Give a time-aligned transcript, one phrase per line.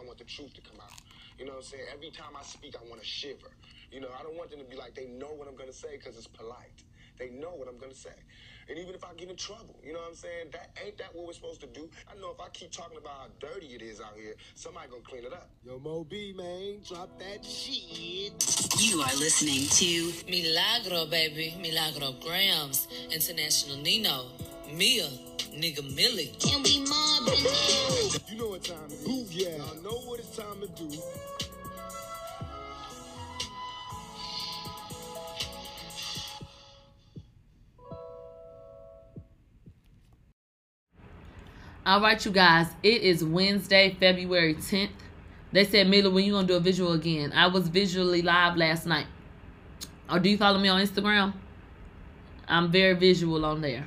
[0.00, 0.90] I want the truth to come out.
[1.38, 1.84] You know what I'm saying?
[1.92, 3.52] Every time I speak, I want to shiver.
[3.90, 5.76] You know, I don't want them to be like, they know what I'm going to
[5.76, 6.82] say because it's polite.
[7.18, 8.16] They know what I'm going to say.
[8.70, 10.46] And even if I get in trouble, you know what I'm saying?
[10.52, 11.90] That ain't that what we're supposed to do?
[12.10, 15.02] I know if I keep talking about how dirty it is out here, somebody gonna
[15.02, 15.50] clean it up.
[15.62, 18.32] Yo, Mo B, man, drop that shit.
[18.80, 21.54] You are listening to Milagro, baby.
[21.60, 22.86] Milagro Gramz.
[23.12, 24.24] International Nino.
[24.72, 25.08] Mia.
[25.54, 26.32] Nigga Millie.
[26.40, 27.44] Can we mob in?
[28.28, 29.62] You know what time to do, yeah.
[29.62, 30.98] I know what it's time to do.
[41.84, 42.68] All right, you guys.
[42.82, 44.88] It is Wednesday, February 10th.
[45.52, 47.32] They said, Mila, when you gonna do a visual again?
[47.34, 49.06] I was visually live last night.
[50.08, 51.34] Or do you follow me on Instagram?
[52.48, 53.84] I'm very visual on there.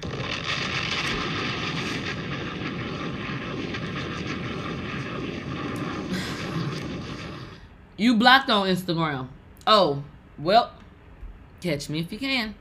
[7.98, 9.28] You blocked on Instagram.
[9.66, 10.04] Oh,
[10.38, 10.72] well,
[11.62, 12.56] catch me if you can.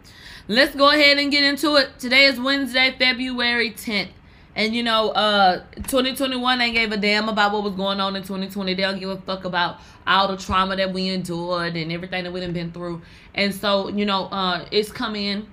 [0.47, 1.99] Let's go ahead and get into it.
[1.99, 4.11] Today is Wednesday, February 10th.
[4.57, 8.23] And you know, uh 2021 ain't gave a damn about what was going on in
[8.23, 8.75] 2020.
[8.75, 12.33] They don't give a fuck about all the trauma that we endured and everything that
[12.33, 13.03] we done been through.
[13.35, 15.47] And so, you know, uh it's coming in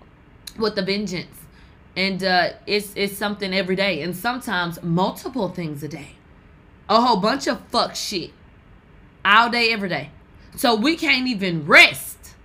[0.60, 1.36] with the vengeance.
[1.96, 4.04] And uh it's it's something every day.
[4.04, 6.16] And sometimes multiple things a day.
[6.88, 8.32] A whole bunch of fuck shit.
[9.24, 10.10] All day, every day.
[10.56, 12.36] So we can't even rest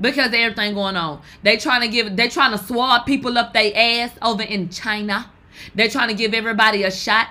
[0.00, 1.22] because everything going on.
[1.42, 5.30] They trying to give they trying to swab people up their ass over in China.
[5.74, 7.28] They're trying to give everybody a shot.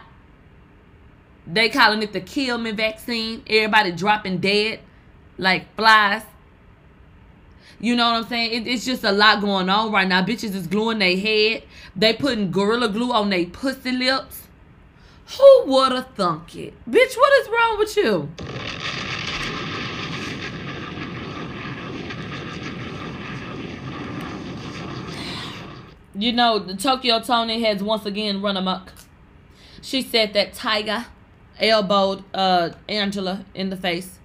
[1.46, 3.44] They calling it the kill me vaccine.
[3.48, 4.80] Everybody dropping dead
[5.38, 6.24] like flies.
[7.80, 8.54] You know what I'm saying?
[8.54, 10.24] It, it's just a lot going on right now.
[10.24, 11.64] Bitches is gluing their head.
[11.96, 14.43] They putting gorilla glue on their pussy lips.
[15.38, 16.74] Who would have thunk it?
[16.90, 18.30] Bitch, what is wrong with you?
[26.16, 28.94] You know, the Tokyo Toni has once again run amok.
[29.82, 31.08] She said that Tyga
[31.60, 34.20] elbowed uh, Angela in the face.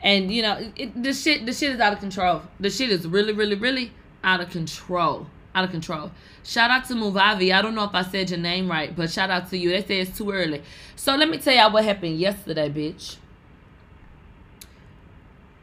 [0.00, 2.42] And you know, it, the shit the shit is out of control.
[2.60, 3.92] The shit is really, really, really
[4.24, 5.26] out of control.
[5.56, 6.12] Out of control.
[6.44, 7.52] Shout out to Muvavi.
[7.52, 9.70] I don't know if I said your name right, but shout out to you.
[9.70, 10.62] They say it's too early.
[10.94, 13.16] So let me tell y'all what happened yesterday, bitch.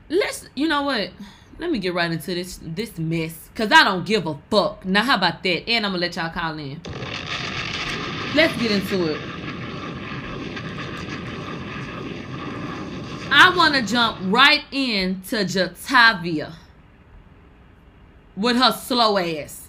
[0.10, 1.12] Let's you know what?
[1.60, 5.04] let me get right into this this mess because i don't give a fuck now
[5.04, 6.80] how about that and i'm gonna let y'all call in
[8.36, 9.22] let's get into it
[13.32, 16.54] i want to jump right into jatavia
[18.36, 19.63] with her slow ass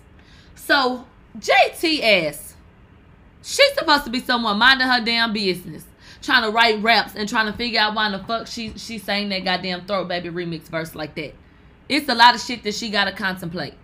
[0.66, 1.06] so
[1.38, 2.54] JTS,
[3.42, 5.84] she's supposed to be someone minding her damn business
[6.22, 9.28] trying to write raps and trying to figure out why the fuck she she sang
[9.28, 11.34] that goddamn throat baby remix verse like that
[11.88, 13.74] it's a lot of shit that she got to contemplate.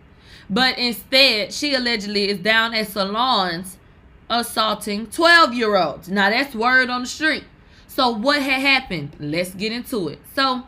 [0.49, 3.77] But instead, she allegedly is down at salons
[4.29, 6.09] assaulting 12 year olds.
[6.09, 7.45] Now, that's word on the street.
[7.87, 9.17] So, what had happened?
[9.19, 10.21] Let's get into it.
[10.35, 10.62] So,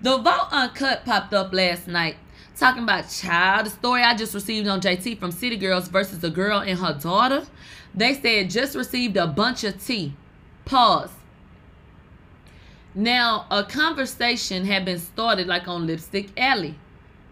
[0.00, 2.16] the Vault Uncut popped up last night
[2.62, 3.66] talking about child.
[3.66, 6.96] The story I just received on JT from City Girls versus a girl and her
[6.96, 7.44] daughter.
[7.92, 10.14] They said just received a bunch of tea.
[10.64, 11.10] Pause.
[12.94, 16.76] Now, a conversation had been started like on Lipstick Alley.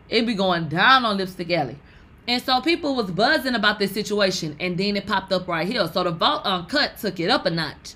[0.08, 1.78] It be going down on Lipstick Alley.
[2.26, 5.86] And so people was buzzing about this situation, and then it popped up right here.
[5.92, 7.94] So the Vault uh, Uncut took it up a notch.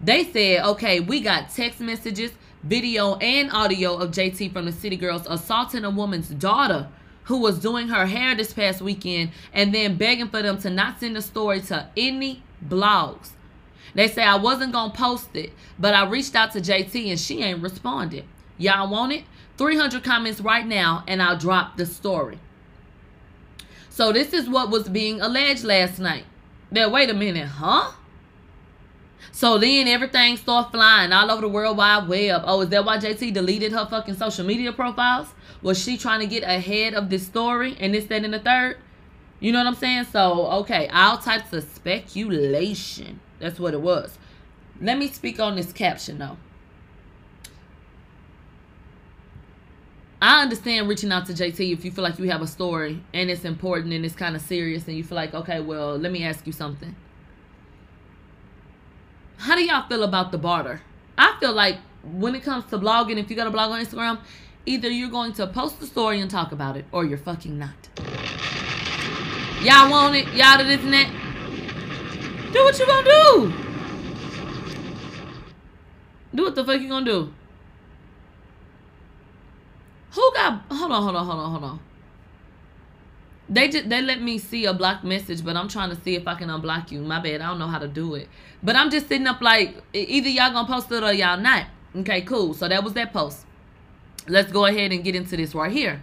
[0.00, 2.30] They said, okay, we got text messages,
[2.68, 6.88] video, and audio of JT from the City Girls assaulting a woman's daughter
[7.24, 11.00] who was doing her hair this past weekend and then begging for them to not
[11.00, 13.30] send the story to any blogs.
[13.94, 17.18] They say I wasn't going to post it, but I reached out to JT and
[17.18, 18.24] she ain't responded.
[18.58, 19.24] Y'all want it?
[19.56, 22.38] 300 comments right now and I'll drop the story.
[23.88, 26.24] So this is what was being alleged last night.
[26.70, 27.92] Now, wait a minute, huh?
[29.32, 32.42] So then everything started flying all over the World Wide Web.
[32.44, 35.28] Oh, is that why JT deleted her fucking social media profiles?
[35.62, 38.78] Was she trying to get ahead of this story and this, that, and the third?
[39.40, 40.04] You know what I'm saying?
[40.04, 43.20] So, okay, all types of speculation.
[43.38, 44.18] That's what it was.
[44.80, 46.36] Let me speak on this caption though.
[50.20, 53.30] I understand reaching out to JT if you feel like you have a story and
[53.30, 56.24] it's important and it's kind of serious and you feel like, okay, well, let me
[56.24, 56.96] ask you something.
[59.38, 60.82] How do y'all feel about the barter?
[61.16, 64.18] I feel like when it comes to blogging, if you got a blog on Instagram,
[64.66, 67.88] either you're going to post the story and talk about it or you're fucking not.
[69.62, 70.26] Y'all want it?
[70.34, 71.08] Y'all this and that?
[72.52, 73.52] Do what you gonna do.
[76.34, 77.32] Do what the fuck you gonna do?
[80.12, 80.62] Who got?
[80.70, 81.80] Hold on, hold on, hold on, hold on.
[83.50, 86.28] They just they let me see a block message, but I'm trying to see if
[86.28, 87.00] I can unblock you.
[87.00, 88.28] My bad, I don't know how to do it.
[88.62, 91.66] But I'm just sitting up like either y'all gonna post it or y'all not.
[91.96, 92.52] Okay, cool.
[92.52, 93.46] So that was that post.
[94.28, 96.02] Let's go ahead and get into this right here.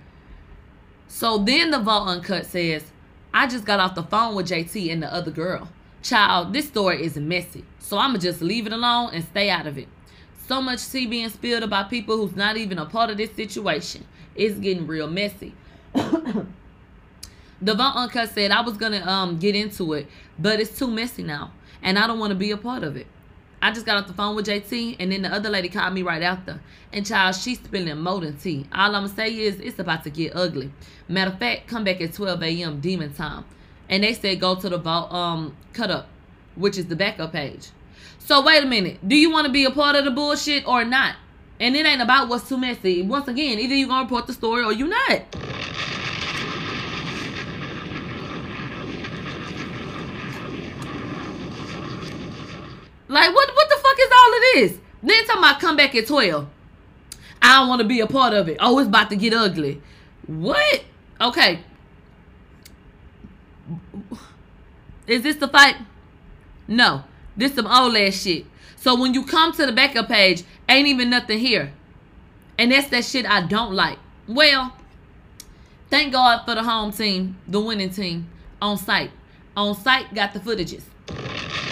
[1.08, 2.92] So then the Vault Uncut says,
[3.34, 5.70] I just got off the phone with JT and the other girl.
[6.02, 7.64] Child, this story is messy.
[7.80, 9.88] So I'ma just leave it alone and stay out of it.
[10.48, 14.06] So much tea being spilled about people who's not even a part of this situation.
[14.36, 15.54] It's getting real messy.
[17.66, 20.08] Devon Uncut said I was gonna um get into it,
[20.38, 21.52] but it's too messy now,
[21.82, 23.08] and I don't want to be a part of it.
[23.60, 26.04] I just got off the phone with JT, and then the other lady called me
[26.04, 26.62] right after.
[26.94, 28.68] And child, she's spilling more than tea.
[28.72, 30.72] All I'ma say is it's about to get ugly.
[31.08, 32.80] Matter of fact, come back at 12 a.m.
[32.82, 33.46] demon time,
[33.90, 36.08] and they said go to the vault um cut up,
[36.54, 37.70] which is the backup page.
[38.20, 40.86] So wait a minute, do you want to be a part of the bullshit or
[40.86, 41.16] not?
[41.60, 43.02] And it ain't about what's too messy.
[43.02, 45.24] Once again, either you're gonna report the story or you not.
[53.08, 54.80] Like what what the fuck is all of this?
[55.04, 56.48] Then talking about come back at 12.
[57.42, 58.58] I don't want to be a part of it.
[58.60, 59.82] Oh, it's about to get ugly.
[60.26, 60.84] What?
[61.22, 61.60] Okay.
[65.08, 65.76] Is this the fight?
[66.68, 67.04] No.
[67.38, 68.46] This some old ass shit.
[68.78, 71.72] So when you come to the backup page, ain't even nothing here.
[72.58, 74.00] And that's that shit I don't like.
[74.28, 74.76] Well,
[75.90, 78.30] thank God for the home team, the winning team,
[78.62, 79.12] on site.
[79.56, 80.84] On site got the footages.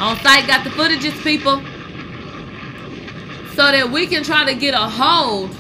[0.04, 1.62] On site got the footages, people.
[3.56, 5.52] So that we can try to get a hold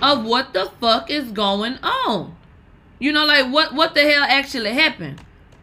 [0.00, 2.36] of what the fuck is going on.
[3.00, 5.20] You know, like what what the hell actually happened.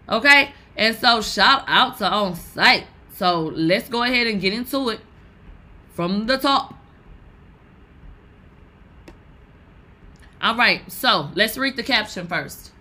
[0.10, 0.52] Okay?
[0.76, 2.86] And so shout out to on site.
[3.14, 5.00] So let's go ahead and get into it
[5.94, 6.74] from the top.
[10.42, 12.72] All right, so let's read the caption first.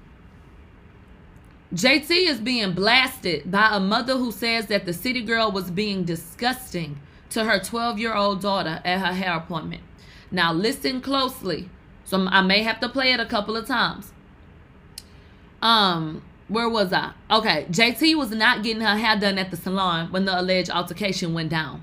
[1.75, 6.05] JT is being blasted by a mother who says that the city girl was being
[6.05, 6.99] disgusting
[7.31, 9.83] to her 12 year old daughter at her hair appointment.
[10.31, 11.69] Now, listen closely.
[12.05, 14.13] So I may have to play it a couple of times.
[15.61, 17.13] Um, where was I?
[17.31, 21.35] Okay, JT was not getting her hair done at the salon when the alleged altercation
[21.35, 21.83] went down.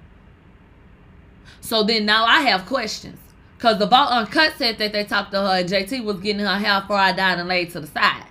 [1.62, 3.20] So then now I have questions.
[3.58, 6.58] Because the Vault Uncut said that they talked to her and JT was getting her
[6.58, 8.26] hair before I died and laid to the side.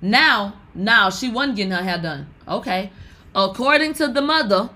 [0.00, 2.28] Now, now she wasn't getting her hair done.
[2.46, 2.90] Okay.
[3.34, 4.70] According to the mother,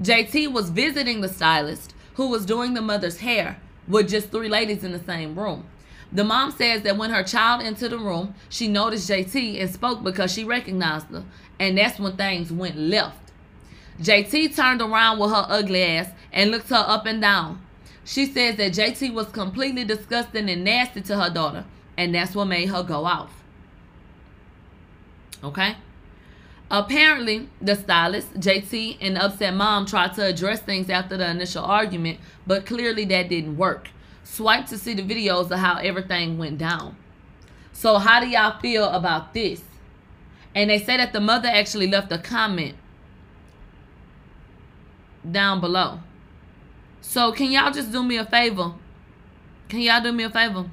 [0.00, 4.82] JT was visiting the stylist who was doing the mother's hair with just three ladies
[4.82, 5.66] in the same room.
[6.10, 10.02] The mom says that when her child entered the room, she noticed JT and spoke
[10.02, 11.24] because she recognized her.
[11.58, 13.32] And that's when things went left.
[14.00, 17.60] JT turned around with her ugly ass and looked her up and down.
[18.04, 21.64] She says that JT was completely disgusting and nasty to her daughter,
[21.96, 23.43] and that's what made her go off.
[25.44, 25.76] Okay?
[26.70, 32.18] Apparently, the stylist, JT, and upset mom tried to address things after the initial argument,
[32.46, 33.90] but clearly that didn't work.
[34.24, 36.96] Swipe to see the videos of how everything went down.
[37.72, 39.62] So, how do y'all feel about this?
[40.54, 42.76] And they say that the mother actually left a comment
[45.30, 46.00] down below.
[47.02, 48.72] So, can y'all just do me a favor?
[49.68, 50.70] Can y'all do me a favor?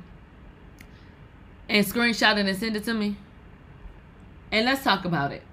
[1.67, 3.17] And screenshot it and send it to me?
[4.51, 5.43] And let's talk about it.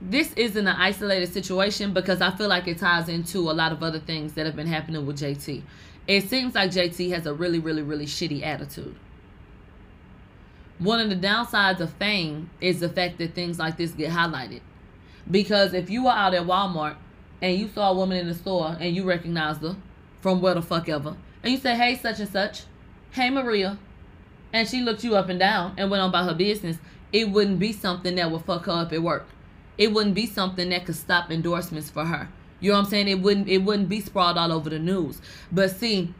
[0.00, 3.82] This isn't an isolated situation because I feel like it ties into a lot of
[3.82, 5.62] other things that have been happening with JT.
[6.06, 8.94] It seems like JT has a really, really, really shitty attitude.
[10.78, 14.60] One of the downsides of fame is the fact that things like this get highlighted.
[15.28, 16.96] Because if you were out at Walmart
[17.42, 19.76] and you saw a woman in the store and you recognized her
[20.20, 22.62] from where the fuck ever, and you say, hey, such and such,
[23.10, 23.78] hey, Maria,
[24.52, 26.78] and she looked you up and down and went on about her business,
[27.12, 29.26] it wouldn't be something that would fuck her up at work.
[29.76, 32.28] It wouldn't be something that could stop endorsements for her.
[32.60, 33.08] You know what I'm saying?
[33.08, 35.20] It wouldn't it wouldn't be sprawled all over the news.
[35.52, 36.12] But see,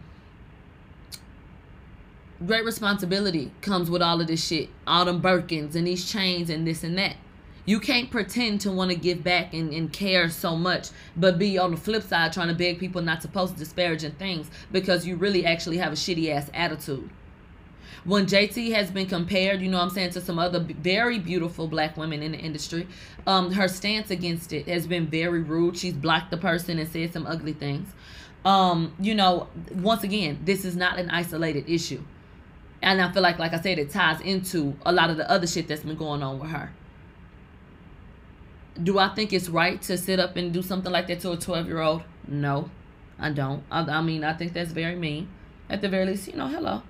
[2.47, 4.71] great responsibility comes with all of this shit.
[4.87, 7.17] All them Birkins and these chains and this and that.
[7.65, 11.59] You can't pretend to want to give back and, and care so much, but be
[11.59, 15.17] on the flip side trying to beg people not to post disparaging things because you
[15.17, 17.11] really actually have a shitty ass attitude
[18.05, 21.67] when JT has been compared, you know what I'm saying, to some other very beautiful
[21.67, 22.87] black women in the industry,
[23.27, 25.77] um, her stance against it has been very rude.
[25.77, 27.89] She's blocked the person and said some ugly things.
[28.45, 32.03] Um, you know, once again, this is not an isolated issue.
[32.81, 35.47] And I feel like, like I said, it ties into a lot of the other
[35.47, 36.73] shit that's been going on with her.
[38.81, 41.37] Do I think it's right to sit up and do something like that to a
[41.37, 42.03] 12 year old?
[42.29, 42.71] No.
[43.19, 43.65] I don't.
[43.71, 45.29] I, I mean, I think that's very mean.
[45.69, 46.83] At the very least, you know, hello.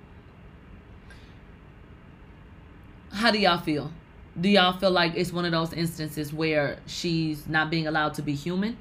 [3.11, 3.91] How do y'all feel?
[4.39, 8.21] Do y'all feel like it's one of those instances where she's not being allowed to
[8.21, 8.77] be human?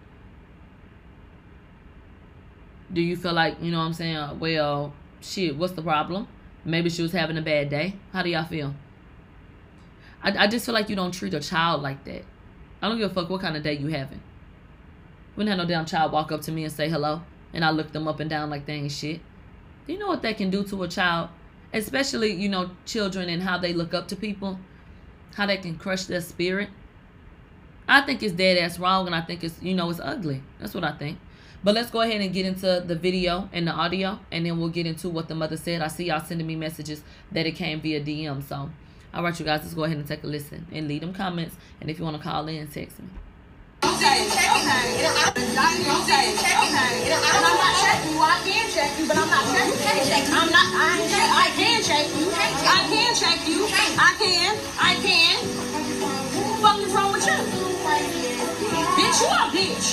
[2.93, 4.17] Do you feel like, you know what I'm saying?
[4.17, 6.29] Uh, well, shit, what's the problem?
[6.65, 7.95] Maybe she was having a bad day.
[8.13, 8.75] How do y'all feel?
[10.23, 12.25] I, I just feel like you don't treat a child like that.
[12.81, 14.21] I don't give a fuck what kind of day you having.
[15.37, 17.93] Wouldn't have no damn child walk up to me and say hello, and I look
[17.93, 19.21] them up and down like they ain't shit.
[19.87, 21.31] Do you know what that can do to a child?
[21.73, 24.59] Especially, you know, children and how they look up to people,
[25.35, 26.71] how they can crush their spirit.
[27.87, 30.43] I think it's dead ass wrong, and I think it's, you know, it's ugly.
[30.59, 31.19] That's what I think.
[31.65, 34.69] But let's go ahead and get into the video and the audio, and then we'll
[34.69, 35.83] get into what the mother said.
[35.83, 38.43] I see y'all sending me messages that it came via DM.
[38.43, 38.71] So,
[39.13, 41.57] all right, you guys, let's go ahead and take a listen and leave them comments.
[41.81, 43.09] And if you want to call in, text me.
[43.85, 45.07] Okay, okay.
[45.07, 46.19] Okay.
[47.09, 48.21] And I'm not checking you.
[48.21, 50.39] I can check you, but I'm not checking you.
[50.39, 50.67] I'm not.
[50.75, 50.99] I,
[51.33, 52.27] I can check you.
[52.35, 53.67] I can check you.
[53.71, 54.51] I can.
[54.79, 55.39] I can.
[56.35, 57.39] What the fuck is wrong with you?
[58.99, 59.89] Bitch, you a bitch.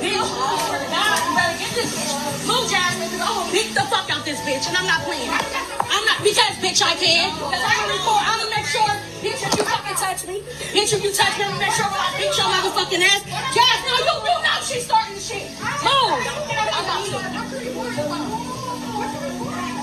[0.00, 2.48] Bitch, I God, you better get this bitch.
[2.48, 5.30] Move, Jasmine, beat the fuck out this bitch, and I'm not playing.
[5.30, 7.32] I'm not, because, bitch, I can.
[7.34, 10.40] Because I'm gonna record, I'm gonna make sure, bitch, if you fucking touch me,
[10.72, 13.22] bitch, if you touch me, I'm gonna make sure I beat your motherfucking ass.
[13.54, 15.50] Jazz, no, you, you know she's starting the shit.
[15.82, 16.22] Move.
[16.48, 17.18] I got you.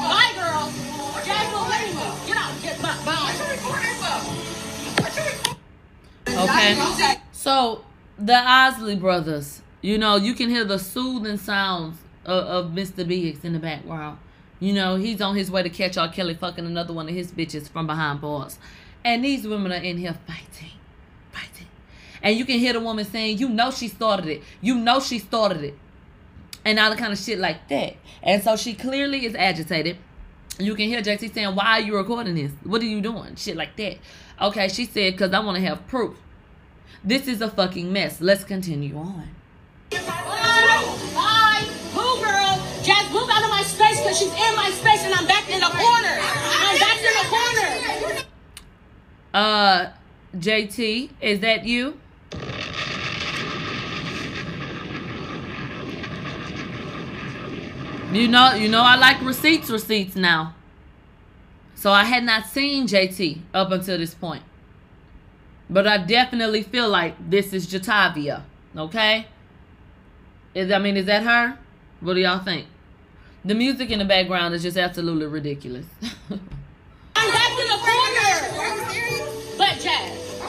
[0.07, 0.71] Bye, girl.
[1.25, 1.91] Jazz, no, let me
[2.27, 2.51] Get out.
[2.61, 2.95] Get, bye.
[3.05, 3.35] Bye.
[6.27, 6.75] Okay.
[7.31, 7.85] So
[8.17, 13.07] the Isley brothers, you know, you can hear the soothing sounds of, of Mr.
[13.07, 14.17] Biggs in the background.
[14.59, 16.11] You know, he's on his way to catch R.
[16.11, 18.57] Kelly fucking another one of his bitches from behind bars.
[19.05, 20.71] And these women are in here fighting.
[21.31, 21.67] Fighting.
[22.23, 24.41] And you can hear the woman saying, you know she started it.
[24.61, 25.77] You know she started it.
[26.65, 27.97] And all the kind of shit like that.
[28.23, 29.97] And so she clearly is agitated.
[30.57, 32.51] You can hear JT saying, why are you recording this?
[32.63, 33.35] What are you doing?
[33.35, 33.99] Shit like that.
[34.41, 36.17] Okay, she said, because I want to have proof.
[37.03, 38.19] This is a fucking mess.
[38.19, 39.29] Let's continue on.
[39.91, 41.67] Bye.
[41.93, 42.57] Move, girl.
[42.81, 45.59] Jazz, move out of my space because she's in my space and I'm back in
[45.59, 46.17] the corner.
[46.17, 48.25] I'm back in the corner.
[49.35, 49.91] Uh,
[50.37, 51.99] JT, is that you?
[58.13, 60.55] You know, you know, I like receipts, receipts now.
[61.75, 64.43] So I had not seen JT up until this point.
[65.69, 68.43] But I definitely feel like this is Jatavia.
[68.77, 69.27] Okay?
[70.53, 71.59] Is I mean, is that her?
[71.99, 72.67] What do y'all think?
[73.43, 75.87] The music in the background is just absolutely ridiculous.
[79.75, 80.39] But Jazz.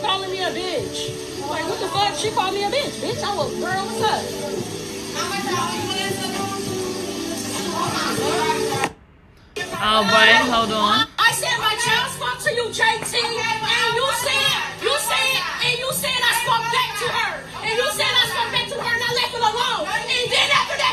[0.00, 1.10] Calling me a bitch.
[1.50, 2.14] Like, what the fuck?
[2.14, 3.02] She called me a bitch.
[3.02, 3.86] Bitch, I'm a girl.
[3.86, 4.22] What's up?
[9.80, 11.08] All right, hold on.
[11.18, 15.92] I said my child spoke to you, JT, and you said, you said, and you
[15.94, 19.02] said I spoke back to her, and you said I spoke back to her, and
[19.02, 20.17] I left it alone.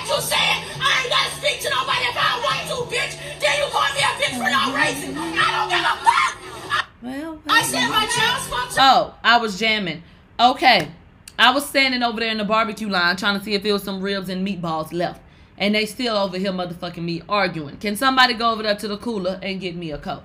[0.06, 2.96] And then after you said I ain't gotta speak to nobody if I want to,
[2.96, 3.14] bitch.
[3.40, 5.18] Then you call me a bitch for no reason.
[5.18, 6.88] I don't give a fuck.
[7.02, 8.82] Well, I said my child spoke to.
[8.82, 10.04] Oh, I was jamming.
[10.40, 10.92] Okay.
[11.38, 13.84] I was standing over there in the barbecue line trying to see if there was
[13.84, 15.22] some ribs and meatballs left.
[15.58, 17.78] And they still over here motherfucking me arguing.
[17.78, 20.24] Can somebody go over there to the cooler and get me a coke?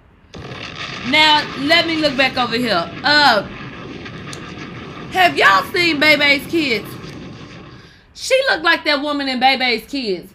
[1.08, 2.90] Now, let me look back over here.
[3.02, 3.49] Uh
[5.12, 6.88] have y'all seen Bebe's kids?
[8.20, 10.34] She looked like that woman in Bebe's kids.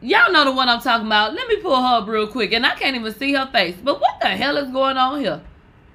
[0.00, 1.34] Y'all know the one I'm talking about.
[1.34, 2.54] Let me pull her up real quick.
[2.54, 3.76] And I can't even see her face.
[3.84, 5.42] But what the hell is going on here?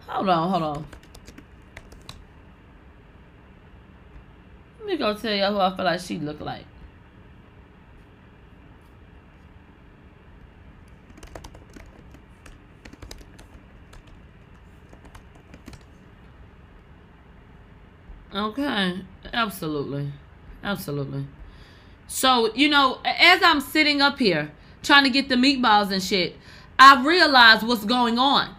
[0.06, 0.86] Hold on, hold on.
[4.82, 6.66] Let me go tell y'all who I feel like she look like.
[18.32, 19.02] Okay,
[19.34, 20.14] absolutely.
[20.64, 21.26] Absolutely.
[22.08, 24.52] So, you know, as I'm sitting up here
[24.84, 26.36] trying to get the meatballs and shit,
[26.78, 28.56] I realize what's going on.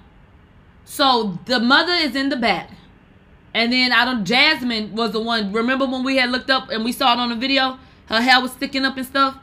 [0.84, 2.70] So the mother is in the back.
[3.54, 5.52] And then I don't Jasmine was the one.
[5.52, 7.78] Remember when we had looked up and we saw it on the video?
[8.06, 9.36] Her hair was sticking up and stuff.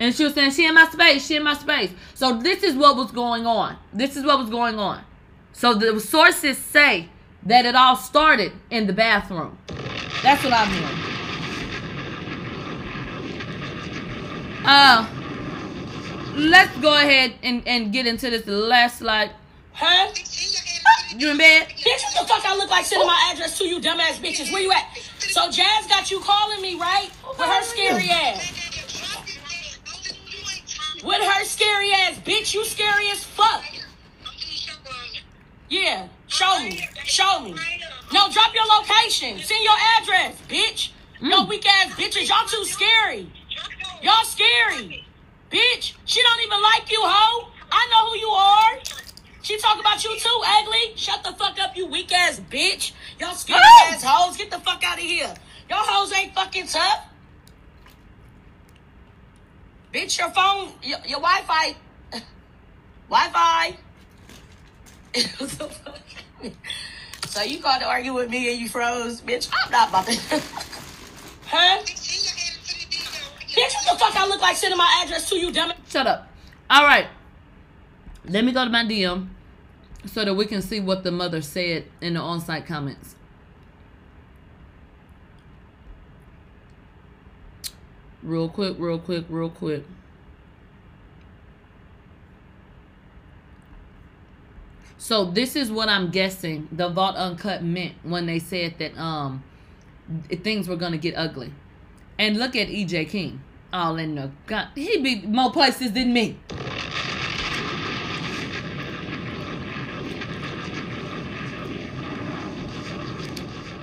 [0.00, 1.90] And she was saying, She in my space, she in my space.
[2.14, 3.76] So this is what was going on.
[3.92, 5.04] This is what was going on.
[5.52, 7.08] So the sources say
[7.44, 9.58] that it all started in the bathroom.
[10.22, 11.11] That's what I'm hearing.
[14.64, 15.08] Uh
[16.34, 19.30] let's go ahead and, and get into this last slide.
[19.72, 20.12] Huh?
[21.16, 21.68] You in bed?
[21.68, 24.52] Bitch, what the fuck I look like sending my address to you dumbass bitches?
[24.52, 24.96] Where you at?
[25.18, 27.10] So Jazz got you calling me, right?
[27.38, 28.52] With her scary ass.
[31.04, 32.18] With her scary ass.
[32.24, 33.64] Bitch, you scary as fuck.
[35.68, 36.86] Yeah, show me.
[37.04, 37.54] Show me.
[38.12, 39.38] No, drop your location.
[39.38, 40.90] Send your address, bitch.
[41.20, 42.28] Yo, weak ass bitches.
[42.28, 43.30] Y'all too scary.
[44.02, 45.04] Y'all scary.
[45.50, 47.48] Bitch, she don't even like you, hoe.
[47.70, 48.78] I know who you are.
[49.42, 50.96] She talk about you too, ugly.
[50.96, 52.92] Shut the fuck up, you weak ass bitch.
[53.18, 53.90] Y'all scary Oh!
[53.92, 54.36] ass hoes.
[54.36, 55.32] Get the fuck out of here.
[55.68, 57.06] Y'all hoes ain't fucking tough.
[59.92, 61.76] Bitch, your phone, your, your Wi-Fi,
[63.08, 63.76] Wi-Fi.
[65.38, 65.98] What the fuck?
[67.26, 69.50] so you got to argue with me and you froze, bitch.
[69.52, 70.12] I'm not about to.
[71.46, 71.82] huh?
[73.52, 75.72] Bitch, what the fuck I look like sending my address to you, dumb?
[75.88, 76.28] Shut up.
[76.70, 77.06] All right.
[78.24, 79.28] Let me go to my DM
[80.06, 83.14] so that we can see what the mother said in the on-site comments.
[88.22, 89.84] Real quick, real quick, real quick.
[94.96, 99.42] So this is what I'm guessing the Vault Uncut meant when they said that um
[100.28, 101.52] things were gonna get ugly.
[102.22, 103.42] And look at EJ King.
[103.72, 106.38] All in the God, he be more places than me.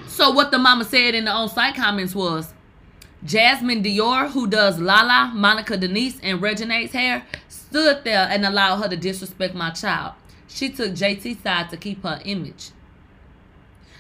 [0.08, 2.54] So what the mama said in the on-site comments was,
[3.26, 8.88] Jasmine Dior, who does Lala, Monica Denise, and Reginae's hair, stood there and allowed her
[8.88, 10.14] to disrespect my child.
[10.48, 12.70] She took JT's side to keep her image.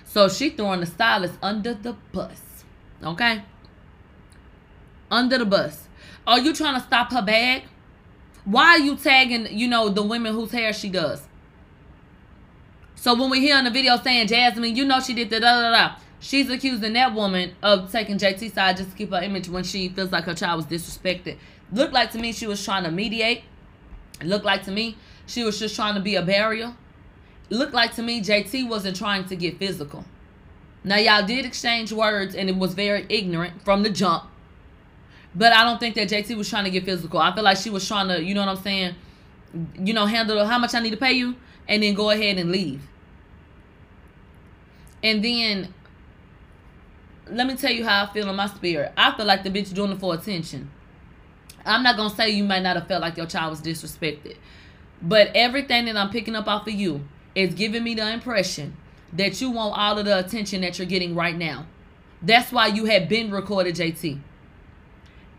[0.06, 2.64] So she throwing the stylist under the bus.
[3.04, 3.44] Okay?
[5.12, 5.88] Under the bus.
[6.28, 7.64] Are you trying to stop her bag?
[8.46, 11.22] Why are you tagging, you know, the women whose hair she does?
[12.96, 15.62] So when we hear in the video saying Jasmine, you know she did the da
[15.62, 15.96] da da.
[16.20, 19.88] She's accusing that woman of taking JT side just to keep her image when she
[19.88, 21.38] feels like her child was disrespected.
[21.72, 23.44] Looked like to me she was trying to mediate.
[24.22, 26.76] Looked like to me she was just trying to be a barrier.
[27.50, 30.04] Looked like to me JT wasn't trying to get physical.
[30.84, 34.26] Now y'all did exchange words and it was very ignorant from the jump.
[35.40, 37.18] But I don't think that JT was trying to get physical.
[37.18, 38.96] I feel like she was trying to, you know what I'm saying?
[39.80, 42.52] You know, handle how much I need to pay you and then go ahead and
[42.52, 42.82] leave.
[45.02, 45.74] And then
[47.30, 48.92] let me tell you how I feel in my spirit.
[48.98, 50.70] I feel like the bitch doing it for attention.
[51.66, 54.36] I'm not gonna say you might not have felt like your child was disrespected.
[55.02, 58.76] But everything that I'm picking up off of you is giving me the impression
[59.14, 61.66] that you want all of the attention that you're getting right now.
[62.22, 64.20] That's why you had been recorded, JT.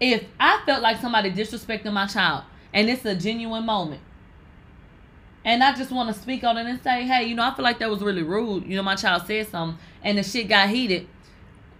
[0.01, 4.01] If I felt like somebody disrespecting my child and it's a genuine moment,
[5.45, 7.63] and I just want to speak on it and say, hey, you know, I feel
[7.63, 8.67] like that was really rude.
[8.67, 11.07] You know, my child said something and the shit got heated.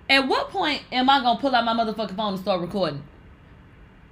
[0.09, 3.03] At what point am I gonna pull out my motherfucking phone and start recording?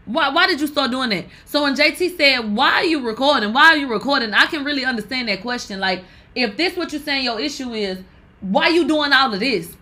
[0.05, 1.27] Why why did you start doing that?
[1.45, 3.53] So when JT said, Why are you recording?
[3.53, 4.33] Why are you recording?
[4.33, 5.81] I can really understand that question.
[5.81, 7.99] Like, if this what you're saying your issue is,
[8.41, 9.77] why you doing all of this?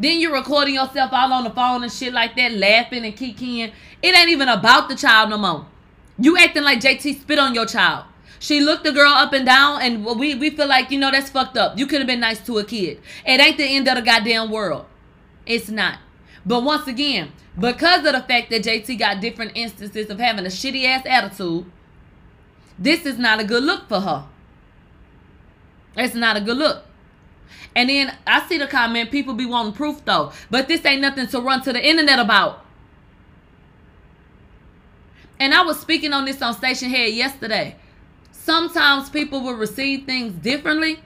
[0.00, 3.70] Then you're recording yourself all on the phone and shit like that, laughing and kicking.
[4.02, 5.66] It ain't even about the child no more.
[6.18, 8.06] You acting like JT spit on your child.
[8.38, 11.28] She looked the girl up and down, and we, we feel like, you know, that's
[11.28, 11.76] fucked up.
[11.76, 12.98] You could have been nice to a kid.
[13.26, 14.86] It ain't the end of the goddamn world.
[15.44, 15.98] It's not.
[16.46, 20.48] But once again, because of the fact that JT got different instances of having a
[20.48, 21.70] shitty ass attitude,
[22.78, 24.24] this is not a good look for her.
[25.94, 26.84] It's not a good look.
[27.74, 30.32] And then I see the comment, people be wanting proof though.
[30.50, 32.64] But this ain't nothing to run to the internet about.
[35.38, 37.76] And I was speaking on this on Stationhead yesterday.
[38.30, 41.00] Sometimes people will receive things differently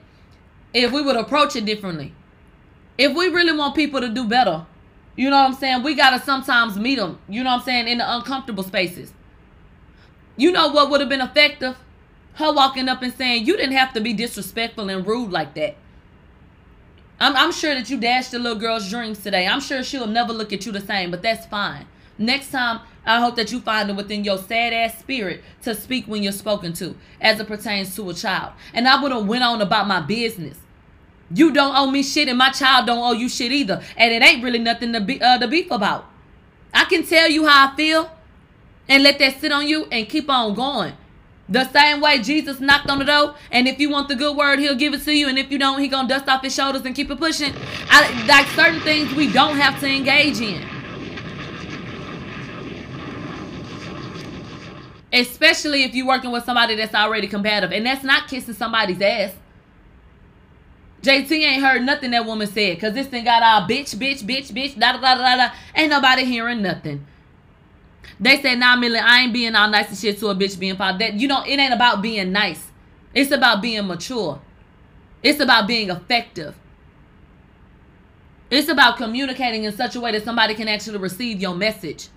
[0.73, 2.13] if we would approach it differently.
[2.97, 4.65] If we really want people to do better,
[5.15, 5.83] you know what I'm saying?
[5.83, 9.13] We got to sometimes meet them, you know what I'm saying, in the uncomfortable spaces.
[10.35, 11.77] You know what would have been effective?
[12.33, 15.77] Her walking up and saying, You didn't have to be disrespectful and rude like that.
[17.19, 19.47] I'm, I'm sure that you dashed the little girl's dreams today.
[19.47, 21.85] I'm sure she'll never look at you the same, but that's fine.
[22.17, 26.05] Next time, I hope that you find it within your sad ass spirit to speak
[26.07, 28.53] when you're spoken to, as it pertains to a child.
[28.73, 30.57] And I would have went on about my business.
[31.33, 33.81] You don't owe me shit, and my child don't owe you shit either.
[33.97, 36.05] And it ain't really nothing to be uh, to beef about.
[36.73, 38.11] I can tell you how I feel,
[38.87, 40.93] and let that sit on you, and keep on going.
[41.47, 44.57] The same way Jesus knocked on the door, and if you want the good word,
[44.59, 46.83] he'll give it to you, and if you don't, he gonna dust off his shoulders
[46.85, 47.53] and keep it pushing.
[47.89, 50.63] I, like certain things we don't have to engage in.
[55.13, 57.71] Especially if you're working with somebody that's already combative.
[57.71, 59.33] And that's not kissing somebody's ass.
[61.03, 62.79] JT ain't heard nothing that woman said.
[62.81, 65.53] Cause this thing got all bitch, bitch, bitch, bitch, da da da da da.
[65.75, 67.05] Ain't nobody hearing nothing.
[68.19, 70.75] They said, nah, Millie, I ain't being all nice and shit to a bitch being
[70.77, 71.01] found.
[71.01, 72.71] That you know, it ain't about being nice.
[73.13, 74.41] It's about being mature.
[75.21, 76.55] It's about being effective.
[78.51, 82.09] It's about communicating in such a way that somebody can actually receive your message.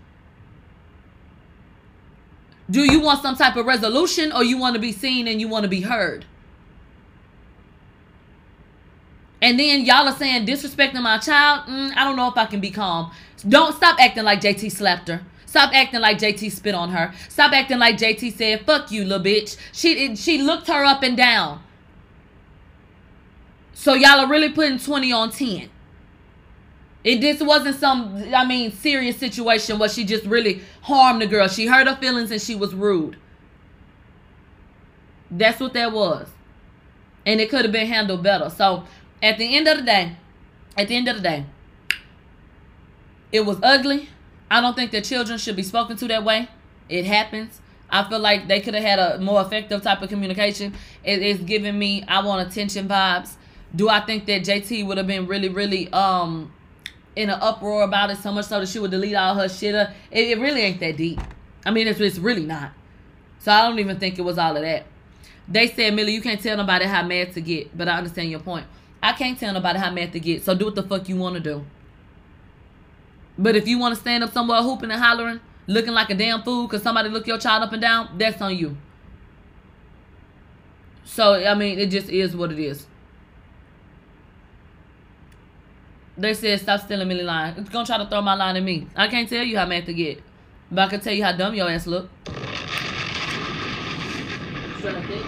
[2.70, 5.48] Do you want some type of resolution or you want to be seen and you
[5.48, 6.26] want to be heard?
[9.40, 11.66] And then y'all are saying disrespecting my child.
[11.68, 13.10] Mm, I don't know if I can be calm.
[13.48, 15.22] Don't stop acting like JT slapped her.
[15.48, 17.10] Stop acting like JT spit on her.
[17.30, 21.16] Stop acting like JT said, "Fuck you, little bitch." She she looked her up and
[21.16, 21.62] down.
[23.72, 25.70] So y'all are really putting 20 on 10.
[27.02, 31.48] It just wasn't some, I mean, serious situation where she just really harmed the girl.
[31.48, 33.16] She hurt her feelings and she was rude.
[35.30, 36.28] That's what that was.
[37.24, 38.50] And it could have been handled better.
[38.50, 38.84] So
[39.22, 40.16] at the end of the day,
[40.76, 41.46] at the end of the day,
[43.32, 44.10] it was ugly.
[44.50, 46.48] I don't think that children should be spoken to that way.
[46.88, 47.60] It happens.
[47.90, 50.74] I feel like they could have had a more effective type of communication.
[51.04, 53.34] It is giving me I want attention vibes.
[53.74, 56.52] Do I think that JT would have been really, really um
[57.16, 59.74] in an uproar about it so much so that she would delete all her shit?
[59.74, 61.20] It, it really ain't that deep.
[61.64, 62.72] I mean, it's, it's really not.
[63.40, 64.84] So I don't even think it was all of that.
[65.46, 68.40] They said, Millie, you can't tell nobody how mad to get, but I understand your
[68.40, 68.66] point.
[69.02, 71.36] I can't tell nobody how mad to get, so do what the fuck you want
[71.36, 71.64] to do.
[73.38, 76.42] But if you want to stand up somewhere hooping and hollering, looking like a damn
[76.42, 78.76] fool because somebody look your child up and down, that's on you.
[81.04, 82.86] So, I mean, it just is what it is.
[86.16, 87.54] They said stop stealing Millie line.
[87.56, 88.88] It's gonna try to throw my line at me.
[88.96, 90.20] I can't tell you how mad to get.
[90.70, 92.10] But I can tell you how dumb your ass look.
[94.84, 95.22] Okay.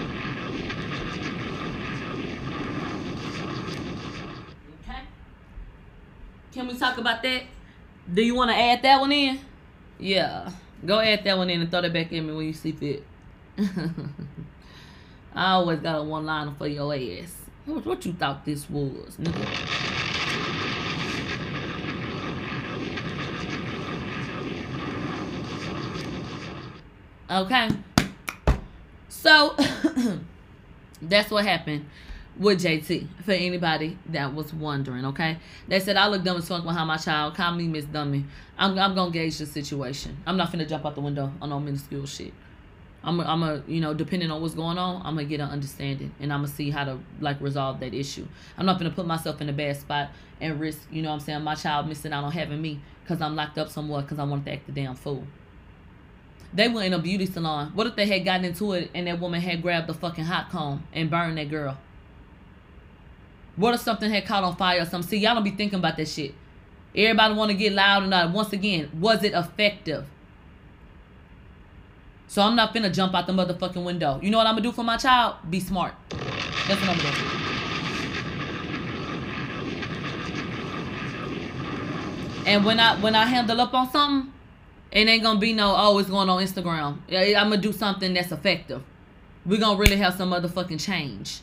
[6.53, 7.42] Can we talk about that?
[8.12, 9.38] Do you want to add that one in?
[9.99, 10.51] Yeah.
[10.85, 13.05] Go add that one in and throw that back in me when you see fit.
[15.35, 17.37] I always got a one liner for your ass.
[17.66, 19.46] What, what you thought this was, nigga?
[27.31, 27.68] Okay.
[29.09, 29.55] So
[31.03, 31.87] that's what happened
[32.38, 33.07] with JT.
[33.25, 35.38] For anybody that was wondering, okay?
[35.69, 37.35] They said I look dumb as fuck behind my child.
[37.35, 38.25] Call me Miss Dummy.
[38.59, 40.16] I'm I'm gonna gauge the situation.
[40.27, 42.33] I'm not finna jump out the window on no minuscule shit.
[43.03, 46.12] I'm I'm a you know depending on what's going on, I'm gonna get an understanding
[46.21, 48.27] and I'm gonna see how to like resolve that issue.
[48.59, 51.21] I'm not gonna put myself in a bad spot and risk you know what I'm
[51.21, 54.25] saying my child missing out on having me because I'm locked up somewhere because I
[54.25, 55.25] want to act the damn fool.
[56.53, 57.71] They were in a beauty salon.
[57.75, 60.51] What if they had gotten into it and that woman had grabbed the fucking hot
[60.51, 61.79] comb and burned that girl?
[63.57, 65.09] What if something had caught on fire or something?
[65.09, 66.35] See, y'all don't be thinking about that shit.
[66.95, 68.33] Everybody want to get loud and loud.
[68.33, 70.07] Once again, was it effective?
[72.27, 74.21] So I'm not finna jump out the motherfucking window.
[74.23, 75.37] You know what I'm gonna do for my child?
[75.51, 75.95] Be smart.
[76.11, 77.41] That's what I'm gonna do.
[82.47, 84.33] And when I when I handle up on something,
[84.91, 86.99] it ain't gonna be no, oh, it's going on Instagram.
[87.11, 88.83] I'm gonna do something that's effective.
[89.45, 91.41] We're gonna really have some motherfucking change.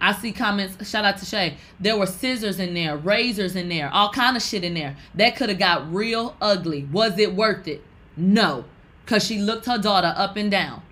[0.00, 1.56] I see comments, shout out to Shay.
[1.80, 4.96] There were scissors in there, razors in there, all kind of shit in there.
[5.14, 6.84] That could have got real ugly.
[6.84, 7.82] Was it worth it?
[8.16, 8.64] No.
[9.06, 10.82] Cause she looked her daughter up and down.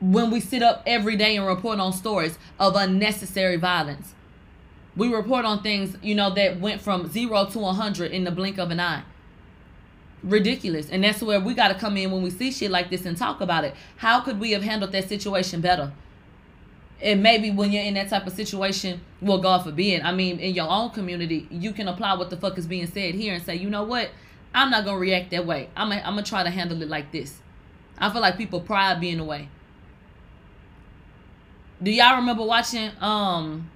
[0.00, 4.14] When we sit up every day and report on stories of unnecessary violence.
[4.96, 8.30] We report on things, you know, that went from zero to a hundred in the
[8.30, 9.04] blink of an eye
[10.22, 10.88] ridiculous.
[10.88, 13.16] And that's where we got to come in when we see shit like this and
[13.16, 13.74] talk about it.
[13.96, 15.92] How could we have handled that situation better?
[17.02, 20.54] And maybe when you're in that type of situation, well, God forbid, I mean, in
[20.54, 23.56] your own community, you can apply what the fuck is being said here and say,
[23.56, 24.10] you know what?
[24.54, 25.68] I'm not to react that way.
[25.74, 27.40] I'm to try to handle it like this.
[27.98, 29.48] I feel like people pride being away.
[31.82, 33.68] Do y'all remember watching um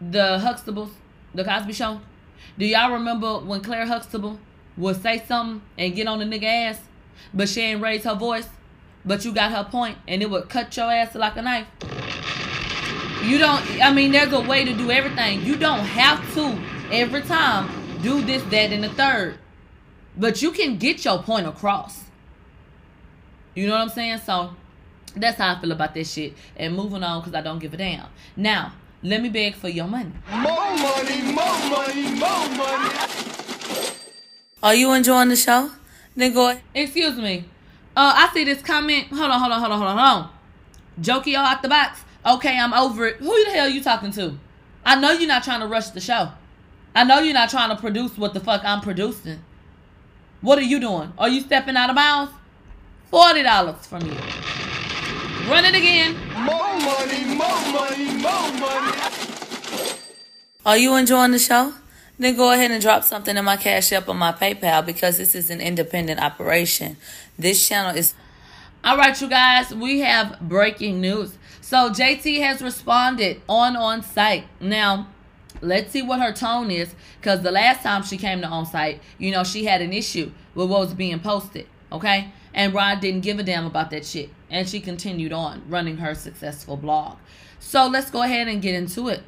[0.00, 0.90] the Huxtables,
[1.34, 2.00] the Cosby Show?
[2.58, 4.38] Do y'all remember when Claire Huxtable
[4.76, 6.80] would say something and get on the nigga ass,
[7.32, 8.48] but she ain't raise her voice,
[9.04, 11.66] but you got her point, and it would cut your ass like a knife.
[13.24, 15.42] You don't, I mean, there's a way to do everything.
[15.42, 16.58] You don't have to
[16.92, 17.68] every time
[18.02, 19.38] do this, that, and the third.
[20.16, 22.04] But you can get your point across.
[23.54, 24.18] You know what I'm saying?
[24.18, 24.54] So
[25.16, 26.34] that's how I feel about this shit.
[26.56, 28.06] And moving on because I don't give a damn.
[28.36, 30.12] Now, let me beg for your money.
[30.30, 32.94] More money, more money, more money.
[34.62, 35.70] Are you enjoying the show?
[36.16, 36.58] Then go.
[36.74, 37.44] Excuse me.
[37.96, 39.06] Uh, I see this comment.
[39.08, 40.30] Hold on, hold on, hold on, hold on, hold on.
[41.00, 42.00] Jokey out the box.
[42.28, 43.16] Okay, I'm over it.
[43.16, 44.38] Who the hell are you talking to?
[44.84, 46.28] I know you're not trying to rush the show.
[46.94, 49.42] I know you're not trying to produce what the fuck I'm producing.
[50.42, 51.10] What are you doing?
[51.16, 52.32] Are you stepping out of bounds?
[53.10, 54.12] Forty dollars from you.
[55.48, 56.16] Run it again.
[56.44, 58.98] More money, more money, more money.
[60.66, 61.72] Are you enjoying the show?
[62.18, 65.34] Then go ahead and drop something in my Cash App or my PayPal because this
[65.34, 66.98] is an independent operation.
[67.38, 68.12] This channel is.
[68.84, 71.37] All right, you guys, we have breaking news.
[71.68, 74.46] So JT has responded on on site.
[74.58, 75.08] Now,
[75.60, 79.02] let's see what her tone is because the last time she came to on site,
[79.18, 81.66] you know, she had an issue with what was being posted.
[81.92, 85.98] Okay, and Rod didn't give a damn about that shit, and she continued on running
[85.98, 87.18] her successful blog.
[87.60, 89.22] So let's go ahead and get into it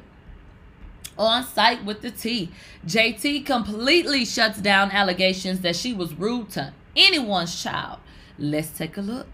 [1.19, 2.49] on site with the T.
[2.87, 7.99] JT completely shuts down allegations that she was rude to anyone's child.
[8.39, 9.29] Let's take a look.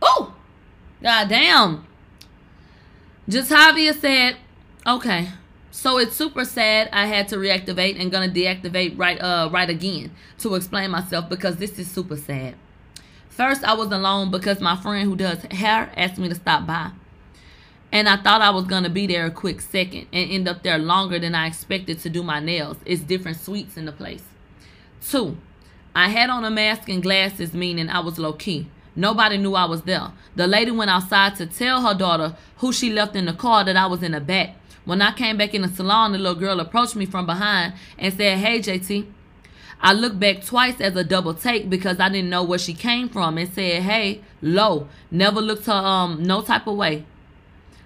[0.00, 0.36] Oh,
[1.02, 1.84] goddamn.
[3.28, 4.36] Javia said,
[4.86, 5.28] okay,
[5.72, 10.12] so it's super sad I had to reactivate and gonna deactivate right uh right again
[10.38, 12.54] to explain myself because this is super sad.
[13.28, 16.92] First, I was alone because my friend who does hair asked me to stop by.
[17.92, 20.78] And I thought I was to be there a quick second and end up there
[20.78, 22.78] longer than I expected to do my nails.
[22.86, 24.24] It's different suites in the place.
[25.06, 25.36] Two,
[25.94, 28.68] I had on a mask and glasses, meaning I was low key.
[28.96, 30.10] Nobody knew I was there.
[30.34, 33.76] The lady went outside to tell her daughter who she left in the car that
[33.76, 34.56] I was in the back.
[34.86, 38.14] When I came back in the salon, the little girl approached me from behind and
[38.14, 39.06] said, Hey, JT.
[39.80, 43.10] I looked back twice as a double take because I didn't know where she came
[43.10, 44.88] from and said, Hey, low.
[45.10, 47.04] Never looked her um no type of way.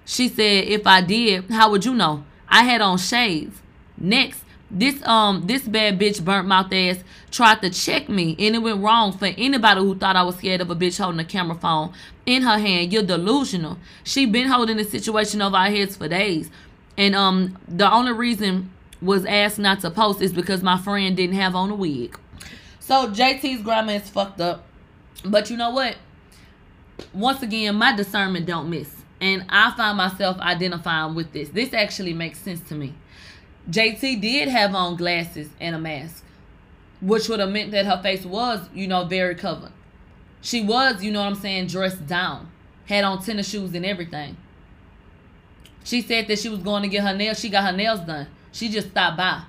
[0.05, 2.25] She said, if I did, how would you know?
[2.49, 3.63] I had on shades.
[3.97, 8.59] Next, this um this bad bitch burnt mouth ass tried to check me and it
[8.59, 11.57] went wrong for anybody who thought I was scared of a bitch holding a camera
[11.57, 11.93] phone
[12.27, 12.93] in her hand.
[12.93, 13.79] You're delusional.
[14.05, 16.51] She been holding the situation over our heads for days.
[16.97, 18.71] And um the only reason
[19.03, 22.19] was asked not to post is because my friend didn't have on a wig.
[22.79, 24.65] So JT's grandma is fucked up.
[25.25, 25.97] But you know what?
[27.13, 28.95] Once again, my discernment don't miss.
[29.21, 31.51] And I find myself identifying with this.
[31.51, 32.95] This actually makes sense to me.
[33.69, 36.25] JT did have on glasses and a mask,
[37.01, 39.73] which would have meant that her face was, you know, very covered.
[40.41, 42.51] She was, you know what I'm saying, dressed down,
[42.87, 44.37] had on tennis shoes and everything.
[45.85, 47.41] She said that she was going to get her nails.
[47.41, 48.27] She got her nails done.
[48.53, 49.43] She just stopped by.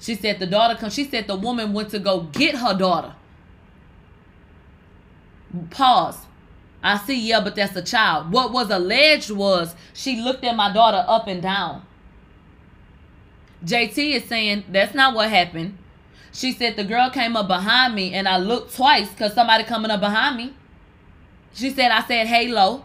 [0.00, 0.90] She said the daughter come.
[0.90, 3.14] She said the woman went to go get her daughter.
[5.70, 6.18] Pause.
[6.82, 8.30] I see, yeah, but that's a child.
[8.30, 11.82] What was alleged was she looked at my daughter up and down.
[13.64, 15.76] JT is saying that's not what happened.
[16.32, 19.90] She said the girl came up behind me and I looked twice because somebody coming
[19.90, 20.54] up behind me.
[21.54, 22.84] She said I said halo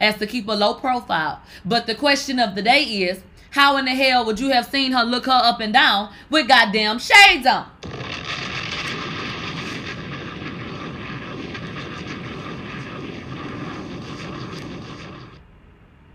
[0.00, 1.40] as to keep a low profile.
[1.64, 4.92] But the question of the day is how in the hell would you have seen
[4.92, 7.66] her look her up and down with goddamn shades on?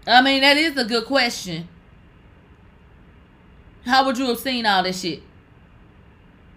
[0.06, 1.70] I mean, that is a good question.
[3.86, 5.22] How would you have seen all this shit?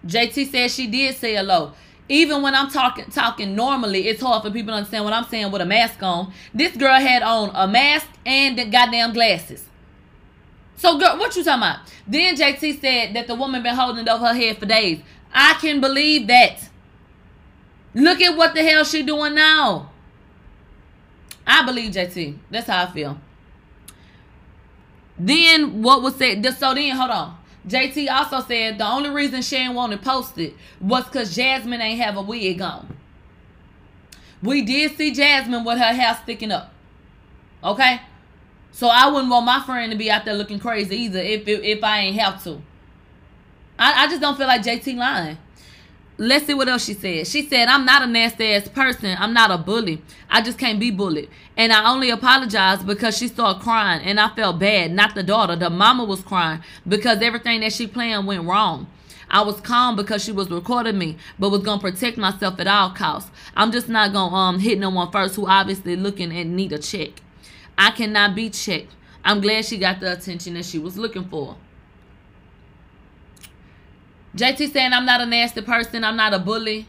[0.05, 1.73] JT said she did say hello.
[2.09, 5.51] Even when I'm talking talking normally, it's hard for people to understand what I'm saying
[5.51, 6.31] with a mask on.
[6.53, 9.65] This girl had on a mask and the goddamn glasses.
[10.77, 11.79] So, girl, what you talking about?
[12.07, 15.01] Then JT said that the woman been holding it over her head for days.
[15.33, 16.69] I can believe that.
[17.93, 19.89] Look at what the hell she doing now.
[21.45, 22.37] I believe JT.
[22.51, 23.19] That's how I feel.
[25.19, 26.45] Then what was said?
[26.55, 27.37] So then, hold on.
[27.67, 31.81] JT also said the only reason she didn't want to post it was because Jasmine
[31.81, 32.95] ain't have a wig on.
[34.41, 36.71] We did see Jasmine with her hair sticking up.
[37.63, 37.99] Okay?
[38.71, 41.61] So I wouldn't want my friend to be out there looking crazy either if if,
[41.63, 42.61] if I ain't have to.
[43.79, 45.37] I, I just don't feel like JT lying.
[46.19, 47.27] Let's see what else she said.
[47.27, 49.15] She said, I'm not a nasty ass person.
[49.19, 50.01] I'm not a bully.
[50.31, 51.29] I just can't be bullied.
[51.55, 54.91] And I only apologized because she started crying and I felt bad.
[54.93, 55.55] Not the daughter.
[55.55, 58.87] The mama was crying because everything that she planned went wrong.
[59.29, 62.91] I was calm because she was recording me, but was gonna protect myself at all
[62.91, 63.29] costs.
[63.55, 66.79] I'm just not gonna um hit no one first who obviously looking and need a
[66.79, 67.09] check.
[67.77, 68.95] I cannot be checked.
[69.23, 71.57] I'm glad she got the attention that she was looking for.
[74.35, 76.87] JT saying I'm not a nasty person, I'm not a bully.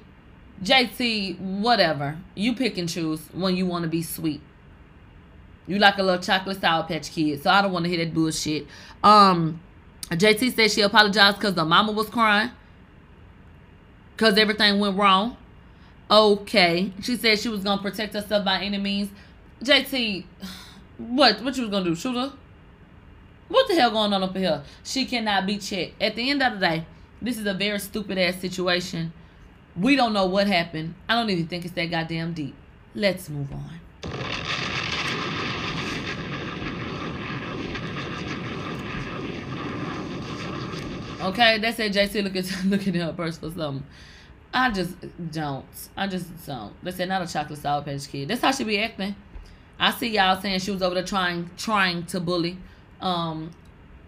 [0.62, 2.18] JT, whatever.
[2.34, 4.40] You pick and choose when you want to be sweet.
[5.66, 8.12] You like a little chocolate sour patch kid, so I don't want to hear that
[8.12, 8.66] bullshit.
[9.02, 9.60] Um,
[10.10, 12.50] JT said she apologized because the mama was crying.
[14.16, 15.36] Because everything went wrong.
[16.10, 16.92] Okay.
[17.02, 19.10] She said she was to protect herself by any means.
[19.62, 20.24] JT,
[20.98, 21.42] What?
[21.42, 21.94] What you was gonna do?
[21.94, 22.32] Shoot her?
[23.48, 24.62] What the hell going on up here?
[24.82, 26.02] She cannot be checked.
[26.02, 26.86] At the end of the day,
[27.20, 29.12] this is a very stupid ass situation.
[29.76, 30.94] We don't know what happened.
[31.08, 32.54] I don't even think it's that goddamn deep.
[32.94, 33.80] Let's move on.
[41.20, 43.84] Okay, they said JC look at looking at her purse for something.
[44.54, 44.94] I just
[45.30, 45.66] don't.
[45.96, 46.72] I just don't.
[46.82, 48.28] They said not a chocolate sour patch kid.
[48.28, 49.14] That's how she be acting.
[49.78, 52.58] I see y'all saying she was over there trying trying to bully
[53.00, 53.50] um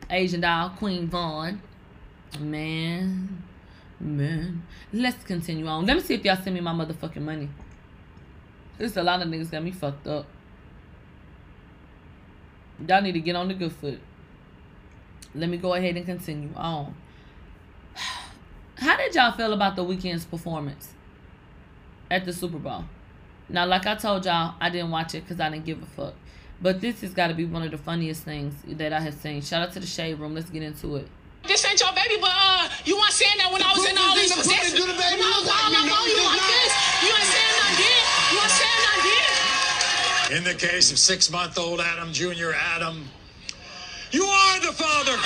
[0.08, 1.60] Asian doll Queen Vaughn.
[2.38, 3.42] Man,
[3.98, 4.62] man.
[4.92, 5.86] Let's continue on.
[5.86, 7.48] Let me see if y'all send me my motherfucking money.
[8.78, 10.26] There's a lot of niggas got me fucked up.
[12.86, 14.00] Y'all need to get on the good foot.
[15.34, 16.94] Let me go ahead and continue on.
[18.76, 20.94] How did y'all feel about the Weeknd's performance
[22.10, 22.84] at the Super Bowl?
[23.48, 26.14] Now, like I told y'all, I didn't watch it because I didn't give a fuck.
[26.62, 29.42] But this has got to be one of the funniest things that I have seen.
[29.42, 30.34] Shout out to the Shade Room.
[30.34, 31.08] Let's get into it.
[31.44, 34.14] This ain't your baby, but uh, you weren't saying that when I was in all
[34.14, 34.74] these possessions.
[34.74, 36.72] the When I was all up on nigga, you like this,
[37.02, 38.02] you ain't saying I did.
[38.30, 40.36] You ain't saying I did.
[40.36, 42.52] In the case of six month old Adam Jr.
[42.54, 43.08] Adam,
[44.12, 45.16] you are the father.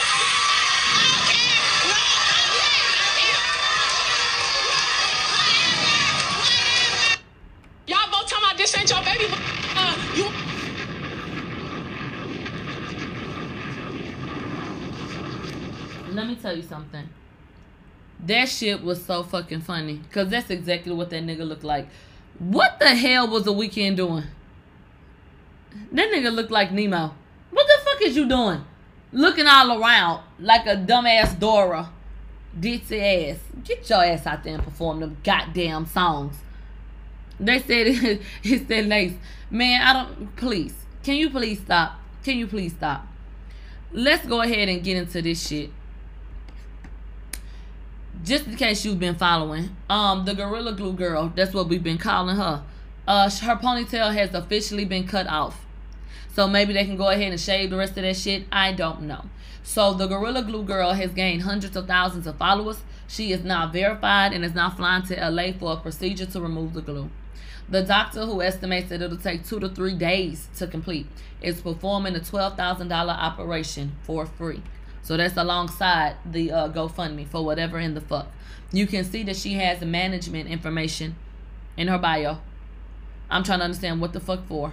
[7.87, 9.41] Y'all both talking about this ain't your baby, but
[9.77, 10.54] uh, you.
[16.15, 17.09] Let me tell you something.
[18.21, 20.01] That shit was so fucking funny.
[20.13, 21.89] Cause that's exactly what that nigga looked like.
[22.39, 24.25] What the hell was the Weeknd doing?
[25.91, 27.15] That nigga looked like Nemo.
[27.51, 28.65] What the fuck is you doing?
[29.13, 31.91] Looking all around like a dumbass Dora.
[32.59, 33.39] Ditzy ass.
[33.65, 36.37] Get your ass out there and perform them goddamn songs.
[37.41, 39.15] They said it, it said nice.
[39.51, 40.75] Man, I don't please.
[41.03, 41.99] Can you please stop?
[42.23, 43.05] Can you please stop?
[43.91, 45.71] Let's go ahead and get into this shit
[48.25, 51.99] just in case you've been following, um, the Gorilla Glue girl, that's what we've been
[51.99, 52.65] calling her.
[53.07, 55.65] Uh, her ponytail has officially been cut off.
[56.35, 58.47] So maybe they can go ahead and shave the rest of that shit.
[58.51, 59.27] I don't know.
[59.63, 62.83] So the Gorilla Glue girl has gained hundreds of thousands of followers.
[63.07, 66.73] She is now verified and is now flying to LA for a procedure to remove
[66.75, 67.11] the glue.
[67.69, 71.07] The doctor, who estimates that it'll take two to three days to complete,
[71.41, 74.63] is performing a $12,000 operation for free.
[75.05, 78.27] So that's alongside the uh, GoFundMe for whatever in the fuck.
[78.73, 81.15] You can see that she has management information
[81.77, 82.39] in her bio.
[83.31, 84.73] I'm trying to understand what the fuck for.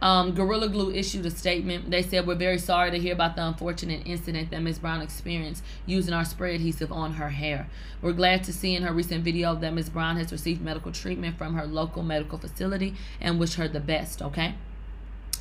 [0.00, 1.90] Um, Gorilla Glue issued a statement.
[1.90, 4.78] They said, We're very sorry to hear about the unfortunate incident that Ms.
[4.78, 7.68] Brown experienced using our spray adhesive on her hair.
[8.00, 9.88] We're glad to see in her recent video that Ms.
[9.88, 14.22] Brown has received medical treatment from her local medical facility and wish her the best,
[14.22, 14.54] okay?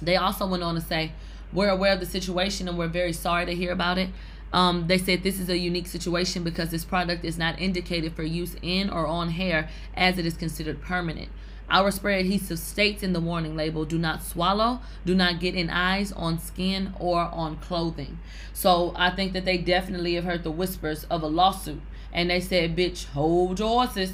[0.02, 1.12] They also went on to say,
[1.54, 4.10] We're aware of the situation and we're very sorry to hear about it.
[4.54, 8.24] Um, they said this is a unique situation because this product is not indicated for
[8.24, 11.30] use in or on hair as it is considered permanent.
[11.70, 15.70] Our spray adhesive states in the warning label do not swallow, do not get in
[15.70, 18.20] eyes, on skin, or on clothing.
[18.54, 21.82] So I think that they definitely have heard the whispers of a lawsuit.
[22.14, 24.14] And they said, bitch, hold your horses.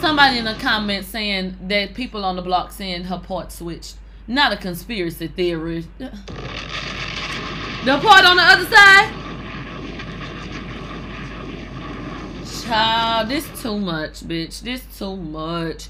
[0.00, 3.96] Somebody in the comments saying that people on the block saying her part switched.
[4.26, 5.86] Not a conspiracy theory.
[5.98, 6.10] The
[7.98, 9.12] part on the other side?
[12.64, 14.60] Child, this too much, bitch.
[14.60, 15.88] This too much.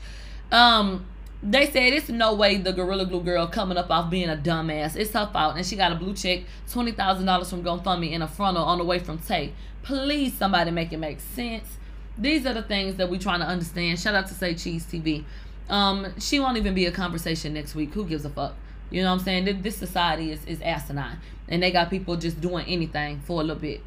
[0.53, 1.05] Um,
[1.43, 4.97] they said it's no way the Gorilla Glue girl coming up off being a dumbass.
[4.97, 8.23] It's her fault, and she got a blue check, twenty thousand dollars from GoFundMe, and
[8.23, 9.53] a frontal on the way from Tay.
[9.83, 11.77] Please, somebody make it make sense.
[12.19, 14.01] These are the things that we trying to understand.
[14.01, 15.25] Shout out to Say Cheese TV.
[15.69, 17.95] Um, she won't even be a conversation next week.
[17.95, 18.55] Who gives a fuck?
[18.91, 19.63] You know what I'm saying?
[19.63, 21.19] This- society is, is asinine.
[21.49, 23.83] And they got people just doing anything for a little bit.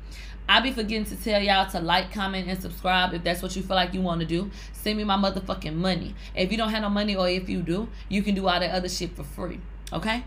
[0.48, 3.62] I be forgetting to tell y'all to like, comment, and subscribe if that's what you
[3.62, 4.50] feel like you want to do.
[4.74, 6.16] Send me my motherfucking money.
[6.36, 8.72] If you don't have no money, or if you do, you can do all that
[8.72, 9.60] other shit for free.
[9.94, 10.24] Okay?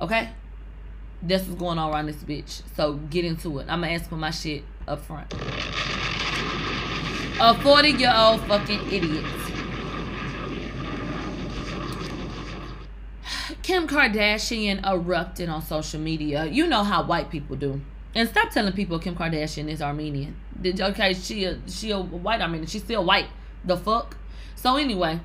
[0.00, 0.30] Okay?
[1.22, 2.62] That's what's going on around this bitch.
[2.76, 3.66] So get into it.
[3.68, 5.32] I'm gonna ask for my shit up front.
[7.44, 9.24] A 40 year old fucking idiot.
[13.64, 16.44] Kim Kardashian erupted on social media.
[16.44, 17.80] You know how white people do.
[18.14, 20.36] And stop telling people Kim Kardashian is Armenian.
[20.60, 21.14] Did okay?
[21.14, 22.68] She a she a white Armenian.
[22.68, 23.26] She's still white.
[23.64, 24.16] The fuck.
[24.54, 25.18] So anyway,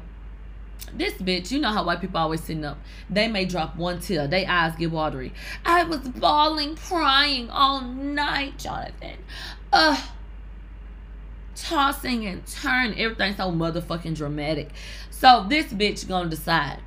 [0.96, 2.80] this bitch, you know how white people always sitting up.
[3.12, 4.28] They may drop one tear.
[4.28, 5.34] They eyes get watery.
[5.64, 9.18] I was bawling, crying all night, Jonathan.
[9.72, 10.00] Ugh.
[11.58, 13.00] Tossing and turning.
[13.00, 14.70] Everything so motherfucking dramatic.
[15.10, 16.80] So this bitch gonna decide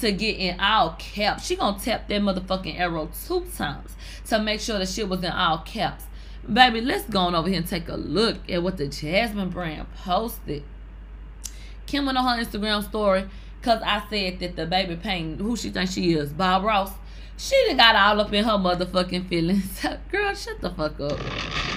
[0.00, 1.46] to get in all caps.
[1.46, 3.94] She gonna tap that motherfucking arrow two times
[4.26, 6.04] to make sure the shit was in all caps.
[6.52, 9.86] Baby, let's go on over here and take a look at what the Jasmine brand
[9.96, 10.62] posted.
[11.86, 13.26] Kim went on her Instagram story
[13.60, 16.92] because I said that the baby pain, who she thinks she is, Bob Ross,
[17.36, 19.84] she done got all up in her motherfucking feelings.
[20.10, 21.75] Girl, shut the fuck up.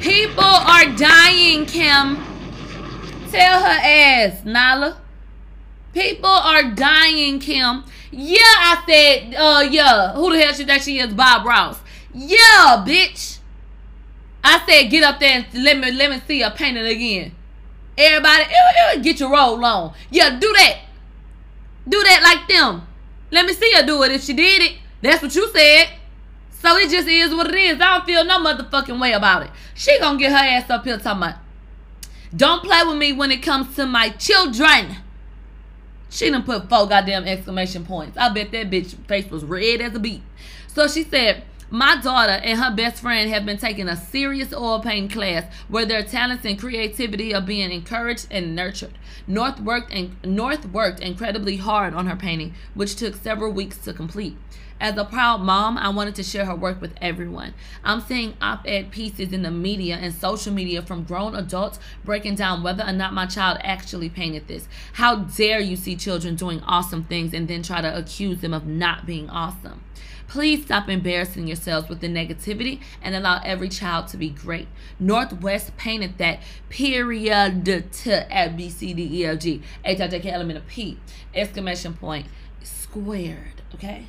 [0.00, 2.16] People are dying, Kim.
[3.30, 4.98] Tell her ass, Nala.
[5.92, 7.84] People are dying, Kim.
[8.10, 10.14] Yeah, I said, uh, yeah.
[10.14, 11.12] Who the hell she think she is?
[11.12, 11.80] Bob Ross.
[12.14, 13.38] Yeah, bitch.
[14.42, 17.32] I said, get up there and let me let me see her painting again.
[17.98, 19.92] Everybody, ew, ew, get your roll on.
[20.10, 20.78] Yeah, do that.
[21.86, 22.86] Do that like them.
[23.30, 24.78] Let me see her do it if she did it.
[25.02, 25.88] That's what you said.
[26.60, 27.80] So it just is what it is.
[27.80, 29.50] I don't feel no motherfucking way about it.
[29.74, 31.36] She gonna get her ass up here talking about,
[32.36, 34.96] don't play with me when it comes to my children.
[36.10, 38.18] She done put four goddamn exclamation points.
[38.18, 40.22] I bet that bitch face was red as a beet.
[40.66, 44.80] So she said, my daughter and her best friend have been taking a serious oil
[44.80, 48.98] painting class where their talents and creativity are being encouraged and nurtured.
[49.28, 53.92] North worked and North worked incredibly hard on her painting, which took several weeks to
[53.92, 54.36] complete.
[54.80, 57.52] As a proud mom, I wanted to share her work with everyone.
[57.84, 62.36] I'm seeing op ed pieces in the media and social media from grown adults breaking
[62.36, 64.66] down whether or not my child actually painted this.
[64.94, 68.66] How dare you see children doing awesome things and then try to accuse them of
[68.66, 69.84] not being awesome?
[70.28, 74.68] Please stop embarrassing yourselves with the negativity and allow every child to be great.
[74.98, 80.08] North West painted that period to A B C D E F G H I
[80.08, 80.98] J K M N P
[81.34, 82.28] exclamation point
[82.62, 83.59] squared.
[83.74, 84.04] Okay.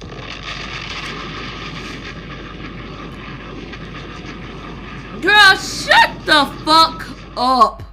[5.21, 7.07] Girl, shut the fuck
[7.37, 7.83] up.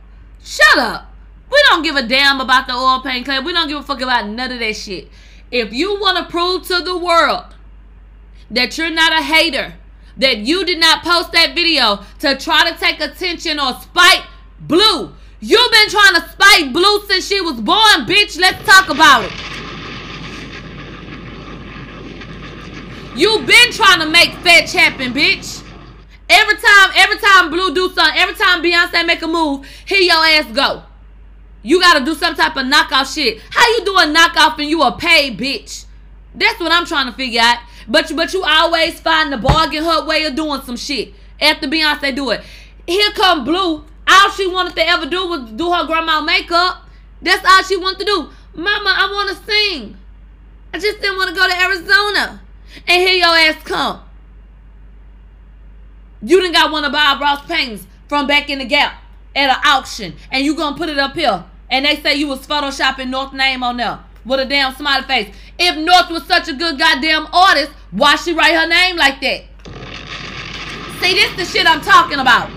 [0.42, 1.12] Shut up.
[1.50, 3.38] We don't give a damn about the oil paint clay.
[3.38, 5.08] We don't give a fuck about none of that shit.
[5.50, 7.54] If you want to prove to the world
[8.50, 9.74] that you're not a hater,
[10.16, 14.24] that you did not post that video to try to take attention or spite
[14.60, 15.14] Blue.
[15.40, 18.38] You've been trying to spite Blue since she was born, bitch.
[18.40, 19.57] Let's talk about it.
[23.18, 25.64] You've been trying to make fetch happen, bitch.
[26.30, 30.24] Every time, every time Blue do something, every time Beyonce make a move, here your
[30.24, 30.84] ass go.
[31.64, 33.40] You gotta do some type of knockoff shit.
[33.50, 35.86] How you do a knockoff and you a paid bitch?
[36.32, 37.58] That's what I'm trying to figure out.
[37.88, 41.66] But you, but you always find the bargain hut way of doing some shit after
[41.66, 42.44] Beyonce do it.
[42.86, 43.84] Here come Blue.
[44.06, 46.84] All she wanted to ever do was do her grandma makeup.
[47.20, 48.30] That's all she wanted to do.
[48.54, 49.96] Mama, I want to sing.
[50.72, 52.42] I just didn't want to go to Arizona.
[52.86, 54.00] And here your ass come.
[56.22, 59.00] You done got one of Bob Ross paintings from back in the gap
[59.36, 60.14] at an auction.
[60.30, 61.44] And you gonna put it up here.
[61.70, 65.34] And they say you was photoshopping North name on there with a damn smiley face.
[65.58, 69.44] If North was such a good goddamn artist, why she write her name like that?
[71.00, 72.50] See, this the shit I'm talking about.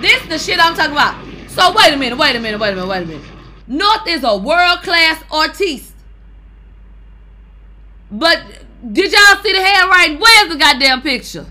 [0.00, 1.24] This the shit I'm talking about.
[1.48, 3.26] So wait a minute, wait a minute, wait a minute, wait a minute.
[3.66, 5.94] North is a world-class artiste.
[8.10, 8.42] But
[8.92, 10.18] did y'all see the handwriting?
[10.18, 11.46] Where's the goddamn picture?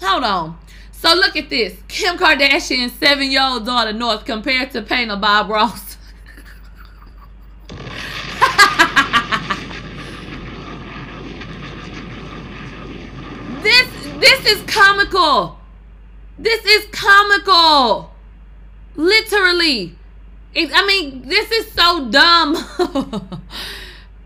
[0.00, 0.58] Hold on.
[0.92, 1.76] So look at this.
[1.88, 5.96] Kim Kardashian's seven-year-old daughter North compared to painter Bob Ross.
[13.62, 15.58] this this is comical.
[16.38, 18.12] This is comical.
[18.94, 19.96] Literally.
[20.54, 22.52] It, I mean, this is so dumb.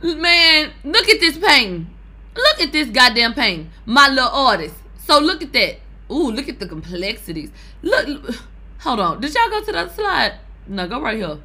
[0.03, 1.96] Man, look at this painting.
[2.37, 3.71] Look at this goddamn painting.
[3.85, 4.75] My little artist.
[4.99, 5.79] So look at that.
[6.11, 7.51] Ooh, look at the complexities.
[7.83, 8.35] Look,
[8.81, 9.21] hold on.
[9.21, 10.35] Did y'all go to that slide?
[10.67, 11.39] No, go right here.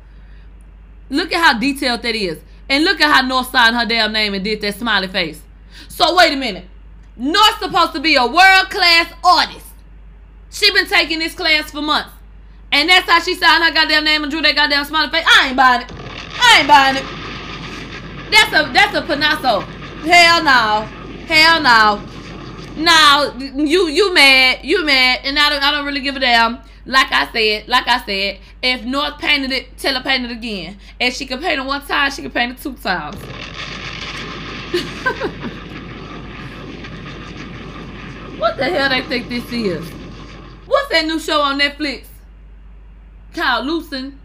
[1.10, 2.40] Look at how detailed that is.
[2.70, 5.42] And look at how North signed her damn name and did that smiley face.
[5.88, 6.66] So wait a minute.
[7.18, 9.66] North's supposed to be a world-class artist.
[10.50, 12.12] She been taking this class for months.
[12.72, 15.26] And that's how she signed her goddamn name and drew that goddamn smiley face.
[15.28, 15.92] I ain't buying it.
[15.92, 17.04] I ain't buying it.
[18.32, 19.81] That's a that's a Panasso.
[20.04, 20.88] Hell no.
[21.28, 22.02] Hell no.
[22.76, 24.60] No, you you mad.
[24.64, 25.22] You mad.
[25.24, 26.60] And I don't I don't really give a damn.
[26.86, 30.80] Like I said, like I said, if North painted it, tell her paint it again.
[31.00, 33.16] If she can paint it one time, she can paint it two times.
[38.40, 39.88] what the hell they think this is?
[40.66, 42.06] What's that new show on Netflix?
[43.36, 44.18] Kyle Lucen.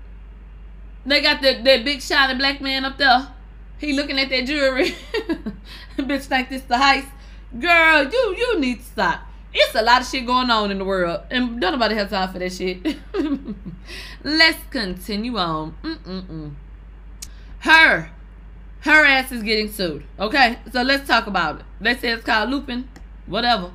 [1.04, 3.28] They got that, that big shiny black man up there.
[3.78, 4.90] He looking at that jewelry.
[5.98, 7.08] Bitch think this the heist.
[7.58, 9.20] Girl, you you need to stop.
[9.52, 12.32] It's a lot of shit going on in the world, and don't nobody have time
[12.32, 12.96] for that shit.
[14.24, 15.74] Let's continue on.
[15.82, 16.54] Mm-mm-mm.
[17.60, 18.10] Her,
[18.80, 20.04] her ass is getting sued.
[20.18, 21.66] Okay, so let's talk about it.
[21.80, 22.88] They say it's called looping,
[23.26, 23.72] whatever.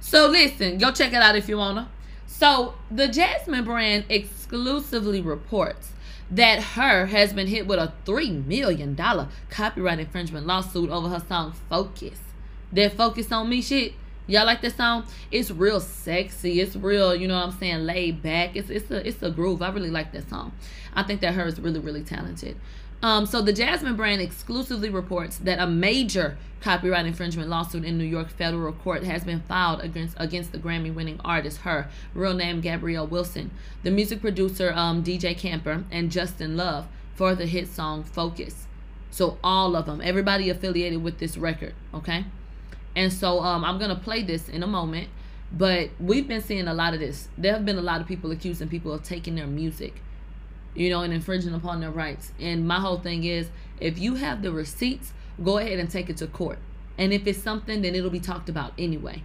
[0.00, 1.88] So listen, go check it out if you wanna.
[2.26, 5.92] So the Jasmine brand exclusively reports
[6.30, 11.22] that her has been hit with a three million dollar copyright infringement lawsuit over her
[11.28, 12.20] song Focus.
[12.72, 13.94] That focus on me shit.
[14.26, 15.06] Y'all like this song?
[15.32, 16.60] It's real sexy.
[16.60, 18.54] It's real, you know what I'm saying, laid back.
[18.54, 19.60] It's it's a it's a groove.
[19.60, 20.52] I really like that song.
[20.94, 22.56] I think that her is really, really talented.
[23.02, 28.04] Um, so the Jasmine brand exclusively reports that a major copyright infringement lawsuit in New
[28.04, 33.06] York federal court has been filed against against the Grammy-winning artist, her real name Gabrielle
[33.06, 33.50] Wilson,
[33.82, 38.66] the music producer um, DJ Camper, and Justin Love for the hit song Focus.
[39.10, 42.26] So all of them, everybody affiliated with this record, okay?
[42.94, 45.08] And so um, I'm gonna play this in a moment,
[45.50, 47.28] but we've been seeing a lot of this.
[47.38, 50.02] There have been a lot of people accusing people of taking their music
[50.74, 52.32] you know, and infringing upon their rights.
[52.38, 53.50] And my whole thing is
[53.80, 55.12] if you have the receipts,
[55.42, 56.58] go ahead and take it to court.
[56.98, 59.22] And if it's something, then it'll be talked about anyway.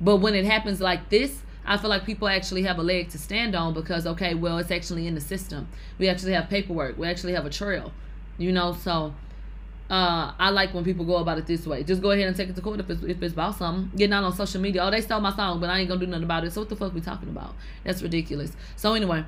[0.00, 3.18] But when it happens like this, I feel like people actually have a leg to
[3.18, 5.68] stand on because, okay, well, it's actually in the system.
[5.98, 7.92] We actually have paperwork, we actually have a trail,
[8.38, 9.14] you know, so.
[9.90, 11.82] Uh, I like when people go about it this way.
[11.82, 13.90] Just go ahead and take it to court if it's, if it's about something.
[13.98, 14.84] Getting out on social media.
[14.84, 16.52] Oh, they stole my song, but I ain't gonna do nothing about it.
[16.52, 17.56] So what the fuck we talking about?
[17.82, 18.52] That's ridiculous.
[18.76, 19.24] So anyway,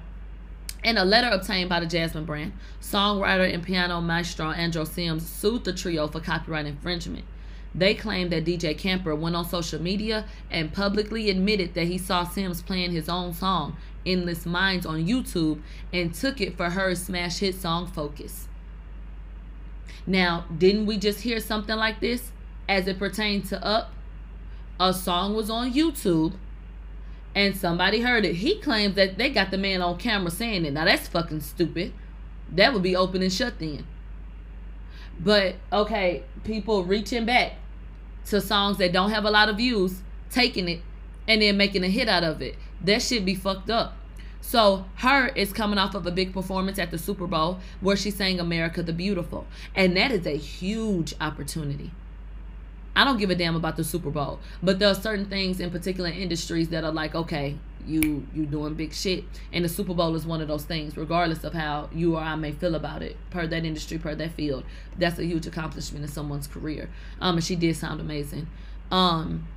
[0.82, 5.64] in a letter obtained by the Jasmine brand, songwriter and piano maestro Andrew Sims sued
[5.64, 7.24] the trio for copyright infringement.
[7.74, 12.24] They claimed that DJ Camper went on social media and publicly admitted that he saw
[12.24, 15.62] Sims playing his own song, Endless Minds, on YouTube
[15.92, 18.48] and took it for her smash hit song Focus.
[20.06, 22.32] Now, didn't we just hear something like this
[22.68, 23.92] as it pertained to Up?
[24.80, 26.34] A song was on YouTube
[27.34, 28.36] and somebody heard it.
[28.36, 30.72] He claims that they got the man on camera saying it.
[30.72, 31.92] Now that's fucking stupid.
[32.50, 33.86] That would be open and shut then.
[35.18, 37.54] But okay, people reaching back
[38.26, 40.80] to songs that don't have a lot of views, taking it
[41.28, 42.56] and then making a hit out of it.
[42.82, 43.94] That should be fucked up.
[44.40, 48.10] So her is coming off of a big performance at the Super Bowl where she
[48.10, 49.46] sang America the Beautiful.
[49.74, 51.92] And that is a huge opportunity.
[52.94, 55.70] I don't give a damn about the Super Bowl, but there are certain things in
[55.70, 60.14] particular industries that are like, okay, you you doing big shit, and the Super Bowl
[60.14, 60.96] is one of those things.
[60.96, 64.32] Regardless of how you or I may feel about it, per that industry, per that
[64.32, 64.64] field,
[64.98, 66.90] that's a huge accomplishment in someone's career.
[67.20, 68.46] Um, and she did sound amazing.
[68.90, 69.48] Um,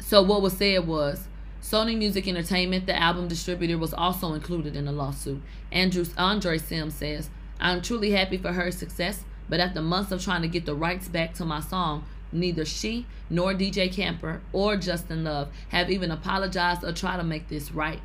[0.00, 1.28] so what was said was.
[1.62, 5.42] Sony Music Entertainment, the album distributor, was also included in the lawsuit.
[5.72, 7.28] Andrew Andre Sims says,
[7.58, 11.08] "I'm truly happy for her success, but after months of trying to get the rights
[11.08, 16.84] back to my song, Neither she nor DJ Camper or Justin Love have even apologized
[16.84, 18.00] or tried to make this right.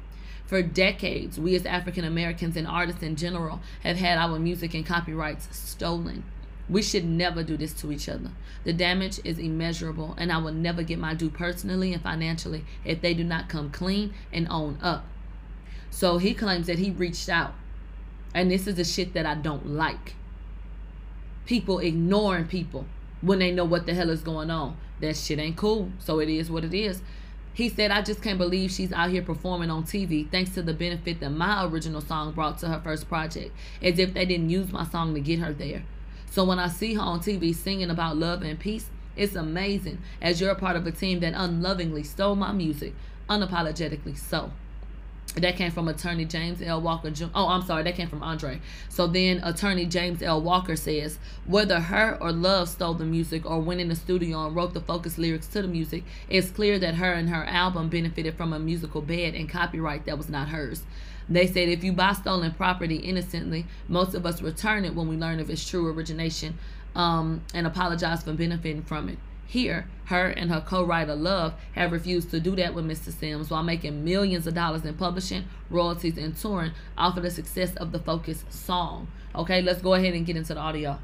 [0.45, 4.85] For decades, we as African Americans and artists in general have had our music and
[4.85, 6.23] copyrights stolen.
[6.69, 8.31] We should never do this to each other.
[8.63, 13.01] The damage is immeasurable, and I will never get my due personally and financially if
[13.01, 15.05] they do not come clean and own up.
[15.89, 17.53] So he claims that he reached out.
[18.33, 20.15] And this is the shit that I don't like.
[21.45, 22.85] People ignoring people
[23.21, 24.77] when they know what the hell is going on.
[24.99, 25.91] That shit ain't cool.
[25.99, 27.01] So it is what it is.
[27.53, 30.73] He said, I just can't believe she's out here performing on TV thanks to the
[30.73, 34.71] benefit that my original song brought to her first project, as if they didn't use
[34.71, 35.83] my song to get her there.
[36.29, 40.39] So when I see her on TV singing about love and peace, it's amazing as
[40.39, 42.93] you're a part of a team that unlovingly stole my music,
[43.29, 44.51] unapologetically so.
[45.35, 46.81] That came from attorney James L.
[46.81, 47.11] Walker.
[47.33, 47.83] Oh, I'm sorry.
[47.83, 48.59] That came from Andre.
[48.89, 50.41] So then attorney James L.
[50.41, 54.55] Walker says whether her or Love stole the music or went in the studio and
[54.55, 58.35] wrote the focus lyrics to the music, it's clear that her and her album benefited
[58.35, 60.83] from a musical bed and copyright that was not hers.
[61.29, 65.15] They said if you buy stolen property innocently, most of us return it when we
[65.15, 66.57] learn of its true origination
[66.93, 69.17] um, and apologize for benefiting from it.
[69.51, 73.11] Here, her and her co-writer Love have refused to do that with Mr.
[73.11, 77.75] Sims while making millions of dollars in publishing, royalties, and touring off of the success
[77.75, 79.09] of the Focus song.
[79.35, 80.99] Okay, let's go ahead and get into the audio.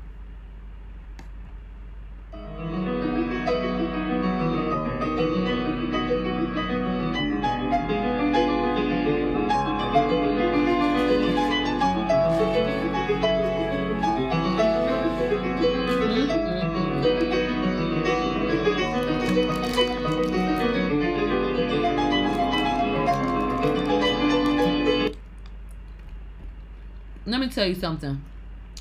[27.27, 28.23] Let me tell you something.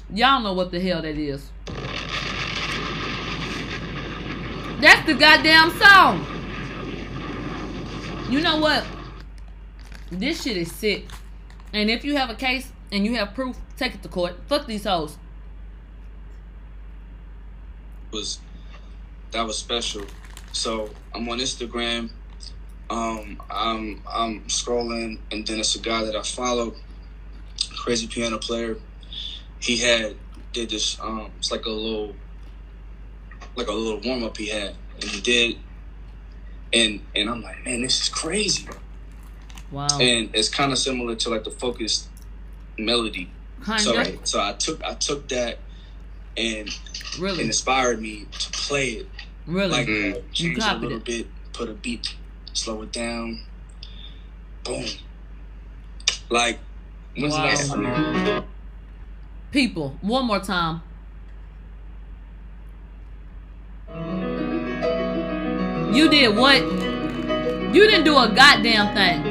[0.09, 1.51] Y'all know what the hell that is.
[4.80, 6.24] That's the goddamn song.
[8.30, 8.86] You know what?
[10.12, 11.07] This shit is sick.
[11.72, 14.36] And if you have a case and you have proof, take it to court.
[14.47, 15.18] Fuck these hoes.
[18.12, 18.38] was
[19.32, 20.05] that was special.
[20.53, 22.11] So I'm on Instagram.
[22.90, 26.76] Um, I'm I'm scrolling, and then it's a guy that I follow,
[27.77, 28.77] crazy piano player.
[29.61, 30.16] He had
[30.53, 30.99] did this.
[31.01, 32.14] Um, it's like a little,
[33.57, 35.57] like a little warm up he had, and he did,
[36.72, 38.66] and and I'm like, man, this is crazy.
[39.70, 39.87] Wow.
[40.01, 42.09] And it's kind of similar to like the focused
[42.79, 43.31] melody.
[43.64, 43.81] Kinda.
[43.81, 45.59] So so I took I took that
[46.37, 47.43] and it really.
[47.45, 49.07] inspired me to play it
[49.47, 49.70] Really.
[49.70, 50.14] like Mm.
[50.14, 50.33] that.
[50.33, 51.05] Change a little it.
[51.05, 52.14] bit, put a beat,
[52.53, 53.41] slow it down.
[54.62, 54.85] Boom.
[56.29, 56.59] Like
[57.18, 57.50] when's Wow.
[57.76, 58.44] the?
[59.52, 60.82] People, one more time.
[65.94, 66.60] You did what?
[67.74, 69.22] You didn't do a goddamn thing.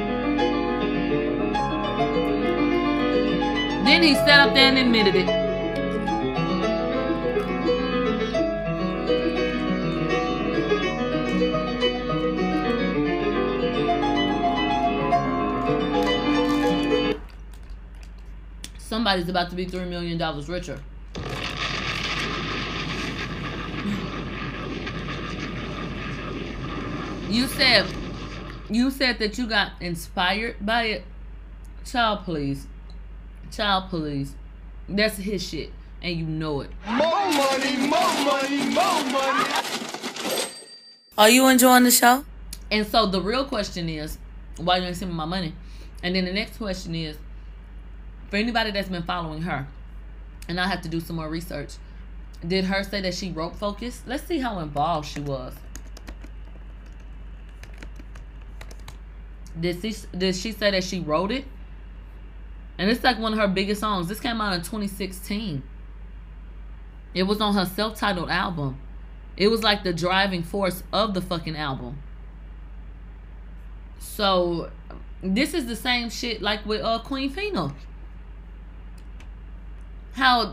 [3.85, 5.44] Then he sat up there and admitted it.
[18.95, 20.17] Somebody's about to be $3 million
[20.47, 20.79] richer.
[27.29, 27.85] You said
[28.69, 31.03] you said that you got inspired by it.
[31.83, 32.67] Child please.
[33.51, 34.33] Child please.
[34.87, 35.73] That's his shit.
[36.01, 36.69] And you know it.
[36.87, 39.49] More money, more money, more money.
[41.17, 42.23] Are you enjoying the show?
[42.71, 44.17] And so the real question is,
[44.55, 45.53] why you ain't send me my money?
[46.01, 47.17] And then the next question is,
[48.29, 49.67] for anybody that's been following her,
[50.47, 51.75] and I have to do some more research.
[52.45, 54.03] Did her say that she wrote Focus?
[54.05, 55.53] Let's see how involved she was.
[59.59, 61.45] Did she did she say that she wrote it?
[62.77, 64.07] And it's like one of her biggest songs.
[64.07, 65.63] This came out in 2016.
[67.13, 68.77] It was on her self-titled album.
[69.37, 71.99] It was like the driving force of the fucking album.
[73.99, 74.71] So
[75.21, 77.73] this is the same shit like with uh Queen Phena.
[80.15, 80.45] How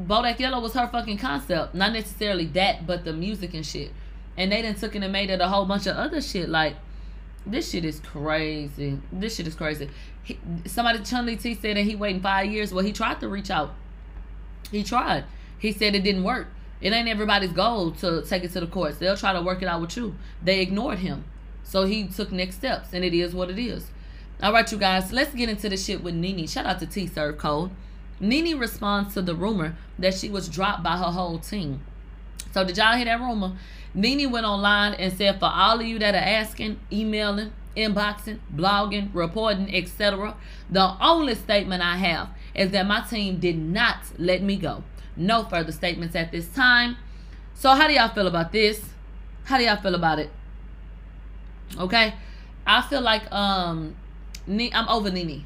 [0.00, 3.92] Bodak Yellow was her fucking concept, not necessarily that, but the music and shit.
[4.38, 6.48] And they then took it and made it a whole bunch of other shit.
[6.48, 6.76] Like
[7.44, 8.98] this shit is crazy.
[9.12, 9.90] This shit is crazy.
[10.22, 12.72] He, somebody Chun Li T said that he waiting five years.
[12.72, 13.74] Well, he tried to reach out.
[14.70, 15.24] He tried.
[15.58, 16.48] He said it didn't work.
[16.80, 18.96] It ain't everybody's goal to take it to the courts.
[18.96, 20.14] They'll try to work it out with you.
[20.42, 21.24] They ignored him.
[21.62, 23.90] So he took next steps, and it is what it is.
[24.42, 26.46] All right, you guys, let's get into the shit with Nene.
[26.46, 27.70] Shout out to T Serve Code.
[28.20, 31.80] Nene responds to the rumor that she was dropped by her whole team.
[32.52, 33.56] So did y'all hear that rumor?
[33.94, 39.10] Nene went online and said, for all of you that are asking, emailing, inboxing, blogging,
[39.14, 40.36] reporting, etc.,
[40.68, 44.84] the only statement I have is that my team did not let me go.
[45.16, 46.96] No further statements at this time.
[47.54, 48.84] So how do y'all feel about this?
[49.44, 50.30] How do y'all feel about it?
[51.78, 52.14] Okay,
[52.66, 53.96] I feel like um,
[54.48, 55.44] I'm over Nene.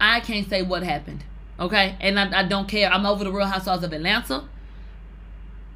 [0.00, 1.24] I can't say what happened.
[1.58, 2.90] Okay, and I, I don't care.
[2.90, 4.44] I'm over the Real Housewives of Atlanta.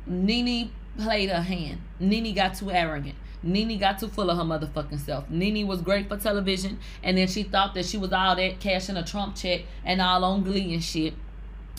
[0.07, 1.81] Nene played her hand.
[1.99, 3.15] Nene got too arrogant.
[3.43, 5.31] Nene got too full of her motherfucking self.
[5.31, 8.97] Nene was great for television, and then she thought that she was all that cashing
[8.97, 11.15] a Trump check and all on Glee and shit.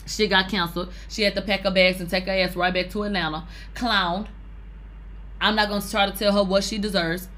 [0.06, 0.92] She got canceled.
[1.08, 3.46] She had to pack her bags and take her ass right back to Atlanta.
[3.74, 4.28] Clown.
[5.40, 7.28] I'm not gonna try to tell her what she deserves.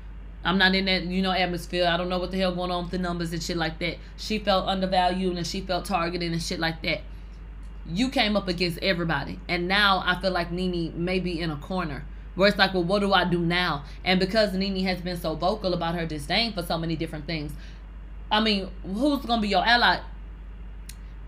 [0.45, 1.86] I'm not in that, you know, atmosphere.
[1.86, 3.97] I don't know what the hell going on with the numbers and shit like that.
[4.16, 7.01] She felt undervalued and she felt targeted and shit like that.
[7.86, 9.40] You came up against everybody.
[9.49, 12.05] And now I feel like Nene may be in a corner.
[12.34, 13.84] Where it's like, well, what do I do now?
[14.05, 17.53] And because Nene has been so vocal about her disdain for so many different things,
[18.30, 20.01] I mean, who's gonna be your ally?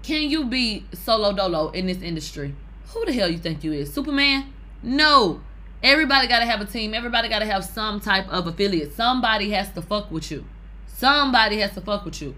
[0.03, 2.55] Can you be solo dolo in this industry?
[2.89, 3.93] Who the hell you think you is?
[3.93, 4.53] Superman?
[4.83, 5.41] No.
[5.87, 6.95] Everybody gotta have a team.
[6.95, 8.93] Everybody gotta have some type of affiliate.
[8.93, 10.45] Somebody has to fuck with you.
[10.89, 12.35] Somebody has to fuck with you.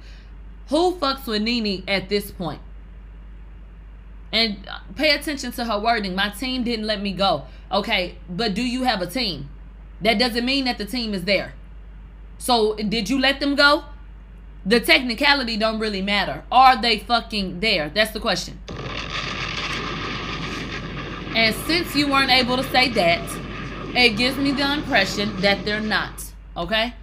[0.69, 2.61] Who fucks with Nene at this point?
[4.35, 6.15] And uh, pay attention to her wording.
[6.15, 7.45] My team didn't let me go.
[7.73, 9.49] Okay, but do you have a team?
[10.03, 11.55] That doesn't mean that the team is there.
[12.37, 13.85] So did you let them go?
[14.67, 16.45] The technicality don't really matter.
[16.53, 17.89] Are they fucking there?
[17.89, 18.61] That's the question.
[21.39, 23.23] And since you weren't able to say that,
[23.95, 26.33] it gives me the impression that they're not.
[26.57, 26.95] Okay?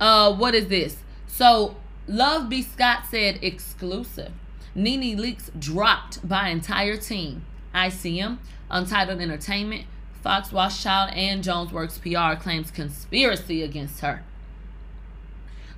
[0.00, 0.96] Uh, what is this?
[1.28, 1.76] So,
[2.08, 2.60] Love B.
[2.60, 4.32] Scott said exclusive.
[4.74, 7.44] Nene Leakes dropped by entire team.
[7.72, 8.38] ICM,
[8.68, 9.86] Untitled Entertainment,
[10.24, 14.24] Fox Rothschild, and Jonesworks PR claims conspiracy against her.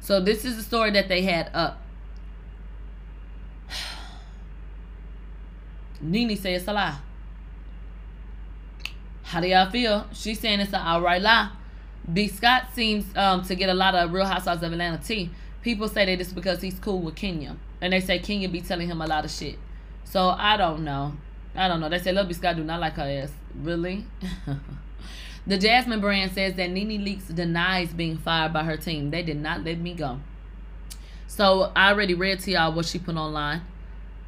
[0.00, 1.82] So this is the story that they had up.
[6.00, 6.96] Nene said it's a lie.
[9.26, 10.06] How do y'all feel?
[10.12, 11.50] She's saying it's an outright lie.
[12.12, 12.28] B.
[12.28, 15.30] Scott seems um, to get a lot of Real Housewives of Atlanta tea.
[15.62, 17.56] People say that it's because he's cool with Kenya.
[17.80, 19.58] And they say Kenya be telling him a lot of shit.
[20.04, 21.14] So I don't know.
[21.56, 21.88] I don't know.
[21.88, 22.34] They say Lil B.
[22.34, 23.32] Scott do not like her ass.
[23.60, 24.04] Really?
[25.46, 29.10] the Jasmine brand says that Nene Leakes denies being fired by her team.
[29.10, 30.20] They did not let me go.
[31.26, 33.62] So I already read to y'all what she put online.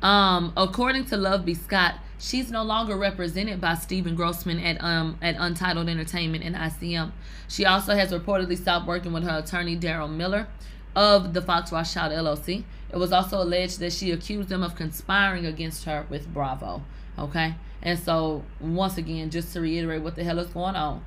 [0.02, 1.54] Um, according to Love B.
[1.54, 7.12] Scott, she's no longer represented by Stephen Grossman at um at Untitled Entertainment and ICM.
[7.48, 10.48] She also has reportedly stopped working with her attorney Daryl Miller
[10.94, 12.64] of the Fox Rothschild LLC.
[12.92, 16.82] It was also alleged that she accused them of conspiring against her with Bravo.
[17.18, 21.04] Okay, and so once again, just to reiterate, what the hell is going on?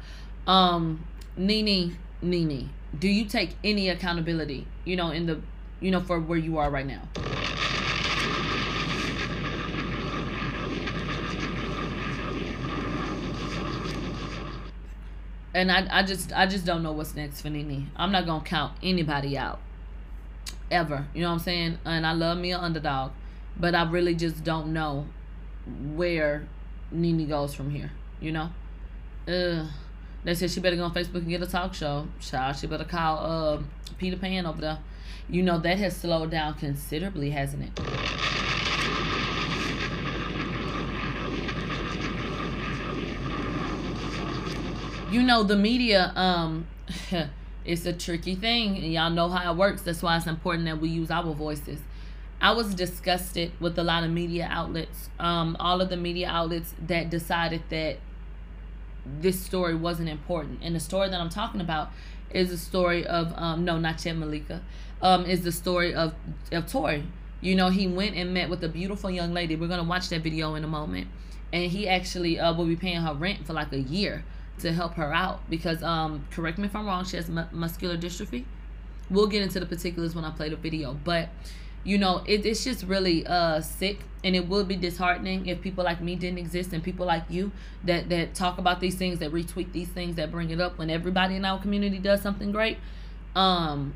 [0.47, 1.05] Um,
[1.37, 4.67] Nene, Nene, do you take any accountability?
[4.85, 5.41] You know, in the
[5.79, 7.01] you know for where you are right now.
[15.53, 17.91] And I, I just I just don't know what's next for Nene.
[17.95, 19.59] I'm not gonna count anybody out.
[20.69, 21.07] Ever.
[21.13, 21.79] You know what I'm saying?
[21.83, 23.11] And I love me an underdog.
[23.59, 25.07] But I really just don't know
[25.93, 26.47] where
[26.91, 27.91] Nene goes from here.
[28.21, 28.49] You know?
[29.25, 32.07] They said she better go on Facebook and get a talk show.
[32.19, 33.61] Child, she better call uh,
[33.97, 34.79] Peter Pan over there.
[35.29, 38.50] You know that has slowed down considerably, hasn't it?
[45.11, 46.67] You know the media um
[47.65, 49.81] it's a tricky thing and y'all know how it works.
[49.81, 51.79] That's why it's important that we use our voices.
[52.39, 56.73] I was disgusted with a lot of media outlets um all of the media outlets
[56.87, 57.97] that decided that
[59.19, 60.59] this story wasn't important.
[60.63, 61.89] And the story that i'm talking about
[62.31, 64.61] is the story of um no not yet malika
[65.01, 66.15] um is the story of
[66.53, 67.03] of Tory.
[67.41, 69.57] you know he went and met with a beautiful young lady.
[69.57, 71.07] We're gonna watch that video in a moment.
[71.53, 74.23] And he actually uh, will be paying her rent for like a year
[74.59, 77.97] to help her out because um correct me if I'm wrong she has mu- muscular
[77.97, 78.45] dystrophy.
[79.09, 81.29] We'll get into the particulars when I play the video but
[81.83, 85.83] you know it, it's just really uh sick and it would be disheartening if people
[85.83, 87.51] like me didn't exist and people like you
[87.83, 90.89] that that talk about these things that retweet these things that bring it up when
[90.89, 92.77] everybody in our community does something great.
[93.35, 93.93] Um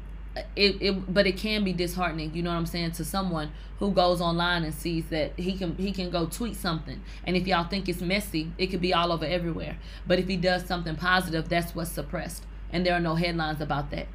[0.55, 3.91] it, it but it can be disheartening you know what i'm saying to someone who
[3.91, 7.01] goes online and sees that he can he can go tweet something.
[7.25, 9.77] And if y'all think it's messy it could be all over everywhere.
[10.07, 12.43] But if he does something positive that's what's suppressed.
[12.71, 14.07] And there are no headlines about that.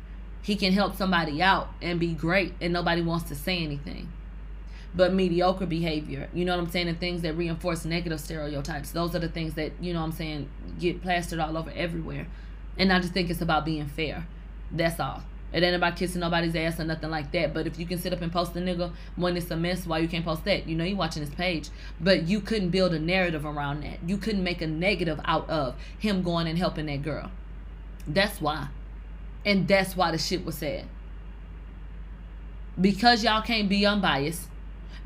[0.43, 4.11] He can help somebody out and be great and nobody wants to say anything.
[4.95, 9.15] But mediocre behavior you know what i'm saying and things that reinforce negative stereotypes those
[9.15, 10.49] are the things that you know what i'm saying
[10.81, 12.27] get plastered all over everywhere.
[12.79, 14.27] And i just think it's about being fair.
[14.73, 15.23] That's all
[15.53, 17.53] it ain't about kissing nobody's ass or nothing like that.
[17.53, 19.99] But if you can sit up and post a nigga when it's a mess, why
[19.99, 20.69] you can't post that?
[20.69, 21.71] You know you watching his page.
[22.01, 23.99] But you couldn't build a narrative around that.
[24.07, 27.31] You couldn't make a negative out of him going and helping that girl.
[28.07, 28.69] That's why.
[29.45, 30.87] And that's why the shit was said.
[32.81, 34.49] Because y'all can't be unbiased,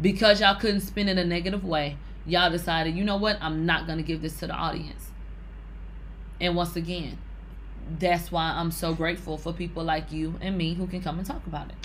[0.00, 3.86] because y'all couldn't spin it a negative way, y'all decided, you know what, I'm not
[3.86, 5.10] gonna give this to the audience.
[6.40, 7.18] And once again,
[7.98, 11.26] that's why I'm so grateful for people like you and me who can come and
[11.26, 11.76] talk about it.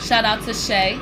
[0.00, 0.98] Shout out to Shay.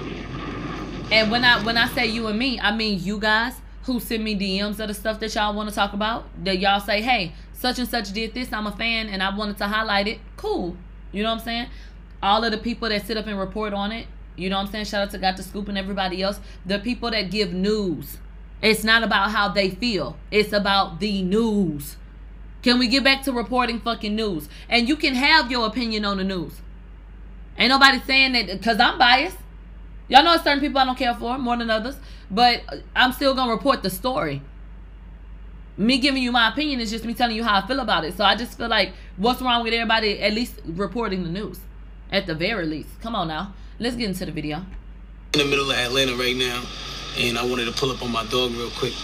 [1.13, 4.25] And when I when I say you and me, I mean you guys who send
[4.25, 6.25] me DMs of the stuff that y'all want to talk about.
[6.45, 8.53] That y'all say, hey, such and such did this.
[8.53, 10.19] I'm a fan and I wanted to highlight it.
[10.37, 10.77] Cool.
[11.13, 11.69] You know what I'm saying?
[12.23, 14.09] All of the people that sit up and report on it.
[14.35, 14.87] You know what I'm saying?
[14.87, 16.41] Shout out to Got the Scoop and everybody else.
[16.67, 18.19] The people that give news
[18.63, 20.17] it's not about how they feel.
[20.31, 21.97] It's about the news.
[22.63, 24.49] Can we get back to reporting fucking news?
[24.69, 26.55] And you can have your opinion on the news.
[27.59, 29.37] Ain't nobody saying that because I'm biased.
[30.09, 31.97] Y'all know certain people I don't care for more than others,
[32.31, 32.63] but
[32.95, 34.43] I'm still gonna report the story.
[35.77, 38.17] Me giving you my opinion is just me telling you how I feel about it.
[38.17, 41.61] So I just feel like what's wrong with everybody at least reporting the news,
[42.11, 42.89] at the very least.
[43.01, 44.65] Come on now, let's get into the video.
[45.35, 46.63] In the middle of Atlanta right now
[47.19, 48.95] and I wanted to pull up on my dog real quick.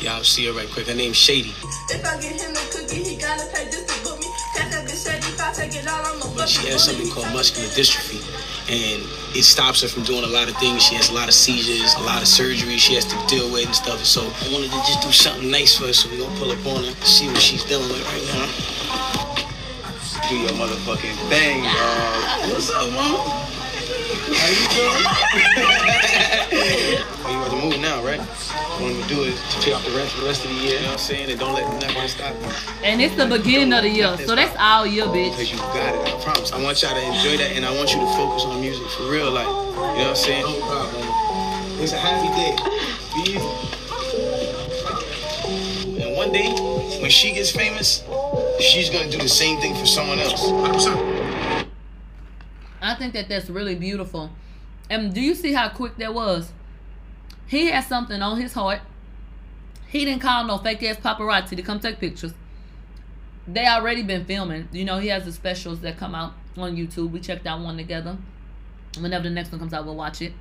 [0.00, 0.88] Y'all see her right quick.
[0.88, 1.54] Her name's Shady.
[1.88, 4.26] If I get him a cookie, he gotta pay just to book me.
[4.92, 8.18] Shady, if I take it all, I'm But she has something called muscular dystrophy,
[8.68, 9.02] and
[9.36, 10.82] it stops her from doing a lot of things.
[10.82, 13.66] She has a lot of seizures, a lot of surgery she has to deal with
[13.66, 14.04] and stuff.
[14.04, 16.66] So I wanted to just do something nice for her, so we gonna pull up
[16.66, 18.46] on her, see what she's dealing with right now.
[20.28, 22.50] Do your motherfucking thing, dog.
[22.50, 23.22] What's up, mom?
[24.34, 24.66] How you
[25.86, 25.98] doing?
[27.62, 28.18] move now, right?
[28.18, 28.28] right?
[28.28, 30.56] What I'm gonna do is to pay off the rent for the rest of the
[30.56, 30.74] year.
[30.74, 31.30] You know what I'm saying?
[31.30, 32.48] And don't let nothing stop me.
[32.82, 35.36] And it's the beginning of the year, so that's all year, bitch.
[35.36, 36.52] Cause you got it, I promise.
[36.52, 39.10] I want y'all to enjoy that, and I want you to focus on music for
[39.10, 40.42] real, like you know what I'm saying.
[40.42, 41.06] No problem.
[41.80, 42.56] It's a happy day.
[43.14, 43.72] Be easy.
[46.02, 46.50] And one day,
[47.00, 48.04] when she gets famous,
[48.60, 50.42] she's gonna do the same thing for someone else.
[52.80, 54.30] I think that that's really beautiful.
[54.90, 56.52] And do you see how quick that was?
[57.46, 58.80] He had something on his heart.
[59.88, 62.32] He didn't call no fake ass paparazzi to come take pictures.
[63.46, 64.68] They already been filming.
[64.72, 67.10] You know, he has the specials that come out on YouTube.
[67.10, 68.16] We checked out one together.
[68.98, 70.32] Whenever the next one comes out, we'll watch it.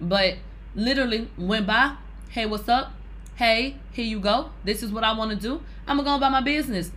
[0.00, 0.36] But
[0.74, 1.96] literally went by.
[2.28, 2.92] Hey, what's up?
[3.36, 4.50] Hey, here you go.
[4.64, 5.62] This is what I want to do.
[5.86, 6.92] I'm gonna go about my business.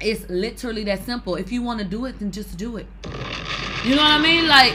[0.00, 1.36] It's literally that simple.
[1.36, 2.86] If you want to do it, then just do it.
[3.84, 4.48] You know what I mean?
[4.48, 4.74] Like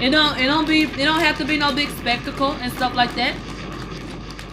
[0.00, 2.94] it don't it don't be it don't have to be no big spectacle and stuff
[2.94, 3.34] like that.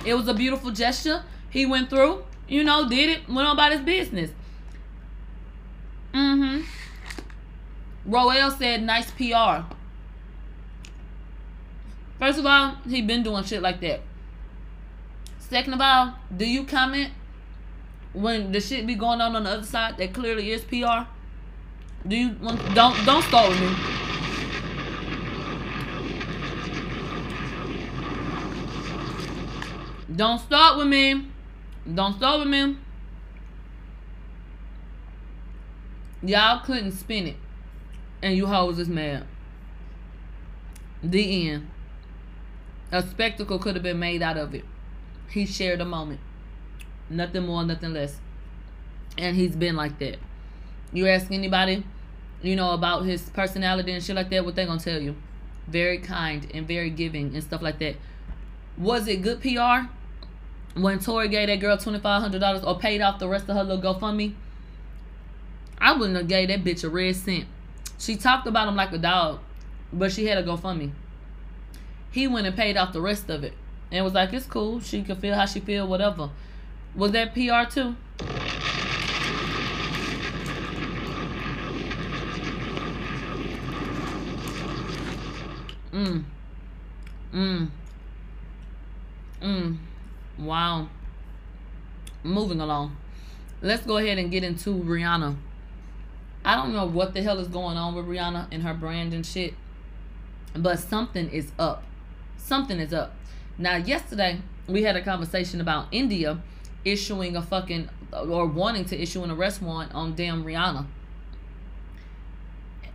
[0.05, 1.23] It was a beautiful gesture.
[1.49, 4.31] He went through, you know, did it, went on about his business.
[6.13, 6.61] Mm-hmm.
[8.05, 9.65] Roel said nice PR.
[12.19, 14.01] First of all, he been doing shit like that.
[15.39, 17.11] Second of all, do you comment
[18.13, 21.07] when the shit be going on on the other side that clearly is PR?
[22.07, 22.29] Do you
[22.73, 24.04] don't don't start with me.
[30.15, 31.27] Don't start with me.
[31.93, 32.77] Don't start with me.
[36.23, 37.35] Y'all couldn't spin it.
[38.21, 39.25] And you hoes is mad.
[41.03, 41.69] The end.
[42.91, 44.63] A spectacle could have been made out of it.
[45.29, 46.21] He shared a moment.
[47.09, 48.19] Nothing more, nothing less.
[49.17, 50.17] And he's been like that.
[50.93, 51.83] You ask anybody,
[52.41, 55.15] you know, about his personality and shit like that, what they gonna tell you?
[55.67, 57.97] Very kind and very giving and stuff like that.
[58.77, 59.89] Was it good PR?
[60.75, 63.55] When Tory gave that girl twenty five hundred dollars or paid off the rest of
[63.55, 64.33] her little GoFundMe,
[65.79, 67.45] I wouldn't have gave that bitch a red cent.
[67.97, 69.39] She talked about him like a dog,
[69.93, 70.91] but she had a GoFundMe.
[72.11, 73.53] He went and paid off the rest of it
[73.89, 74.81] and was like, "It's cool.
[74.81, 76.29] She can feel how she feel, whatever."
[76.93, 77.95] Was that PR too?
[85.93, 86.23] Mm.
[87.33, 87.69] Mm.
[89.41, 89.77] Mm.
[90.37, 90.89] Wow.
[92.23, 92.97] Moving along.
[93.61, 95.35] Let's go ahead and get into Rihanna.
[96.43, 99.25] I don't know what the hell is going on with Rihanna and her brand and
[99.25, 99.55] shit,
[100.55, 101.83] but something is up.
[102.37, 103.15] Something is up.
[103.57, 106.39] Now, yesterday we had a conversation about India
[106.83, 110.85] issuing a fucking or wanting to issue an arrest warrant on damn Rihanna.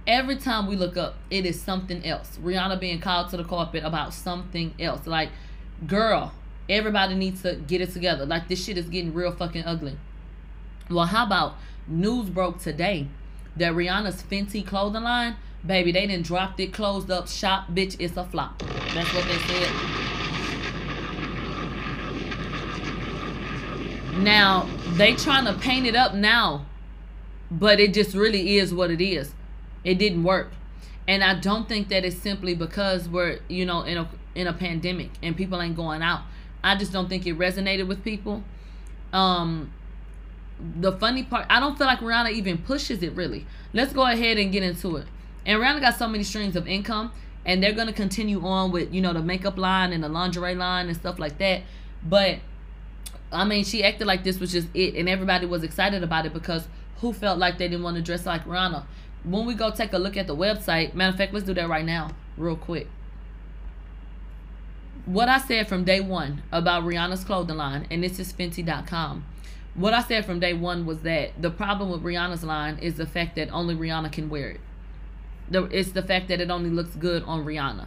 [0.06, 2.38] Every time we look up, it is something else.
[2.42, 5.06] Rihanna being called to the carpet about something else.
[5.06, 5.30] Like,
[5.86, 6.32] girl,
[6.70, 8.24] Everybody needs to get it together.
[8.24, 9.98] Like this shit is getting real fucking ugly.
[10.88, 11.56] Well, how about
[11.88, 13.08] news broke today
[13.56, 15.34] that Rihanna's Fenty clothing line,
[15.66, 18.62] baby, they didn't dropped it, closed up shop, bitch, it's a flop.
[18.94, 19.70] That's what they said.
[24.18, 26.66] Now, they trying to paint it up now,
[27.50, 29.34] but it just really is what it is.
[29.82, 30.52] It didn't work.
[31.08, 34.52] And I don't think that it's simply because we're, you know, in a in a
[34.52, 36.20] pandemic and people ain't going out.
[36.62, 38.42] I just don't think it resonated with people.
[39.12, 39.72] Um,
[40.80, 43.46] the funny part, I don't feel like Rihanna even pushes it really.
[43.72, 45.06] Let's go ahead and get into it.
[45.46, 47.12] And Rihanna got so many streams of income,
[47.46, 50.88] and they're gonna continue on with you know the makeup line and the lingerie line
[50.88, 51.62] and stuff like that.
[52.02, 52.40] But
[53.32, 56.34] I mean, she acted like this was just it, and everybody was excited about it
[56.34, 58.84] because who felt like they didn't want to dress like Rihanna?
[59.24, 61.68] When we go take a look at the website, matter of fact, let's do that
[61.68, 62.86] right now, real quick
[65.12, 69.24] what I said from day one about Rihanna's clothing line, and this is Fenty.com.
[69.74, 73.06] What I said from day one was that the problem with Rihanna's line is the
[73.06, 74.60] fact that only Rihanna can wear it.
[75.50, 77.86] The, it's the fact that it only looks good on Rihanna.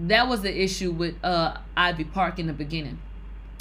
[0.00, 2.98] That was the issue with uh, Ivy Park in the beginning.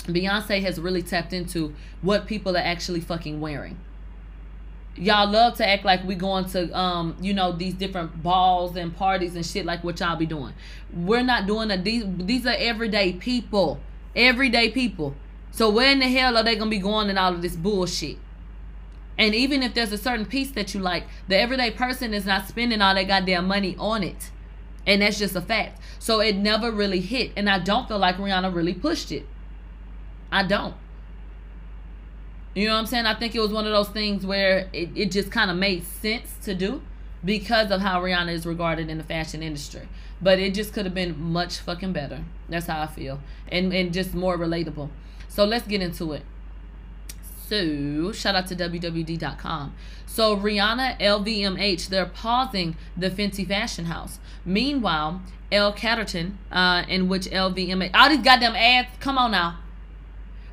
[0.06, 3.78] Beyonce has really tapped into what people are actually fucking wearing
[4.96, 8.96] y'all love to act like we going to um you know these different balls and
[8.96, 10.54] parties and shit like what y'all be doing.
[10.94, 13.80] We're not doing that these these are everyday people.
[14.16, 15.16] Everyday people.
[15.52, 18.18] So where in the hell are they gonna be going in all of this bullshit?
[19.18, 22.48] And even if there's a certain piece that you like the everyday person is not
[22.48, 24.32] spending all their goddamn money on it.
[24.88, 25.80] And that's just a fact.
[26.00, 27.32] So it never really hit.
[27.36, 29.26] And i don't feel like rihanna really pushed it.
[30.32, 30.76] I don't
[32.56, 33.06] you know what I'm saying?
[33.06, 35.86] I think it was one of those things where it, it just kind of made
[35.86, 36.82] sense to do.
[37.24, 39.88] because of how Rihanna is regarded in the fashion industry.
[40.22, 42.24] But it just could have been much fucking better.
[42.47, 43.20] That's how I feel.
[43.52, 44.89] And and just more relatable.
[45.28, 46.24] So let's get into it.
[47.47, 49.74] So, shout out to WWD.com.
[50.06, 54.20] So, Rihanna LVMH, they're pausing the Fenty Fashion House.
[54.45, 55.22] Meanwhile,
[55.52, 55.74] L.
[55.74, 59.58] Catterton, uh, in which LVMH, all these goddamn ads, come on now.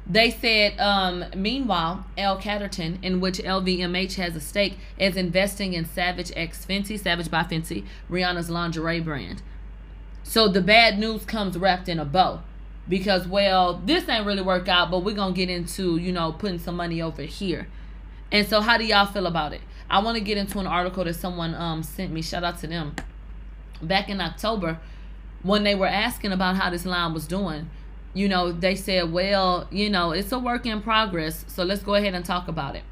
[0.09, 2.38] They said, um, meanwhile, L.
[2.38, 7.42] Catterton, in which LVMH has a stake, is investing in Savage X Fenty, Savage by
[7.42, 9.42] Fenty, Rihanna's lingerie brand.
[10.22, 12.42] So the bad news comes wrapped in a bow
[12.88, 16.59] because well this ain't really work out but we're gonna get into you know putting
[16.59, 17.66] some money over here
[18.30, 21.04] and so how do y'all feel about it i want to get into an article
[21.04, 22.94] that someone um sent me shout out to them
[23.82, 24.78] back in october
[25.42, 27.68] when they were asking about how this line was doing
[28.16, 31.94] you know they said well you know it's a work in progress so let's go
[31.94, 32.82] ahead and talk about it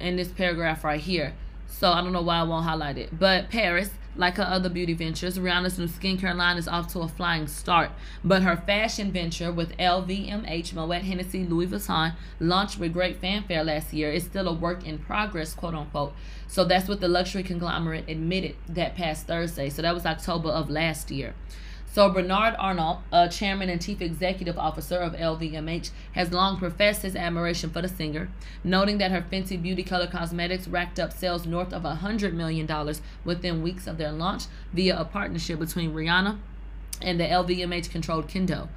[0.00, 1.34] in this paragraph right here
[1.66, 4.94] so i don't know why i won't highlight it but paris like her other beauty
[4.94, 7.90] ventures, Rihanna's new skincare line is off to a flying start.
[8.24, 13.92] But her fashion venture with LVMH, Moet Hennessy, Louis Vuitton, launched with great fanfare last
[13.92, 16.14] year, is still a work in progress, quote unquote.
[16.48, 19.70] So that's what the luxury conglomerate admitted that past Thursday.
[19.70, 21.34] So that was October of last year.
[21.90, 27.16] So Bernard Arnault, a chairman and chief executive officer of LVMH, has long professed his
[27.16, 28.28] admiration for the singer,
[28.62, 32.68] noting that her Fenty Beauty Color Cosmetics racked up sales north of $100 million
[33.24, 36.38] within weeks of their launch via a partnership between Rihanna
[37.00, 38.68] and the LVMH controlled Kendo.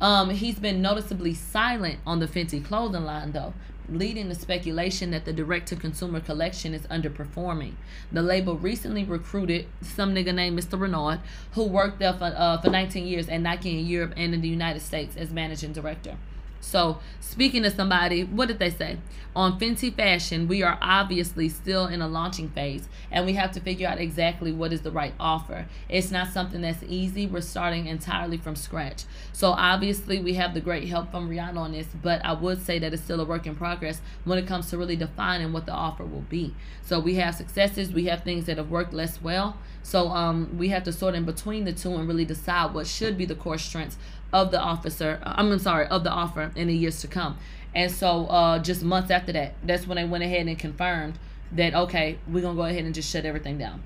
[0.00, 3.54] Um, he's been noticeably silent on the Fenty clothing line, though,
[3.88, 7.74] leading to speculation that the direct to consumer collection is underperforming.
[8.12, 10.80] The label recently recruited some nigga named Mr.
[10.80, 11.20] Renard,
[11.52, 14.48] who worked there for, uh, for 19 years at Nike in Europe and in the
[14.48, 16.16] United States as managing director.
[16.60, 18.98] So, speaking to somebody, what did they say?
[19.38, 23.60] On Fenty Fashion, we are obviously still in a launching phase and we have to
[23.60, 25.66] figure out exactly what is the right offer.
[25.88, 27.24] It's not something that's easy.
[27.28, 29.04] We're starting entirely from scratch.
[29.32, 32.80] So, obviously, we have the great help from Rihanna on this, but I would say
[32.80, 35.72] that it's still a work in progress when it comes to really defining what the
[35.72, 36.52] offer will be.
[36.82, 39.56] So, we have successes, we have things that have worked less well.
[39.84, 43.16] So, um, we have to sort in between the two and really decide what should
[43.16, 43.98] be the core strengths
[44.32, 45.20] of the officer.
[45.22, 47.38] Uh, I'm sorry, of the offer in the years to come.
[47.74, 51.18] And so, uh, just months after that, that's when they went ahead and confirmed
[51.52, 53.82] that okay, we're gonna go ahead and just shut everything down.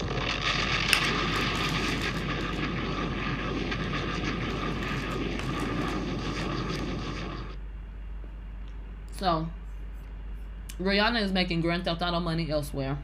[9.19, 9.47] So,
[10.81, 12.99] Rihanna is making Grand Theft Auto money elsewhere.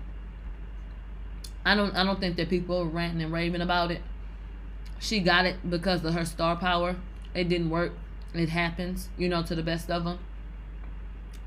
[1.64, 4.03] I don't I don't think that people are ranting and raving about it.
[4.99, 6.97] She got it because of her star power
[7.35, 7.93] it didn't work.
[8.35, 10.18] It happens, you know, to the best of them.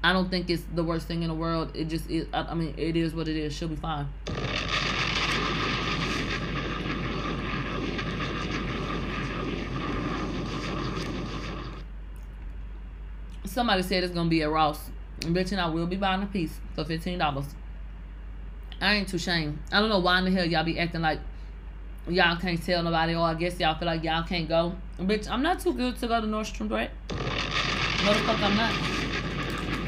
[0.03, 1.71] I don't think it's the worst thing in the world.
[1.75, 2.27] It just is.
[2.33, 3.53] I, I mean, it is what it is.
[3.53, 4.07] She'll be fine.
[13.45, 14.89] Somebody said it's gonna be a Ross.
[15.19, 17.45] Bitch, and I will be buying a piece for fifteen dollars.
[18.79, 19.59] I ain't too shame.
[19.71, 21.19] I don't know why in the hell y'all be acting like
[22.07, 24.73] y'all can't tell nobody, or I guess y'all feel like y'all can't go.
[24.99, 26.89] Bitch, I'm not too good to go to Nordstrom Rack.
[27.11, 29.00] No, the fuck I'm not.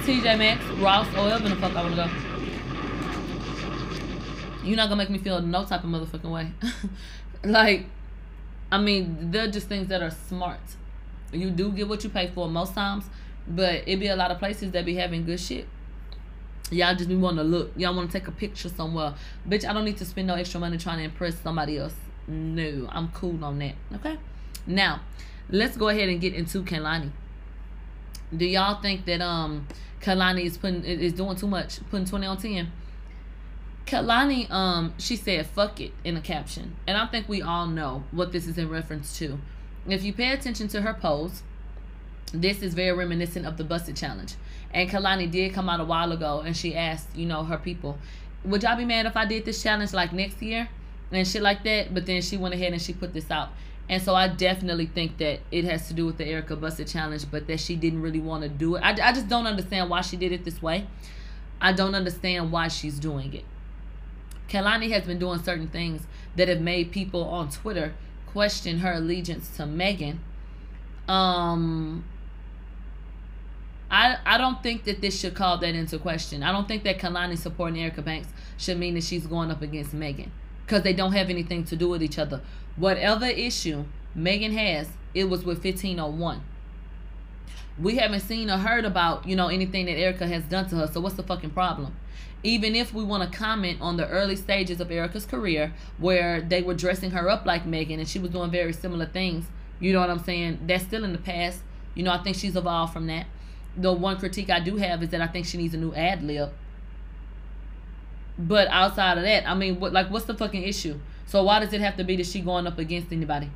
[0.03, 2.09] TJ Maxx, Ross, or wherever the fuck I wanna go.
[4.65, 6.51] You're not gonna make me feel no type of motherfucking way.
[7.45, 7.85] like,
[8.69, 10.59] I mean, they're just things that are smart.
[11.31, 13.05] You do get what you pay for most times,
[13.47, 15.67] but it be a lot of places that be having good shit.
[16.69, 17.71] Y'all just be wanting to look.
[17.77, 19.13] Y'all want to take a picture somewhere.
[19.47, 21.93] Bitch, I don't need to spend no extra money trying to impress somebody else.
[22.27, 23.75] No, I'm cool on that.
[23.95, 24.17] Okay?
[24.67, 25.01] Now,
[25.49, 27.11] let's go ahead and get into Kehlani.
[28.35, 29.67] Do y'all think that um
[30.01, 32.71] Kehlani is putting is doing too much, putting 20 on 10?
[33.85, 36.75] Kehlani, um, she said fuck it in a caption.
[36.87, 39.39] And I think we all know what this is in reference to.
[39.87, 41.43] If you pay attention to her pose,
[42.33, 44.33] this is very reminiscent of the Buss It Challenge.
[44.73, 47.97] And Kehlani did come out a while ago and she asked, you know, her people,
[48.43, 50.67] would y'all be mad if I did this challenge like next year?
[51.11, 51.93] And shit like that.
[51.93, 53.49] But then she went ahead and she put this out.
[53.89, 56.87] And so I definitely think that it has to do with the Erica Buss It
[56.87, 58.79] challenge, but that she didn't really want to do it.
[58.79, 60.87] I, I just don't understand why she did it this way.
[61.59, 63.45] I don't understand why she's doing it.
[64.49, 66.03] Kehlani has been doing certain things
[66.35, 67.93] that have made people on Twitter
[68.27, 70.19] question her allegiance to Megan.
[71.07, 72.05] Um,
[73.91, 76.41] I, I don't think that this should call that into question.
[76.41, 79.93] I don't think that Kehlani supporting Erica Banks should mean that she's going up against
[79.93, 80.31] Megan
[80.73, 82.41] because they don't have anything to do with each other.
[82.77, 86.41] Whatever issue Megan has, it was with 1501.
[87.79, 90.87] We haven't seen or heard about, you know, anything that Erica has done to her.
[90.87, 91.95] So what's the fucking problem?
[92.41, 96.63] Even if we want to comment on the early stages of Erica's career where they
[96.63, 99.45] were dressing her up like Megan and she was doing very similar things,
[99.79, 100.61] you know what I'm saying?
[100.65, 101.61] That's still in the past.
[101.93, 103.27] You know, I think she's evolved from that.
[103.77, 106.23] The one critique I do have is that I think she needs a new ad
[106.23, 106.51] lib.
[108.37, 110.99] But outside of that, I mean, what like what's the fucking issue?
[111.25, 113.49] So why does it have to be that she going up against anybody?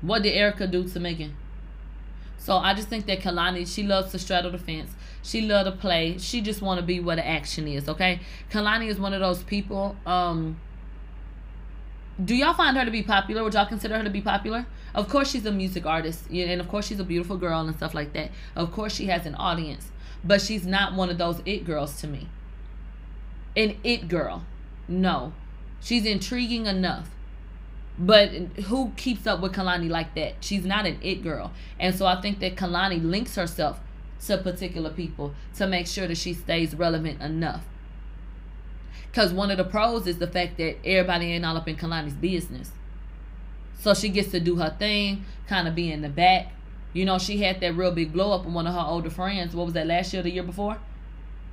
[0.00, 1.36] What did Erica do to Megan?
[2.38, 4.92] So I just think that Kehlani, she loves to straddle the fence.
[5.22, 6.18] She love to play.
[6.18, 7.88] She just want to be where the action is.
[7.88, 9.96] Okay, Kehlani is one of those people.
[10.06, 10.60] Um,
[12.24, 13.42] do y'all find her to be popular?
[13.42, 14.66] Would y'all consider her to be popular?
[14.94, 17.94] Of course, she's a music artist, and of course, she's a beautiful girl and stuff
[17.94, 18.30] like that.
[18.56, 19.90] Of course, she has an audience,
[20.24, 22.28] but she's not one of those it girls to me.
[23.58, 24.44] An it girl,
[24.86, 25.32] no,
[25.80, 27.10] she's intriguing enough.
[27.98, 28.28] But
[28.66, 30.36] who keeps up with Kehlani like that?
[30.40, 31.50] She's not an it girl.
[31.80, 33.80] And so I think that Kehlani links herself
[34.26, 37.64] to particular people to make sure that she stays relevant enough.
[39.10, 42.14] Because one of the pros is the fact that everybody ain't all up in Kehlani's
[42.14, 42.70] business.
[43.80, 46.52] So she gets to do her thing, kind of be in the back.
[46.92, 49.56] You know, she had that real big blow up with one of her older friends.
[49.56, 50.78] What was that, last year or the year before?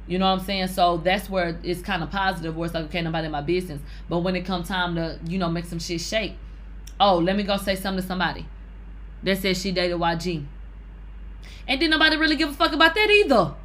[0.08, 0.68] You know what I'm saying?
[0.68, 3.82] So that's where it's kind of positive, where it's like, okay, nobody in my business.
[4.08, 6.36] But when it comes time to, you know, make some shit shake,
[7.00, 8.46] oh, let me go say something to somebody
[9.24, 10.46] that says she dated YG.
[11.68, 13.56] And did nobody really give a fuck about that either.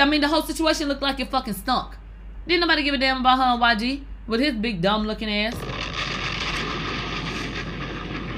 [0.00, 1.94] I mean, the whole situation looked like it fucking stunk.
[2.46, 5.54] Didn't nobody give a damn about her and YG with his big dumb looking ass.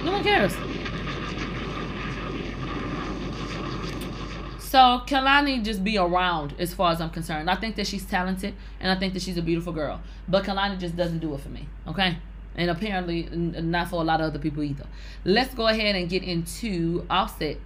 [0.05, 0.55] No one cares.
[4.69, 7.49] So Kehlani just be around as far as I'm concerned.
[7.49, 10.03] I think that she's talented and I think that she's a beautiful girl.
[10.29, 11.67] But Kehlani just doesn't do it for me.
[11.87, 12.19] Okay?
[12.55, 14.85] And apparently not for a lot of other people either.
[15.25, 17.57] Let's go ahead and get into Offset.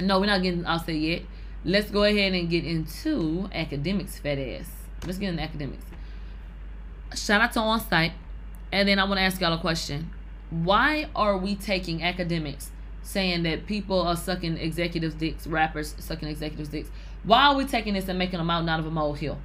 [0.00, 1.24] No, we're not getting Offset yet.
[1.62, 4.70] Let's go ahead and get into Akademiks fat ass.
[5.04, 5.84] Let's get into Akademiks.
[7.14, 8.12] Shout out to On Site.
[8.72, 10.10] And then I want to ask y'all a question.
[10.48, 12.70] Why are we taking Akademiks
[13.04, 16.90] saying that people are sucking executives' dicks, rappers sucking executives' dicks.
[17.22, 19.38] Why are we taking this and making a mountain out of a molehill?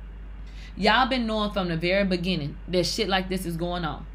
[0.76, 4.06] Y'all been knowing from the very beginning that shit like this is going on.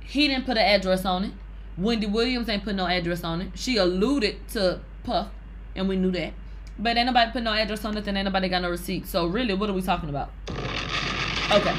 [0.00, 1.32] He didn't put an address on it.
[1.76, 3.48] Wendy Williams ain't put no address on it.
[3.54, 5.28] She alluded to Puff,
[5.74, 6.32] and we knew that.
[6.78, 9.06] But ain't nobody put no address on it, and ain't nobody got no receipt.
[9.06, 10.30] So really, what are we talking about?
[11.52, 11.74] Okay.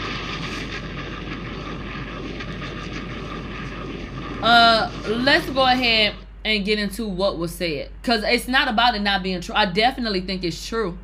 [4.43, 6.13] Uh, let's go ahead
[6.47, 7.91] and get into what was said.
[8.01, 9.55] Because it's not about it not being true.
[9.55, 10.97] I definitely think it's true.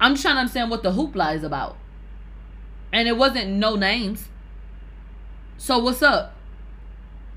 [0.00, 1.76] I'm trying to understand what the hoopla is about.
[2.92, 4.28] And it wasn't no names.
[5.58, 6.34] So what's up?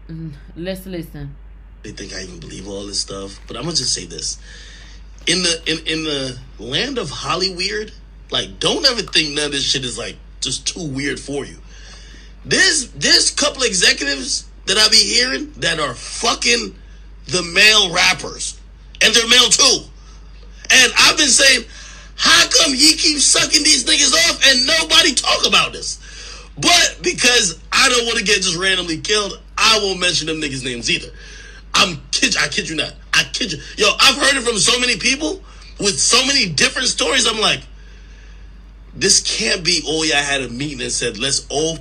[0.07, 1.35] Mm, let's listen.
[1.83, 4.37] They think I even believe all this stuff, but I'm gonna just say this:
[5.25, 7.91] in the in in the land of Hollyweird,
[8.29, 11.57] like don't ever think none of this shit is like just too weird for you.
[12.45, 16.75] This this couple executives that I be hearing that are fucking
[17.31, 18.59] the male rappers.
[19.03, 19.79] And they're male too.
[20.69, 21.65] And I've been saying,
[22.15, 25.99] how come he keeps sucking these niggas off and nobody talk about this?
[26.55, 30.63] But because I don't want to get just randomly killed, I won't mention them niggas'
[30.63, 31.07] names either.
[31.73, 32.93] I'm kid I kid you not.
[33.13, 33.59] I kid you.
[33.77, 35.41] Yo, I've heard it from so many people
[35.79, 37.25] with so many different stories.
[37.25, 37.61] I'm like,
[38.93, 41.79] this can't be all y'all had a meeting and said, let's all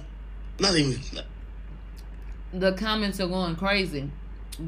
[0.58, 1.00] not even
[2.52, 4.10] the comments are going crazy.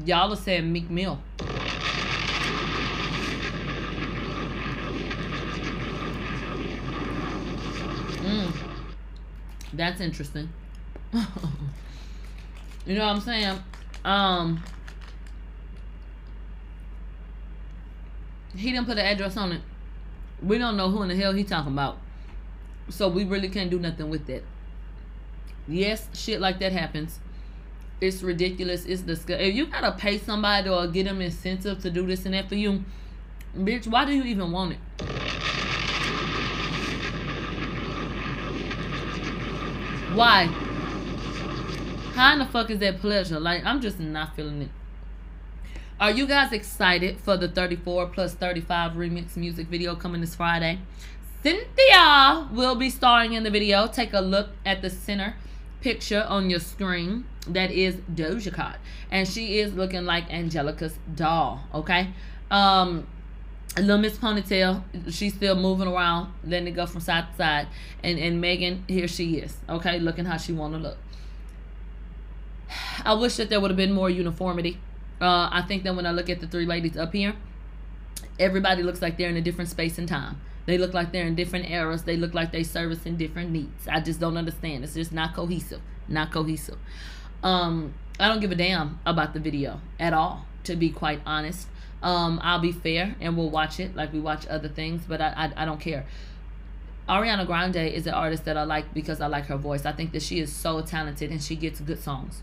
[0.05, 1.19] Y'all are saying Meek Mill.
[8.21, 8.53] Mm.
[9.73, 10.49] That's interesting.
[11.13, 13.59] you know what I'm saying?
[14.03, 14.63] Um
[18.55, 19.61] He didn't put an address on it.
[20.41, 21.97] We don't know who in the hell he talking about.
[22.89, 24.43] So we really can't do nothing with that.
[25.67, 27.19] Yes, shit like that happens.
[28.03, 28.85] It's ridiculous.
[28.85, 29.47] It's disgusting.
[29.47, 32.55] If you gotta pay somebody or get them incentive to do this and that for
[32.55, 32.83] you,
[33.57, 34.79] bitch, why do you even want it?
[40.13, 40.47] Why?
[42.13, 43.39] How in the fuck is that pleasure?
[43.39, 44.69] Like, I'm just not feeling it.
[45.97, 50.79] Are you guys excited for the 34 plus 35 remix music video coming this Friday?
[51.41, 53.87] Cynthia will be starring in the video.
[53.87, 55.35] Take a look at the center
[55.79, 58.79] picture on your screen that is Doja Cat.
[59.11, 62.09] And she is looking like Angelica's doll, okay?
[62.49, 63.07] Um,
[63.75, 67.67] Little Miss Ponytail, she's still moving around, letting it go from side to side.
[68.03, 69.99] And, and Megan, here she is, okay?
[69.99, 70.97] Looking how she want to look.
[73.05, 74.79] I wish that there would have been more uniformity
[75.19, 77.33] Uh, I think that when I look at the three ladies up here,
[78.39, 80.39] everybody looks like they're in a different space and time.
[80.65, 82.03] They look like they're in different eras.
[82.03, 83.87] They look like they service in different needs.
[83.87, 84.83] I just don't understand.
[84.83, 85.81] It's just not cohesive.
[86.07, 86.77] Not cohesive.
[87.43, 91.67] Um, I don't give a damn about the video at all, to be quite honest.
[92.01, 95.51] Um, I'll be fair and we'll watch it like we watch other things, but I,
[95.55, 96.05] I, I don't care.
[97.07, 99.85] Ariana Grande is an artist that I like because I like her voice.
[99.85, 102.41] I think that she is so talented and she gets good songs.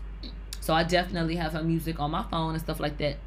[0.59, 3.17] So I definitely have her music on my phone and stuff like that.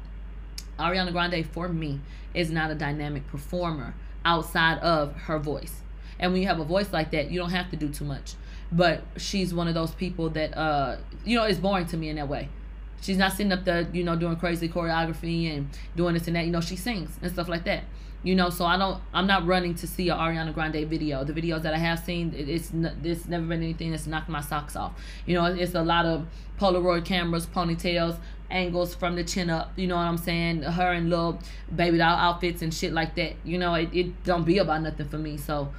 [0.79, 1.99] Ariana Grande, for me,
[2.33, 3.93] is not a dynamic performer
[4.23, 5.81] outside of her voice.
[6.19, 8.35] And when you have a voice like that, you don't have to do too much.
[8.71, 12.15] But she's one of those people that, uh, you know, is boring to me in
[12.17, 12.49] that way.
[13.01, 16.45] She's not sitting up there, you know, doing crazy choreography and doing this and that.
[16.45, 17.83] You know, she sings and stuff like that
[18.25, 21.31] you know so i don't i'm not running to see a ariana grande video the
[21.31, 22.71] videos that i have seen it's
[23.03, 24.93] it's never been anything that's knocked my socks off
[25.27, 26.25] you know it's a lot of
[26.59, 28.17] polaroid cameras ponytails
[28.49, 31.39] angles from the chin up you know what i'm saying her and little
[31.75, 35.07] baby doll outfits and shit like that you know it, it don't be about nothing
[35.07, 35.71] for me so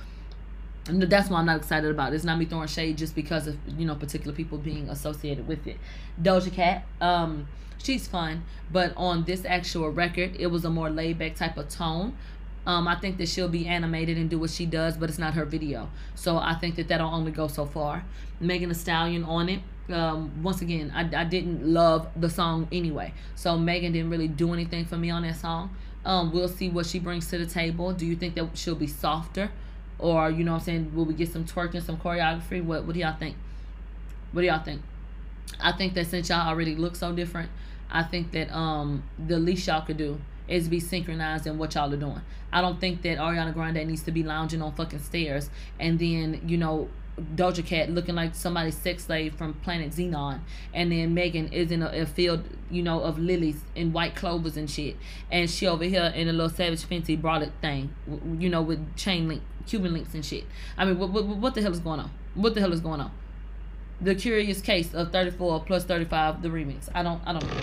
[0.89, 2.17] that's why I'm not excited about it.
[2.17, 5.67] It's not me throwing shade just because of you know particular people being associated with
[5.67, 5.79] it.
[6.23, 7.49] Doja Cat, um,
[7.83, 11.69] she's fun, but on this actual record, it was a more laid back type of
[11.69, 12.17] tone.
[12.67, 15.35] Um, I think that she'll be animated and do what she does, but it's not
[15.35, 15.89] her video.
[16.17, 18.05] So I think that that'll only go so far.
[18.41, 19.61] Megan Thee Stallion on it.
[19.89, 23.15] Um, once again, I, I didn't love the song anyway.
[23.37, 25.77] So Megan didn't really do anything for me on that song.
[26.05, 27.93] Um, we'll see what she brings to the table.
[27.93, 29.51] Do you think that she'll be softer?
[29.99, 32.63] Or, you know what I'm saying, will we get some twerking, some choreography?
[32.63, 33.37] What, what do y'all think?
[34.33, 34.83] What do y'all think?
[35.61, 37.51] I think that since y'all already look so different,
[37.91, 41.93] I think that um the least y'all could do is be synchronized in what y'all
[41.93, 42.21] are doing.
[42.53, 45.51] I don't think that Ariana Grande needs to be lounging on fucking stairs
[45.81, 50.41] and then, you know, Doja Cat looking like somebody's sex slave from Planet Xenon,
[50.75, 54.57] and then Megan is in a, a, field, you know, of lilies and white clovers
[54.57, 54.97] and shit,
[55.31, 57.95] and she over here in a little Savage Fenty bralette thing,
[58.39, 60.45] you know, with chain link, Cuban links and shit.
[60.77, 62.11] I mean, what, what, what the hell is going on?
[62.35, 63.11] What the hell is going on?
[64.01, 66.91] The Curious Case of 34 plus 35, the remix.
[66.95, 67.55] I don't, I don't know.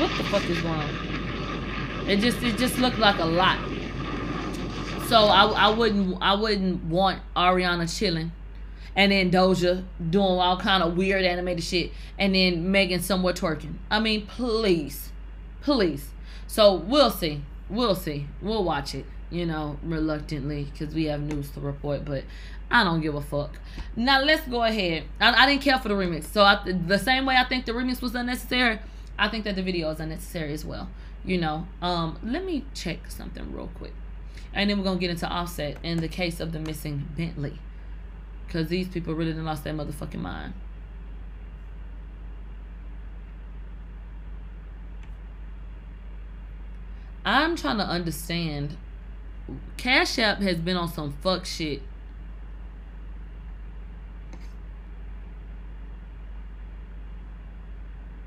[0.00, 1.16] What the fuck is going on?
[2.08, 3.58] It just it just looked like a lot.
[5.08, 8.32] So I I wouldn't I wouldn't want Ariana chilling
[8.96, 13.74] and then Doja doing all kind of weird animated shit and then Megan somewhat twerking.
[13.90, 15.10] I mean, please.
[15.60, 16.10] Please.
[16.46, 17.42] So we'll see.
[17.68, 18.26] We'll see.
[18.40, 22.24] We'll watch it, you know, reluctantly because we have news to report, but
[22.70, 23.58] I don't give a fuck.
[23.94, 25.04] Now let's go ahead.
[25.20, 26.24] I, I didn't care for the remix.
[26.32, 28.80] So I, the same way I think the remix was unnecessary,
[29.18, 30.88] I think that the video is unnecessary as well
[31.26, 33.92] you know um let me check something real quick
[34.56, 37.58] and then we're gonna get into offset in the case of the missing bentley.
[38.46, 40.54] Because these people really done lost their motherfucking mind.
[47.24, 48.78] I'm trying to understand.
[49.76, 51.82] Cash app has been on some fuck shit.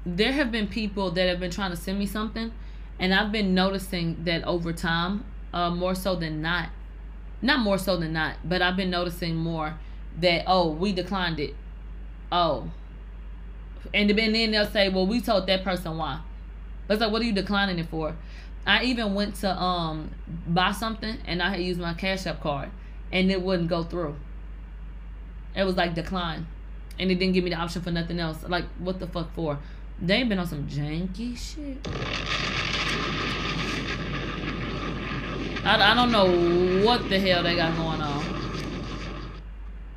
[0.06, 2.51] There have been people that have been trying to send me something
[2.99, 5.23] and I've been noticing that over time,
[5.53, 6.69] uh, more so than not,
[7.41, 9.76] not more so than not, but I've been noticing more
[10.19, 11.55] that oh we declined it,
[12.31, 12.69] oh,
[13.93, 16.21] and then they'll say well we told that person why.
[16.89, 18.15] It's like what are you declining it for?
[18.65, 20.11] I even went to um
[20.47, 22.69] buy something and I had used my Cash App card
[23.11, 24.15] and it wouldn't go through.
[25.55, 26.47] It was like decline,
[26.99, 28.43] and it didn't give me the option for nothing else.
[28.47, 29.59] Like what the fuck for?
[30.01, 32.67] They ain't been on some janky shit.
[35.69, 38.25] I, I don't know what the hell they got going on.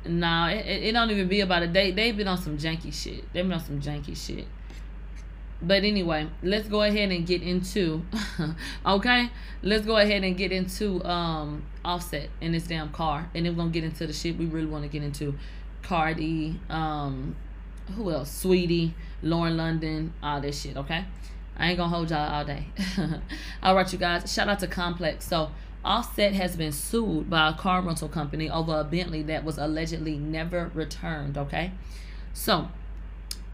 [0.05, 1.73] Nah, it, it, don't even be about it.
[1.73, 3.23] They they've been on some janky shit.
[3.33, 4.45] They've been on some janky shit.
[5.63, 8.05] But anyway, let's go ahead and get into
[8.85, 9.31] okay.
[9.63, 13.31] Let's go ahead and get into um offset in this damn car.
[13.33, 15.39] And then we're gonna get into the shit we really want to get into.
[15.81, 17.35] Cardi, um,
[17.95, 18.31] who else?
[18.31, 18.93] Sweetie,
[19.23, 21.05] Lauren London, all this shit, okay?
[21.57, 22.67] I ain't gonna hold y'all all day.
[23.63, 24.31] all right, you guys.
[24.31, 25.27] Shout out to Complex.
[25.27, 25.49] So
[25.85, 30.17] Offset has been sued by a car rental company over a Bentley that was allegedly
[30.17, 31.37] never returned.
[31.37, 31.71] Okay,
[32.33, 32.69] so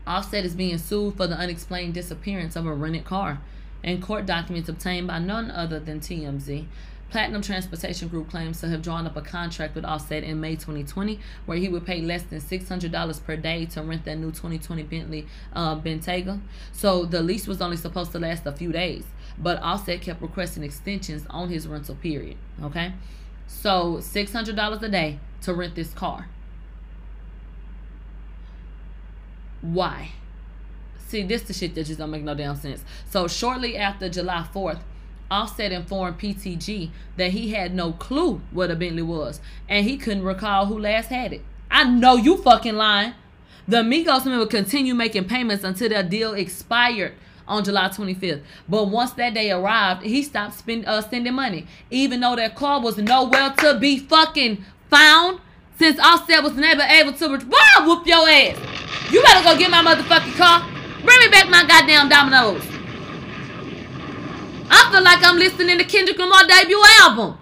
[0.06, 3.40] Offset is being sued for the unexplained disappearance of a rented car,
[3.84, 6.66] and court documents obtained by none other than TMZ
[7.10, 11.20] Platinum Transportation Group claims to have drawn up a contract with Offset in May 2020
[11.46, 15.28] where he would pay less than $600 per day to rent that new 2020 Bentley
[15.54, 16.40] uh, Bentayga.
[16.72, 19.06] So the lease was only supposed to last a few days,
[19.40, 22.38] but Offset kept requesting extensions on his rental period.
[22.62, 22.94] Okay,
[23.48, 26.28] so $600 a day to rent this car.
[29.62, 30.12] Why?
[31.08, 32.84] See, this the shit that just don't make no damn sense.
[33.10, 34.80] So shortly after July 4th,
[35.32, 40.24] Offset informed PTG that he had no clue what a Bentley was, and he couldn't
[40.24, 41.42] recall who last had it.
[41.70, 43.14] I know you fucking lying.
[43.68, 47.14] The Migos men would continue making payments until their deal expired
[47.50, 48.42] on July 25th.
[48.70, 52.80] But once that day arrived, he stopped spend, uh, sending money, even though that car
[52.80, 55.42] was nowhere to be fucking found.
[55.78, 58.58] Since Offset was never able to, boy, I'll whoop your ass.
[59.12, 60.68] You better go get my motherfucking car.
[61.04, 62.62] Bring me back my goddamn dominoes.
[64.70, 67.38] I feel like I'm listening to Kendrick Lamar debut album.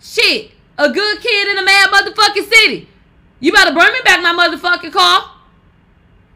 [0.00, 2.88] Shit, a good kid in a mad motherfucking city.
[3.38, 5.30] You better bring me back my motherfucking car.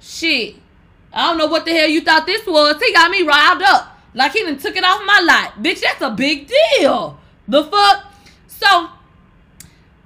[0.00, 0.56] Shit.
[1.14, 2.80] I don't know what the hell you thought this was.
[2.82, 3.98] He got me riled up.
[4.14, 5.62] Like he done took it off my lot.
[5.62, 7.18] Bitch, that's a big deal.
[7.48, 8.12] The fuck?
[8.46, 8.88] So,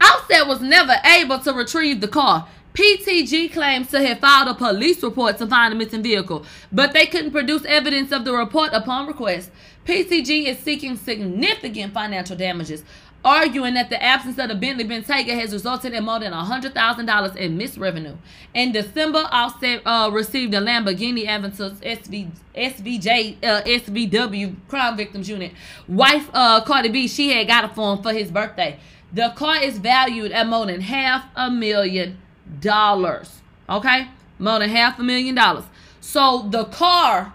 [0.01, 2.49] Offset was never able to retrieve the car.
[2.75, 7.07] PTG claims to have filed a police report to find the missing vehicle, but they
[7.07, 9.51] couldn't produce evidence of the report upon request.
[9.85, 12.85] PTG is seeking significant financial damages,
[13.25, 17.57] arguing that the absence of the Bentley Bentayga has resulted in more than $100,000 in
[17.57, 18.17] missed revenue.
[18.55, 25.53] In December, Offset uh, received a Lamborghini Aventus SV, SVJ, uh, SVW Crime Victims Unit.
[25.89, 28.79] Wife uh, Cardi B, she had got it for him for his birthday.
[29.13, 32.19] The car is valued at more than half a million
[32.61, 33.41] dollars.
[33.69, 34.09] Okay?
[34.39, 35.65] More than half a million dollars.
[36.01, 37.35] So the car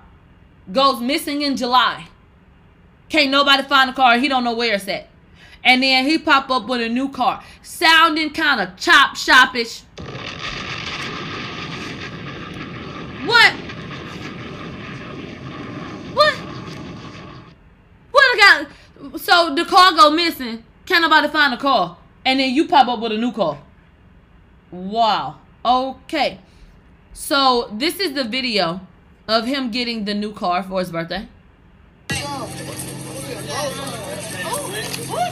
[0.71, 2.07] goes missing in July.
[3.09, 4.17] Can't nobody find the car.
[4.17, 5.09] He don't know where it's at.
[5.63, 7.43] And then he pop up with a new car.
[7.61, 9.83] Sounding kind of chop shopish.
[13.25, 13.53] What?
[16.13, 16.33] What?
[18.11, 18.65] What I
[19.07, 19.21] got?
[19.21, 20.63] So the car go missing.
[20.85, 21.97] Can't nobody find the car.
[22.25, 23.61] And then you pop up with a new car.
[24.71, 25.39] Wow.
[25.63, 26.39] Okay.
[27.13, 28.81] So this is the video
[29.27, 31.27] of him getting the new car for his birthday.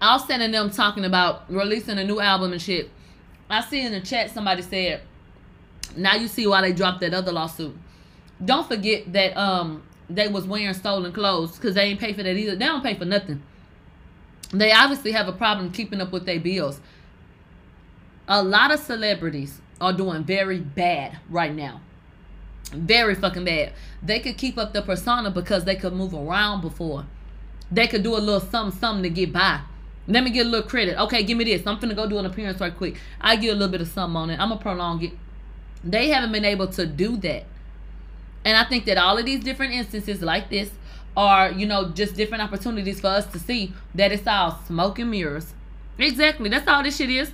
[0.00, 2.90] Offset and them talking about releasing a new album and shit.
[3.48, 5.02] I see in the chat somebody said,
[5.96, 7.76] now you see why they dropped that other lawsuit.
[8.42, 12.36] Don't forget that um they was wearing stolen clothes because they ain't pay for that
[12.36, 12.56] either.
[12.56, 13.42] They don't pay for nothing.
[14.52, 16.80] They obviously have a problem keeping up with their bills.
[18.26, 21.80] A lot of celebrities are doing very bad right now.
[22.72, 23.72] Very fucking bad.
[24.02, 27.06] They could keep up the persona because they could move around before.
[27.70, 29.60] They could do a little something, something to get by.
[30.10, 30.98] Let me get a little credit.
[30.98, 31.64] Okay, give me this.
[31.66, 32.96] I'm finna go do an appearance right quick.
[33.20, 34.40] I get a little bit of something on it.
[34.40, 35.12] I'm gonna prolong it.
[35.84, 37.44] They haven't been able to do that.
[38.44, 40.70] And I think that all of these different instances like this
[41.16, 45.10] are, you know, just different opportunities for us to see that it's all smoke and
[45.10, 45.54] mirrors.
[45.96, 46.48] Exactly.
[46.48, 47.32] That's all this shit is.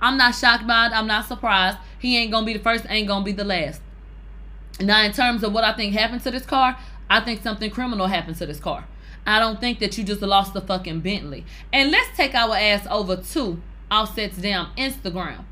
[0.00, 0.92] I'm not shocked by it.
[0.92, 1.78] I'm not surprised.
[1.98, 3.80] He ain't gonna be the first, ain't gonna be the last.
[4.80, 6.76] Now, in terms of what I think happened to this car,
[7.08, 8.84] I think something criminal happened to this car.
[9.26, 11.44] I don't think that you just lost the fucking Bentley.
[11.72, 15.44] And let's take our ass over to Offset's damn Instagram.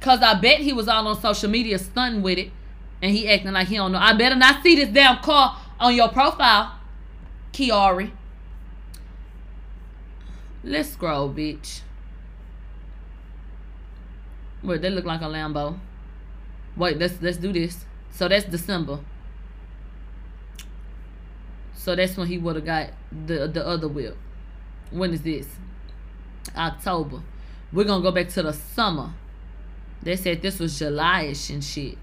[0.00, 2.50] Cause I bet he was all on social media stunting with it.
[3.00, 3.98] And he acting like he don't know.
[3.98, 6.72] I better not see this damn car on your profile,
[7.52, 8.10] Kiari.
[10.64, 11.82] Let's scroll, bitch.
[14.62, 15.78] Wait, they look like a Lambo.
[16.76, 17.84] Wait, let's let's do this.
[18.10, 18.98] So that's December.
[21.78, 24.16] So that's when he would have got the the other whip.
[24.90, 25.46] When is this?
[26.56, 27.22] October.
[27.72, 29.14] We're gonna go back to the summer.
[30.02, 31.96] They said this was July-ish and shit.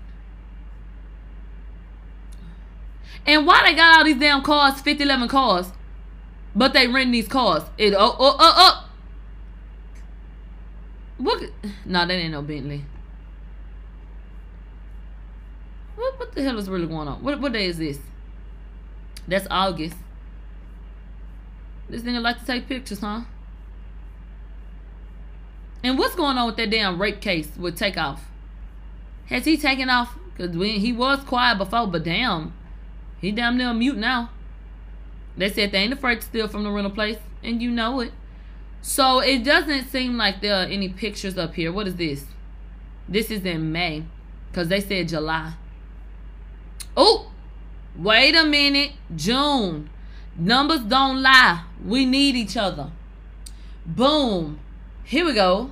[3.28, 5.72] And why they got all these damn cars, 50, 11 cars,
[6.56, 7.64] but they rent these cars?
[7.78, 8.90] It oh oh oh oh.
[11.18, 11.44] What?
[11.86, 12.86] No, that ain't no Bentley.
[15.98, 17.22] What what the hell is really going on?
[17.22, 18.00] What what day is this?
[19.28, 19.96] That's August.
[21.90, 23.22] This nigga like to take pictures, huh?
[25.84, 28.24] And what's going on with that damn rape case with Takeoff?
[29.28, 30.18] Has he taken off?
[30.36, 32.54] Because he was quiet before, but damn,
[33.20, 34.32] he damn near mute now.
[35.38, 38.12] They said they ain't afraid to steal from the rental place, and you know it.
[38.82, 41.72] So it doesn't seem like there are any pictures up here.
[41.72, 42.26] What is this?
[43.08, 44.04] This is in May,
[44.52, 45.54] because they said July.
[46.98, 47.32] Oh,
[47.98, 48.92] Wait a minute.
[49.16, 49.90] June.
[50.38, 51.64] Numbers don't lie.
[51.84, 52.92] We need each other.
[53.86, 54.60] Boom.
[55.04, 55.70] Here we go.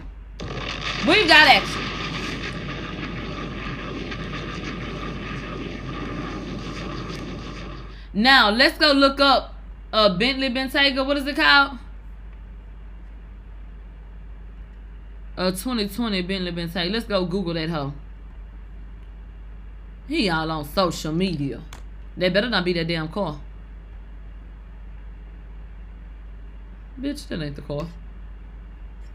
[1.05, 1.81] We've got action.
[8.13, 9.55] Now let's go look up
[9.91, 11.05] uh Bentley Bentayga.
[11.05, 11.79] What is it called?
[15.35, 16.91] A 2020 Bentley Bentayga.
[16.91, 17.93] Let's go Google that hoe.
[20.07, 21.61] He all on social media.
[22.15, 23.39] They better not be that damn car.
[26.99, 27.87] Bitch, that ain't the car.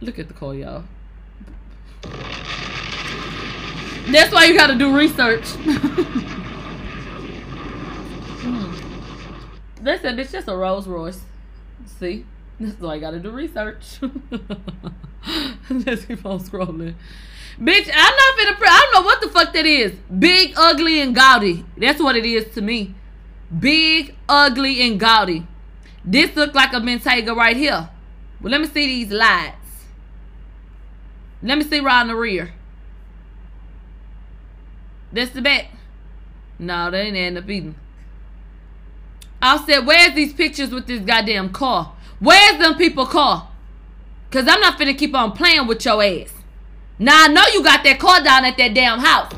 [0.01, 0.85] Look at the car, y'all.
[4.11, 5.47] That's why you gotta do research.
[9.81, 11.21] They said it's just a Rolls Royce.
[11.99, 12.27] See?
[12.59, 14.01] That's why I gotta do research.
[15.71, 16.95] Let's keep on scrolling.
[17.61, 18.57] Bitch, I'm not finna.
[18.57, 19.93] Pre- I don't know what the fuck that is.
[20.19, 21.65] Big, ugly, and gaudy.
[21.77, 22.95] That's what it is to me.
[23.59, 25.47] Big, ugly, and gaudy.
[26.05, 27.91] This look like a Bentayga right here.
[28.41, 29.57] Well, let me see these lights.
[31.43, 32.53] Let me see right in the rear.
[35.13, 35.71] That's the back.
[36.59, 37.75] No, they ain't end up eating.
[39.41, 41.95] I said, where's these pictures with this goddamn car?
[42.19, 43.49] Where's them people car?
[44.31, 46.33] Cause I'm not finna keep on playing with your ass.
[46.99, 49.33] Now I know you got that car down at that damn house.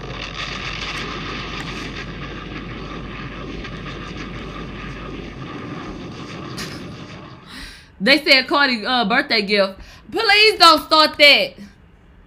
[8.01, 9.79] They said Cardi uh, birthday gift.
[10.11, 11.55] Please don't start that.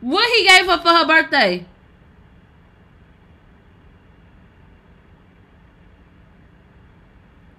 [0.02, 1.66] What he gave her for her birthday?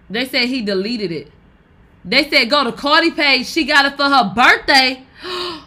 [0.09, 1.33] They said he deleted it.
[2.05, 3.47] They said go to Cardi page.
[3.47, 5.03] She got it for her birthday.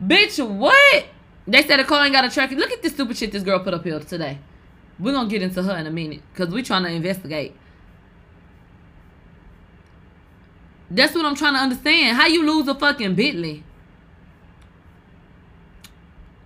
[0.00, 1.06] Bitch, what?
[1.48, 2.50] They said the car ain't got a track.
[2.50, 4.38] Look at this stupid shit this girl put up here today.
[4.98, 6.20] We're gonna get into her in a minute.
[6.34, 7.56] Cause we're trying to investigate.
[10.90, 12.18] That's what I'm trying to understand.
[12.18, 13.64] How you lose a fucking Bentley?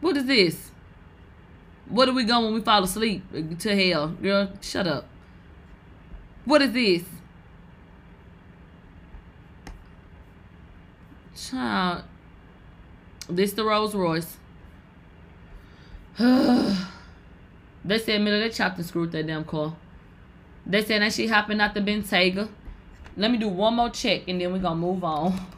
[0.01, 0.71] What is this?
[1.89, 3.25] Where do we go when we fall asleep?
[3.59, 4.09] To hell.
[4.09, 5.09] Girl, shut up.
[6.45, 7.03] What is this?
[11.35, 12.05] Child.
[13.29, 14.37] This the Rolls Royce.
[16.19, 19.75] they said Miller they chopped and screwed that damn car.
[20.67, 21.27] They said that she
[21.61, 22.49] out the Bentayga.
[23.17, 25.39] Let me do one more check and then we're gonna move on.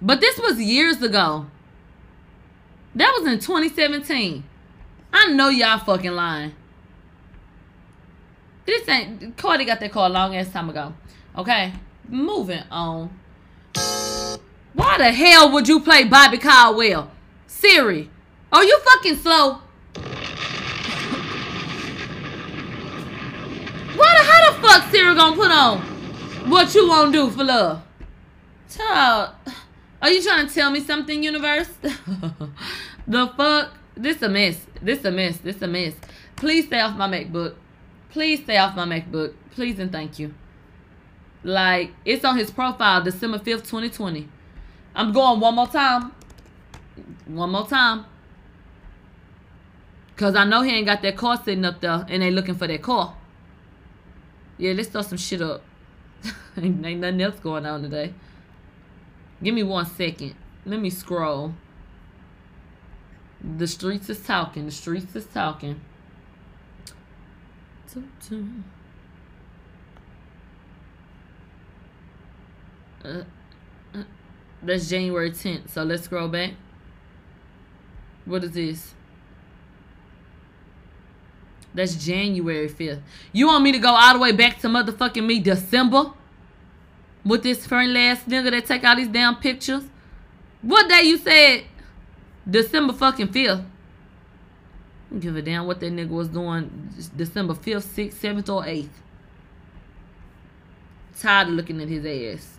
[0.00, 1.46] But this was years ago.
[2.94, 4.44] That was in 2017.
[5.12, 6.54] I know y'all fucking lying.
[8.66, 10.92] This ain't Cardi got that car a long ass time ago.
[11.36, 11.72] Okay,
[12.08, 13.10] moving on.
[14.78, 17.10] Why the hell would you play Bobby Caldwell?
[17.48, 18.08] Siri,
[18.52, 19.54] are you fucking slow?
[23.96, 25.80] Why the how the fuck Siri gonna put on
[26.48, 27.82] what you won't do for love?
[28.70, 29.34] Child,
[30.00, 31.70] are you trying to tell me something, universe?
[33.08, 33.72] the fuck?
[33.96, 34.64] This a mess.
[34.80, 35.38] This a mess.
[35.38, 35.94] This a mess.
[36.36, 37.56] Please stay off my MacBook.
[38.10, 39.34] Please stay off my MacBook.
[39.50, 40.34] Please and thank you.
[41.42, 44.28] Like, it's on his profile, December 5th, 2020.
[44.98, 46.10] I'm going one more time.
[47.28, 48.04] One more time.
[50.08, 52.66] Because I know he ain't got that car sitting up there and they looking for
[52.66, 53.14] that car.
[54.58, 55.62] Yeah, let's throw some shit up.
[56.60, 58.12] ain't, nothing else going on today.
[59.40, 60.34] Give me one second.
[60.66, 61.54] Let me scroll.
[63.40, 64.66] The streets is talking.
[64.66, 65.80] The streets is talking.
[73.04, 73.22] Uh,
[74.62, 75.70] that's January 10th.
[75.70, 76.52] So let's scroll back.
[78.24, 78.94] What is this?
[81.74, 83.00] That's January 5th.
[83.32, 86.12] You want me to go all the way back to motherfucking me December?
[87.24, 89.84] With this friendly last nigga that take all these damn pictures?
[90.62, 91.64] What day you said?
[92.48, 93.64] December fucking 5th.
[95.10, 98.88] Don't give a damn what that nigga was doing December 5th, 6th, 7th, or 8th.
[101.18, 102.57] Tired of looking at his ass.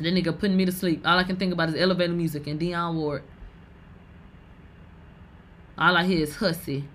[0.00, 1.06] That nigga putting me to sleep.
[1.06, 3.22] All I can think about is elevator music and Dionne Ward.
[5.76, 6.88] All I hear is hussy.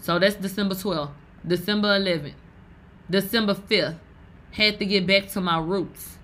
[0.00, 1.10] So that's December 12th.
[1.46, 2.34] December 11th.
[3.10, 3.98] December 5th.
[4.52, 6.18] Had to get back to my roots.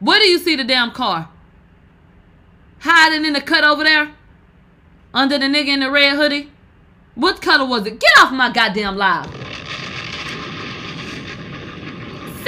[0.00, 1.28] Where do you see the damn car?
[2.80, 4.12] Hiding in the cut over there?
[5.14, 6.50] Under the nigga in the red hoodie?
[7.14, 8.00] What color was it?
[8.00, 9.51] Get off my goddamn live.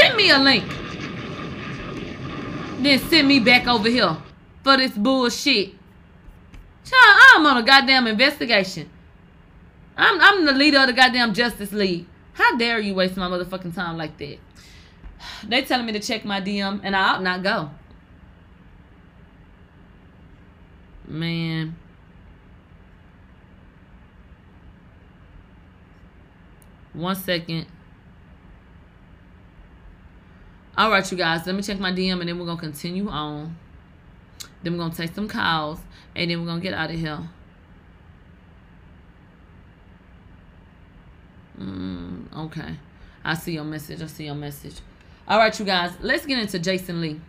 [0.05, 0.65] Send me a link.
[2.83, 4.15] Then send me back over here.
[4.63, 5.71] for this bullshit.
[6.85, 8.91] Child, I'm on a goddamn investigation.
[9.97, 12.05] I'm I'm the leader of the goddamn Justice League.
[12.35, 14.39] How dare you waste my motherfucking time like that?
[15.49, 17.71] They telling me to check my DM and I ought not go.
[21.09, 21.77] Man.
[26.93, 27.67] One second.
[30.77, 31.47] All right, you guys.
[31.47, 33.57] Let me check my DM and then we're going to continue on.
[34.63, 35.79] Then we're going to take some calls
[36.17, 37.21] and then we're going to get out of here.
[41.61, 42.77] Mm, okay.
[43.25, 44.03] I see your message.
[44.03, 44.75] I see your message.
[45.29, 45.93] All right, you guys.
[46.01, 47.21] Let's get into Jason Lee.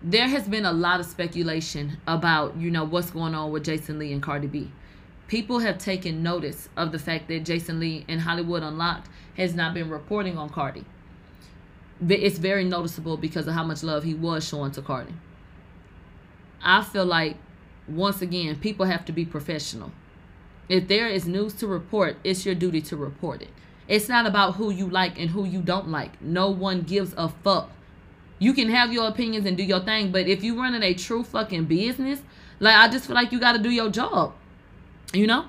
[0.00, 3.98] There has been a lot of speculation about, you know, what's going on with Jason
[3.98, 4.70] Lee and Cardi B.
[5.26, 9.74] People have taken notice of the fact that Jason Lee and Hollywood Unlocked has not
[9.74, 10.84] been reporting on Cardi.
[12.06, 15.14] It's very noticeable because of how much love he was showing to Cardi.
[16.62, 17.36] I feel like,
[17.88, 19.92] once again, people have to be professional.
[20.68, 23.48] If there is news to report, it's your duty to report it.
[23.88, 26.20] It's not about who you like and who you don't like.
[26.20, 27.70] No one gives a fuck.
[28.38, 31.24] You can have your opinions and do your thing, but if you're running a true
[31.24, 32.20] fucking business,
[32.60, 34.34] like I just feel like you got to do your job.
[35.12, 35.46] You know?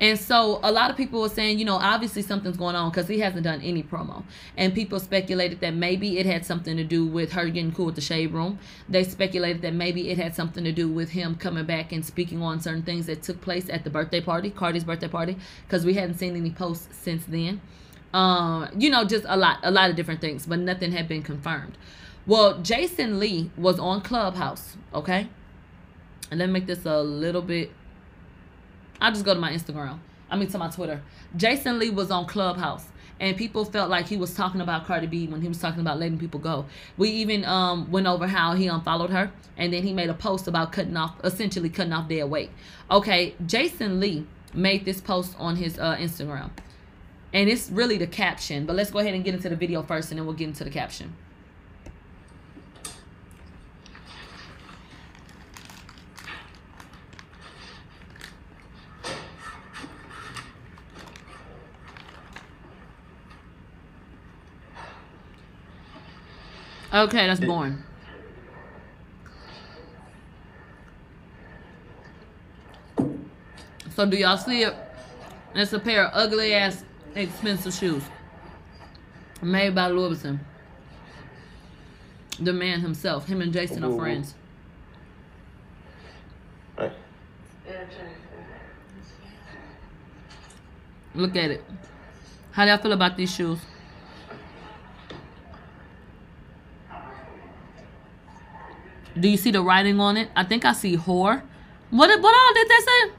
[0.00, 3.08] And so a lot of people were saying, you know, obviously something's going on because
[3.08, 4.22] he hasn't done any promo.
[4.56, 7.96] And people speculated that maybe it had something to do with her getting cool with
[7.96, 8.58] the shade room.
[8.88, 12.42] They speculated that maybe it had something to do with him coming back and speaking
[12.42, 15.94] on certain things that took place at the birthday party, Cardi's birthday party, because we
[15.94, 17.60] hadn't seen any posts since then.
[18.14, 21.22] Um, you know, just a lot, a lot of different things, but nothing had been
[21.22, 21.76] confirmed.
[22.26, 25.28] Well, Jason Lee was on Clubhouse, okay?
[26.30, 27.72] And let me make this a little bit
[29.00, 29.98] I'll just go to my Instagram.
[30.30, 31.02] I mean to my Twitter.
[31.36, 32.86] Jason Lee was on Clubhouse
[33.20, 35.98] and people felt like he was talking about Cardi B when he was talking about
[35.98, 36.66] letting people go.
[36.96, 40.46] We even um, went over how he unfollowed her, and then he made a post
[40.46, 42.50] about cutting off, essentially cutting off their weight.
[42.90, 46.50] Okay, Jason Lee made this post on his uh, Instagram,
[47.32, 48.66] and it's really the caption.
[48.66, 50.64] But let's go ahead and get into the video first, and then we'll get into
[50.64, 51.14] the caption.
[66.92, 67.82] Okay, that's boring.
[73.94, 74.74] So do y'all see it?
[75.54, 76.84] It's a pair of ugly ass
[77.14, 78.02] expensive shoes.
[79.42, 80.24] Made by Louis
[82.40, 83.26] The man himself.
[83.26, 84.34] Him and Jason are friends.
[91.14, 91.64] Look at it.
[92.52, 93.58] How do y'all feel about these shoes?
[99.20, 100.30] Do you see the writing on it?
[100.36, 101.42] I think I see whore.
[101.90, 103.12] What what all did that say?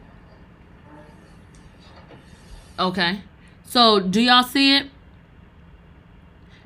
[2.79, 3.21] Okay.
[3.65, 4.87] So do y'all see it?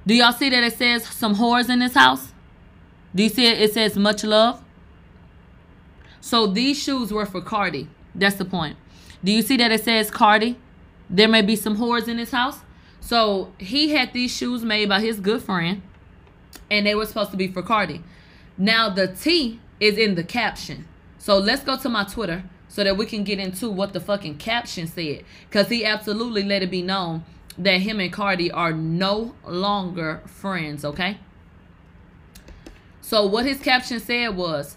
[0.06, 2.34] Do y'all see that it says some whores in this house?
[3.16, 3.62] Do you see it?
[3.62, 4.62] It says much love.
[6.20, 7.88] So these shoes were for Cardi.
[8.16, 8.78] That's the point.
[9.24, 10.58] Do you see that it says Cardi?
[11.10, 12.60] There may be some whores in this house.
[13.00, 15.82] So he had these shoes made by his good friend.
[16.70, 18.02] And they were supposed to be for Cardi.
[18.58, 20.88] Now the T is in the caption.
[21.18, 24.38] So let's go to my Twitter so that we can get into what the fucking
[24.38, 25.24] caption said.
[25.48, 27.24] Because he absolutely let it be known
[27.58, 31.18] that him and Cardi are no longer friends, okay?
[33.02, 34.76] So what his caption said was,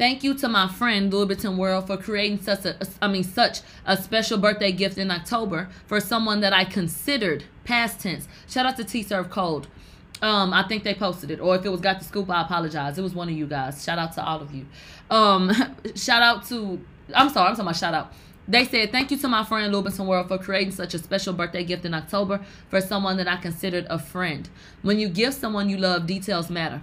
[0.00, 3.98] Thank you to my friend Louboutin World for creating such a I mean such a
[3.98, 8.26] special birthday gift in October for someone that I considered past tense.
[8.48, 9.68] Shout out to T Serve Cold
[10.22, 12.98] um, I think they posted it, or if it was got the scoop, I apologize.
[12.98, 13.82] It was one of you guys.
[13.82, 14.66] Shout out to all of you.
[15.10, 15.50] Um,
[15.94, 16.84] shout out to
[17.14, 18.12] I'm sorry, I'm talking about shout out.
[18.48, 21.64] They said, Thank you to my friend Louboutin World for creating such a special birthday
[21.64, 24.48] gift in October for someone that I considered a friend.
[24.82, 26.82] When you give someone you love, details matter.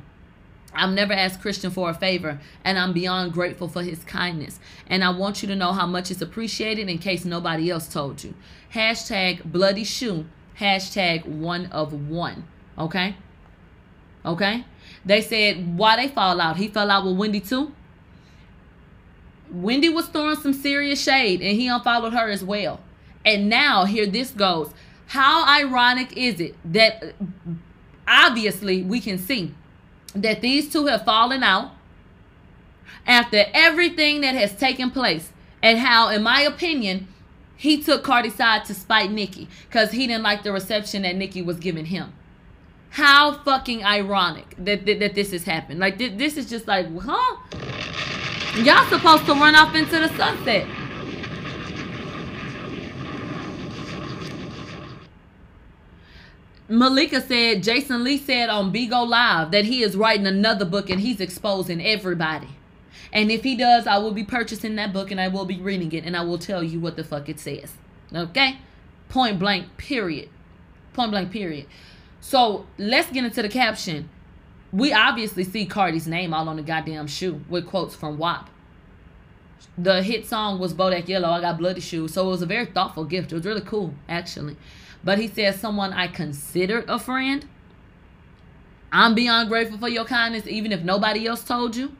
[0.73, 4.59] I've never asked Christian for a favor, and I'm beyond grateful for his kindness.
[4.85, 8.23] And I want you to know how much it's appreciated in case nobody else told
[8.23, 8.35] you.
[8.73, 10.25] Hashtag bloody shoe,
[10.59, 12.45] hashtag one of one.
[12.77, 13.15] Okay?
[14.27, 14.65] Okay?
[15.05, 16.57] They said why they fall out.
[16.57, 17.71] He fell out with Wendy too.
[19.49, 22.81] Wendy was throwing some serious shade and he unfollowed her as well.
[23.25, 24.71] And now here this goes.
[25.07, 27.13] How ironic is it that
[28.07, 29.53] obviously we can see
[30.13, 31.71] that these two have fallen out
[33.05, 35.31] after everything that has taken place
[35.61, 37.07] and how in my opinion
[37.55, 41.41] he took Cardi's side to spite Nicki because he didn't like the reception that Nicki
[41.41, 42.13] was giving him.
[42.89, 45.79] How fucking ironic that, that, that this has happened.
[45.79, 47.37] Like, th- this is just like, huh?
[48.63, 50.67] Y'all supposed to run off into the sunset.
[56.69, 60.99] Malika said, Jason Lee said on Bigo Live that he is writing another book and
[60.99, 62.49] he's exposing everybody.
[63.13, 65.91] And if he does, I will be purchasing that book and I will be reading
[65.93, 67.73] it and I will tell you what the fuck it says.
[68.13, 68.57] Okay?
[69.07, 70.29] Point blank, period.
[70.91, 71.67] Point blank, period.
[72.27, 74.09] So let's get into the caption.
[74.73, 78.49] We obviously see Cardi's name all on the goddamn shoe with quotes from WAP.
[79.77, 82.13] The hit song was Bodak Yellow, I Got Bloody Shoes.
[82.13, 83.31] So it was a very thoughtful gift.
[83.31, 84.57] It was really cool, actually.
[85.05, 87.45] But he says, someone I considered a friend.
[88.91, 91.95] I'm beyond grateful for your kindness, even if nobody else told you.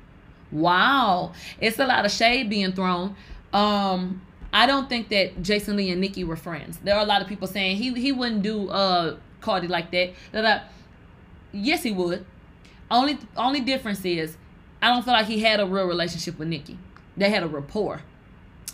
[0.52, 1.32] Wow.
[1.62, 3.16] It's a lot of shade being thrown.
[3.54, 4.22] Um,
[4.52, 6.80] I don't think that Jason Lee and Nicki were friends.
[6.84, 10.14] There are a lot of people saying he he wouldn't do uh Cardi like that.
[10.32, 10.72] That
[11.52, 12.26] yes he would.
[12.90, 14.38] Only only difference is
[14.82, 16.78] I don't feel like he had a real relationship with Nicki.
[17.16, 18.02] They had a rapport.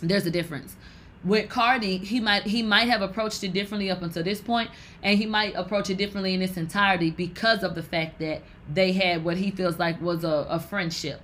[0.00, 0.76] There's a difference.
[1.24, 4.70] With Cardi, he might he might have approached it differently up until this point,
[5.02, 8.92] and he might approach it differently in its entirety because of the fact that they
[8.92, 11.20] had what he feels like was a, a friendship.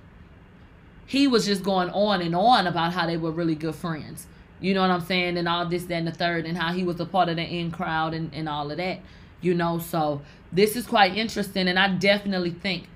[1.05, 4.25] He was just going on and on about how they were really good friends.
[4.59, 5.37] You know what I'm saying?
[5.37, 7.43] And all this, that, and the third, and how he was a part of the
[7.43, 8.99] in crowd and, and all of that.
[9.41, 12.87] You know, so this is quite interesting, and I definitely think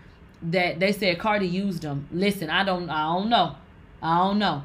[0.42, 2.08] that they said Cardi used them.
[2.12, 3.56] Listen, I don't I don't know.
[4.02, 4.64] I don't know.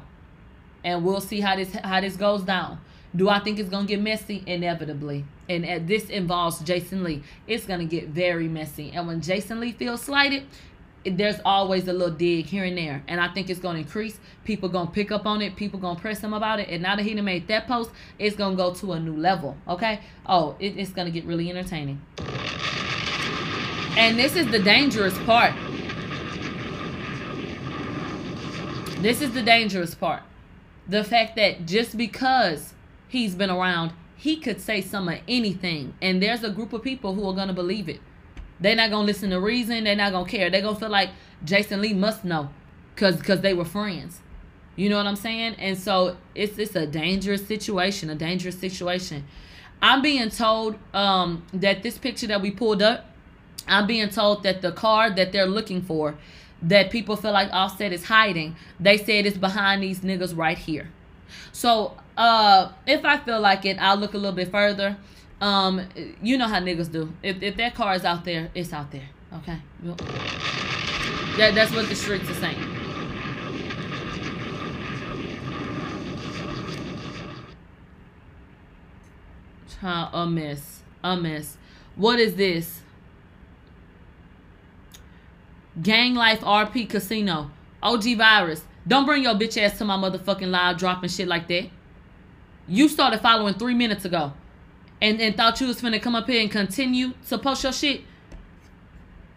[0.83, 2.79] And we'll see how this how this goes down.
[3.15, 4.43] Do I think it's gonna get messy?
[4.45, 5.25] Inevitably.
[5.49, 7.23] And uh, this involves Jason Lee.
[7.47, 8.91] It's gonna get very messy.
[8.93, 10.43] And when Jason Lee feels slighted,
[11.05, 14.19] there's always a little dig here and there and i think it's going to increase.
[14.43, 16.81] People going to pick up on it people going to press him about it and
[16.81, 20.01] now that he made that post it's going to go to a new level okay?
[20.25, 22.01] Oh it, it's going to get really entertaining.
[23.97, 25.53] And this is the dangerous part.
[29.01, 30.23] This is the dangerous part.
[30.87, 32.73] The fact that just because
[33.07, 37.15] he's been around he could say some of anything and there's a group of people
[37.15, 37.99] who are going to believe it
[38.61, 39.83] they're not gonna listen to reason.
[39.83, 40.49] They're not gonna care.
[40.49, 41.09] They're gonna feel like
[41.43, 42.49] Jason Lee must know,
[42.95, 44.19] cause cause they were friends.
[44.75, 45.55] You know what I'm saying?
[45.57, 48.09] And so it's it's a dangerous situation.
[48.09, 49.25] A dangerous situation.
[49.81, 53.07] I'm being told um, that this picture that we pulled up.
[53.67, 56.15] I'm being told that the car that they're looking for,
[56.61, 58.55] that people feel like Offset is hiding.
[58.79, 60.89] They said it's behind these niggas right here.
[61.51, 64.97] So uh, if I feel like it, I'll look a little bit further
[65.41, 65.81] um,
[66.21, 67.11] you know how niggas do.
[67.23, 69.09] If, if that car is out there, it's out there.
[69.33, 69.57] Okay.
[71.37, 72.77] That that's what the streets are saying.
[79.83, 80.81] a miss.
[81.03, 81.57] A miss.
[81.95, 82.81] What is this?
[85.81, 87.49] Gang Life RP Casino.
[87.81, 88.63] OG Virus.
[88.87, 91.69] Don't bring your bitch ass to my motherfucking live dropping shit like that.
[92.67, 94.33] You started following three minutes ago
[95.01, 98.01] and, and thought you was finna come up here and continue to post your shit,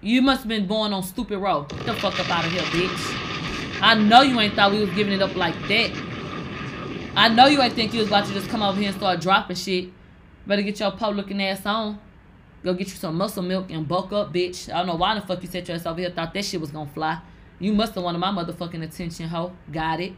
[0.00, 1.70] you must have been born on stupid road.
[1.70, 3.80] Get the fuck up out of here, bitch.
[3.80, 5.90] I know you ain't thought we was giving it up like that.
[7.16, 9.20] I know you ain't think you was about to just come over here and start
[9.20, 9.88] dropping shit.
[10.46, 11.98] Better get your pub looking ass on.
[12.62, 14.72] Go get you some muscle milk and bulk up, bitch.
[14.72, 16.60] I don't know why the fuck you set your ass over here thought that shit
[16.60, 17.20] was gonna fly.
[17.58, 19.52] You must have wanted my motherfucking attention, hoe.
[19.70, 20.12] Got it.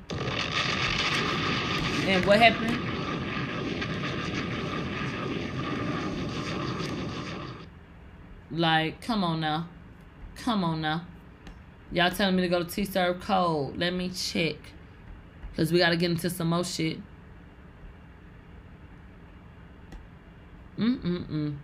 [2.08, 2.85] And what happened?
[8.58, 9.68] Like, come on now.
[10.36, 11.04] Come on now.
[11.92, 13.76] Y'all telling me to go to T-Serve Code.
[13.76, 14.56] Let me check.
[15.50, 16.98] Because we got to get into some more shit.
[20.78, 21.56] Mm-mm-mm.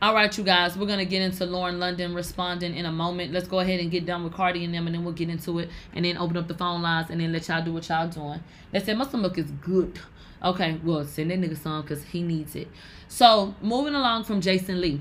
[0.00, 0.76] All right, you guys.
[0.76, 3.32] We're going to get into Lauren London responding in a moment.
[3.32, 5.58] Let's go ahead and get done with Cardi and them, and then we'll get into
[5.58, 5.70] it.
[5.94, 8.40] And then open up the phone lines, and then let y'all do what y'all doing.
[8.72, 9.98] They said muscle milk is good.
[10.42, 12.68] Okay, well, send that nigga some because he needs it.
[13.08, 15.00] So, moving along from Jason Lee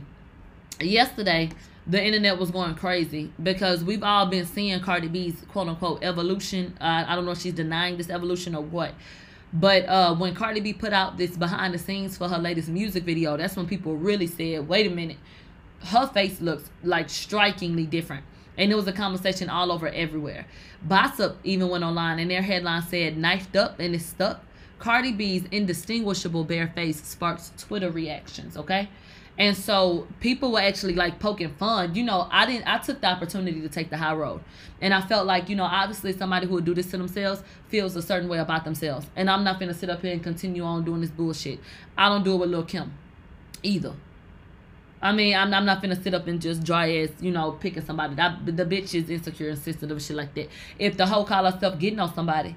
[0.80, 1.50] yesterday
[1.88, 6.76] the internet was going crazy because we've all been seeing Cardi B's quote unquote evolution.
[6.82, 8.94] Uh, I don't know if she's denying this evolution or what.
[9.54, 13.04] But uh, when Cardi B put out this behind the scenes for her latest music
[13.04, 15.18] video, that's when people really said, wait a minute,
[15.86, 18.26] her face looks like strikingly different.
[18.58, 20.46] And it was a conversation all over everywhere.
[20.82, 24.44] Bossip even went online and their headline said, knifed up and it's stuck.
[24.80, 28.90] Cardi B's indistinguishable bare face sparks Twitter reactions, okay?
[29.38, 31.94] And so people were actually like poking fun.
[31.94, 34.42] You know, I didn't I took the opportunity to take the high road.
[34.82, 37.96] And I felt like, you know, obviously somebody who would do this to themselves feels
[37.96, 39.08] a certain way about themselves.
[39.16, 41.60] And I'm not gonna sit up here and continue on doing this bullshit.
[41.98, 42.94] I don't do it with Lil Kim
[43.62, 43.94] either.
[45.02, 47.84] I mean, I'm, I'm not gonna sit up and just dry ass, you know, picking
[47.84, 48.16] somebody.
[48.16, 50.48] That the bitch is insecure and sensitive and shit like that.
[50.80, 52.56] If the whole call herself getting on somebody,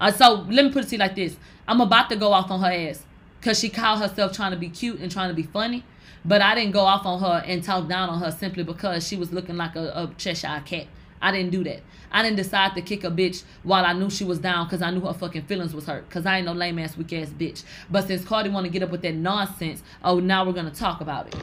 [0.00, 1.36] uh, so let me put it to you like this:
[1.68, 3.04] I'm about to go off on her ass
[3.38, 5.84] because she called herself trying to be cute and trying to be funny.
[6.24, 9.16] But I didn't go off on her and talk down on her simply because she
[9.16, 10.86] was looking like a, a Cheshire cat.
[11.22, 11.80] I didn't do that.
[12.12, 14.90] I didn't decide to kick a bitch while I knew she was down because I
[14.90, 16.08] knew her fucking feelings was hurt.
[16.08, 17.62] Because I ain't no lame ass weak ass bitch.
[17.90, 20.76] But since Cardi want to get up with that nonsense, oh, now we're going to
[20.76, 21.36] talk about it.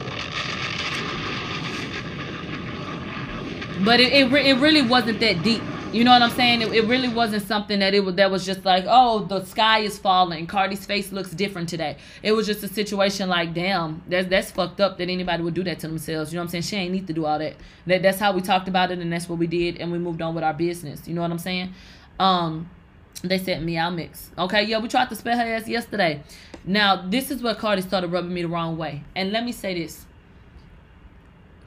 [3.84, 5.62] But it, it, it really wasn't that deep.
[5.90, 6.60] You know what I'm saying?
[6.60, 9.78] It, it really wasn't something that it was that was just like, oh, the sky
[9.78, 10.46] is falling.
[10.46, 11.96] Cardi's face looks different today.
[12.22, 15.64] It was just a situation like, damn, that's that's fucked up that anybody would do
[15.64, 16.30] that to themselves.
[16.30, 16.62] You know what I'm saying?
[16.64, 17.54] She ain't need to do all that.
[17.86, 20.20] That that's how we talked about it, and that's what we did, and we moved
[20.20, 21.08] on with our business.
[21.08, 21.72] You know what I'm saying?
[22.20, 22.68] Um,
[23.22, 24.30] they sent me out mix.
[24.36, 26.22] Okay, yeah, we tried to spell her ass yesterday.
[26.66, 29.04] Now this is where Cardi started rubbing me the wrong way.
[29.16, 30.04] And let me say this: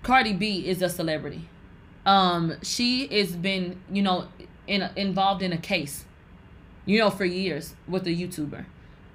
[0.04, 1.50] Cardi B is a celebrity
[2.06, 4.28] um she has been you know
[4.68, 6.06] in involved in a case
[6.86, 8.66] you know for years with a youtuber.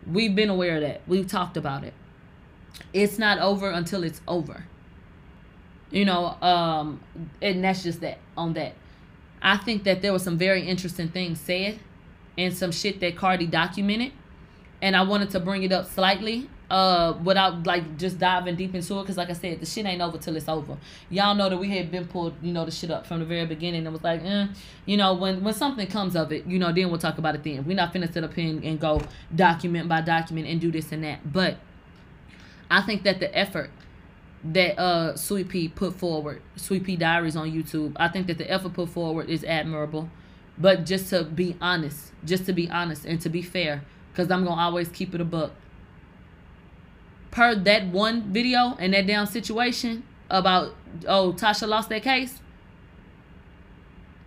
[0.06, 1.00] We've been aware of that.
[1.08, 1.92] We've talked about it.
[2.92, 4.64] It's not over until it's over.
[5.90, 7.00] You know um
[7.42, 8.74] and that's just that on that.
[9.42, 11.78] I think that there was some very interesting things said
[12.38, 14.12] and some shit that cardi documented
[14.82, 18.98] and i wanted to bring it up slightly uh without like just diving deep into
[18.98, 20.76] it because like i said the shit ain't over till it's over.
[21.10, 23.46] Y'all know that we had been pulled you know the shit up from the very
[23.46, 24.48] beginning and was like eh,
[24.84, 27.44] you know when when something comes of it you know then we'll talk about it
[27.44, 27.64] then.
[27.64, 29.00] We're not finna sit up here and, and go
[29.34, 31.32] document by document and do this and that.
[31.32, 31.58] But
[32.68, 33.70] i think that the effort
[34.42, 38.50] that uh sweet pea put forward sweet pea diaries on youtube i think that the
[38.50, 40.08] effort put forward is admirable.
[40.58, 44.44] But just to be honest just to be honest and to be fair because i'm
[44.44, 45.52] gonna always keep it a buck
[47.36, 50.74] per that one video and that damn situation about
[51.06, 52.40] oh Tasha lost that case.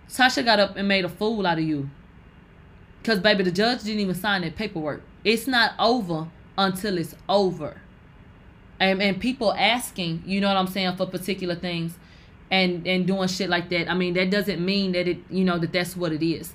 [0.07, 1.89] Tasha got up and made a fool out of you.
[3.03, 5.01] Cause baby, the judge didn't even sign that paperwork.
[5.23, 7.81] It's not over until it's over.
[8.79, 11.97] And and people asking, you know what I'm saying, for particular things,
[12.51, 13.89] and and doing shit like that.
[13.89, 16.53] I mean, that doesn't mean that it, you know, that that's what it is.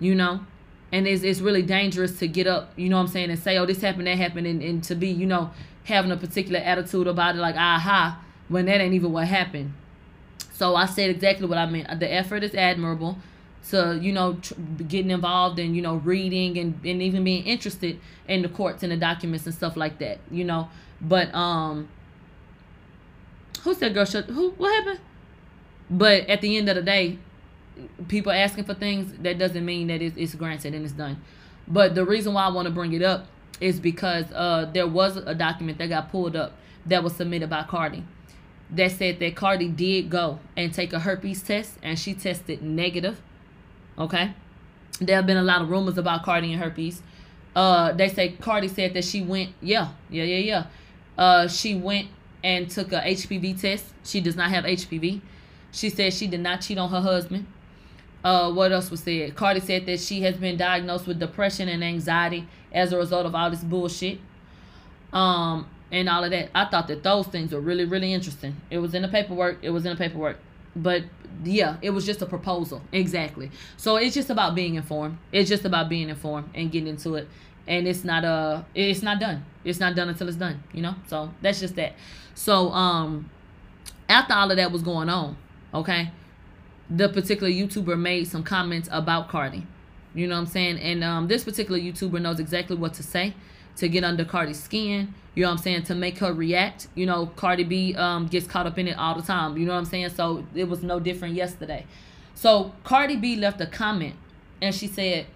[0.00, 0.40] You know,
[0.90, 3.58] and it's, it's really dangerous to get up you know what i'm saying and say
[3.58, 5.50] oh this happened that happened and, and to be you know
[5.88, 9.72] having a particular attitude about it like aha when that ain't even what happened.
[10.52, 12.00] So i said exactly what i meant.
[12.00, 13.18] The effort is admirable
[13.70, 14.54] to you know tr-
[14.86, 18.92] getting involved and you know reading and, and even being interested in the courts and
[18.92, 20.68] the documents and stuff like that you know?
[21.00, 21.88] But um
[23.62, 25.00] who said girl shut who what happened?
[25.90, 27.18] But at the end of the day
[28.08, 31.20] people asking for things, that doesn't mean that it's, it's granted and it's done.
[31.66, 33.26] But the reason why I want to bring it up
[33.60, 36.52] is because uh, there was a document that got pulled up
[36.86, 38.04] that was submitted by Cardi
[38.70, 43.20] that said that Cardi did go and take a herpes test and she tested negative.
[43.98, 44.34] Okay.
[45.00, 47.02] There have been a lot of rumors about Cardi and herpes.
[47.54, 50.66] Uh, they say Cardi said that she went, yeah, yeah, yeah, yeah.
[51.16, 52.08] Uh, she went
[52.44, 53.86] and took a HPV test.
[54.04, 55.20] She does not have HPV.
[55.72, 57.46] She said she did not cheat on her husband.
[58.28, 59.34] Uh, what else was said?
[59.34, 63.34] Cardi said that she has been diagnosed with depression and anxiety as a result of
[63.34, 64.18] all this bullshit.
[65.14, 66.50] Um, and all of that.
[66.54, 68.54] I thought that those things were really, really interesting.
[68.70, 69.58] It was in the paperwork.
[69.62, 70.36] It was in the paperwork.
[70.76, 71.04] But
[71.42, 72.82] yeah, it was just a proposal.
[72.92, 73.50] Exactly.
[73.78, 75.16] So it's just about being informed.
[75.32, 77.28] It's just about being informed and getting into it.
[77.66, 79.42] And it's not uh it's not done.
[79.64, 80.96] It's not done until it's done, you know?
[81.06, 81.94] So that's just that.
[82.34, 83.30] So um
[84.06, 85.36] after all of that was going on,
[85.72, 86.10] okay?
[86.90, 89.66] The particular YouTuber made some comments about Cardi.
[90.14, 90.78] You know what I'm saying?
[90.78, 93.34] And um, this particular YouTuber knows exactly what to say
[93.76, 95.14] to get under Cardi's skin.
[95.34, 95.82] You know what I'm saying?
[95.84, 96.88] To make her react.
[96.94, 99.56] You know, Cardi B um, gets caught up in it all the time.
[99.56, 100.10] You know what I'm saying?
[100.10, 101.86] So it was no different yesterday.
[102.34, 104.16] So Cardi B left a comment
[104.62, 105.26] and she said,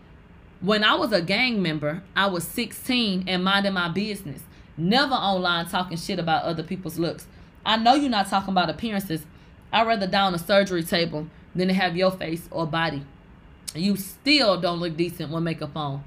[0.61, 4.43] When I was a gang member, I was 16 and minding my business.
[4.77, 7.27] Never online talking shit about other people's looks.
[7.65, 9.27] I know you're not talking about appearances.
[9.73, 13.05] I'd rather die on a surgery table than to have your face or body.
[13.75, 16.05] You still don't look decent with makeup on.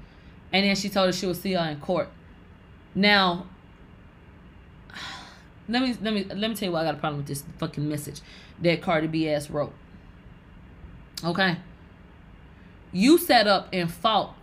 [0.52, 2.08] And then she told her she would see her in court.
[2.94, 3.46] Now,
[5.68, 7.44] let me let me let me tell you why I got a problem with this
[7.58, 8.20] fucking message
[8.62, 9.72] that Cardi B ass wrote.
[11.24, 11.56] Okay.
[12.92, 14.34] You set up and fought,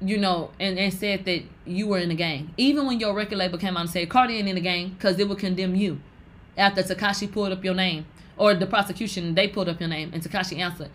[0.00, 2.52] you know, and, and said that you were in the game.
[2.56, 5.18] Even when your record label came out and said Cardi ain't in the gang because
[5.18, 6.00] it would condemn you
[6.56, 10.22] after Tekashi pulled up your name or the prosecution, they pulled up your name, and
[10.22, 10.90] Tekashi answered.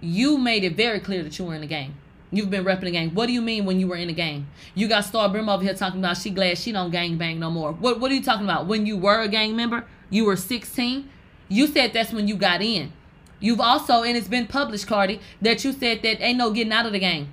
[0.00, 1.94] You made it very clear that you were in the game.
[2.34, 3.10] You've been repping the gang.
[3.10, 4.46] What do you mean when you were in the gang?
[4.74, 7.50] You got Star Brim over here talking about she glad she don't gang bang no
[7.50, 7.72] more.
[7.72, 8.66] What what are you talking about?
[8.66, 11.10] When you were a gang member, you were 16.
[11.48, 12.94] You said that's when you got in.
[13.38, 16.86] You've also, and it's been published, Cardi, that you said that ain't no getting out
[16.86, 17.32] of the gang.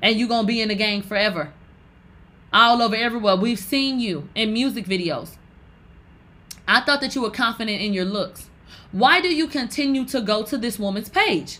[0.00, 1.52] And you gonna be in the gang forever.
[2.52, 3.36] All over everywhere.
[3.36, 5.36] We've seen you in music videos.
[6.66, 8.48] I thought that you were confident in your looks.
[8.92, 11.58] Why do you continue to go to this woman's page?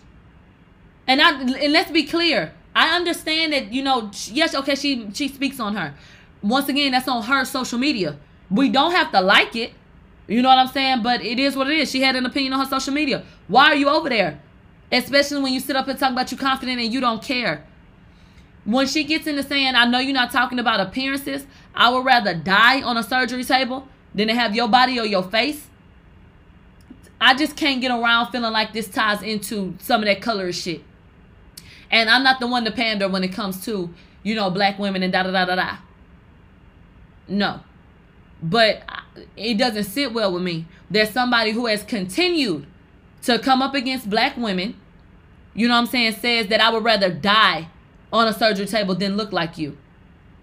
[1.06, 2.52] And I and let's be clear.
[2.74, 5.94] I understand that you know yes okay she she speaks on her.
[6.42, 8.16] Once again that's on her social media.
[8.50, 9.72] We don't have to like it.
[10.26, 11.02] You know what I'm saying?
[11.02, 11.90] But it is what it is.
[11.90, 13.24] She had an opinion on her social media.
[13.48, 14.40] Why are you over there?
[14.90, 17.64] Especially when you sit up and talk about you confident and you don't care.
[18.64, 22.32] When she gets into saying, I know you're not talking about appearances, I would rather
[22.32, 25.66] die on a surgery table than to have your body or your face.
[27.20, 30.82] I just can't get around feeling like this ties into some of that color shit.
[31.90, 33.92] And I'm not the one to pander when it comes to,
[34.22, 35.76] you know, black women and da da da da da.
[37.28, 37.60] No.
[38.42, 38.82] But
[39.36, 40.66] it doesn't sit well with me.
[40.90, 42.66] There's somebody who has continued
[43.22, 44.76] to come up against black women,
[45.54, 47.68] you know what I'm saying, says that I would rather die
[48.12, 49.78] on a surgery table than look like you.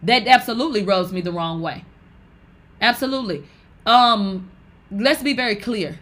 [0.02, 1.86] That absolutely rubs me the wrong way.
[2.82, 3.44] Absolutely.
[3.86, 4.52] Um,
[4.92, 6.00] let's be very clear.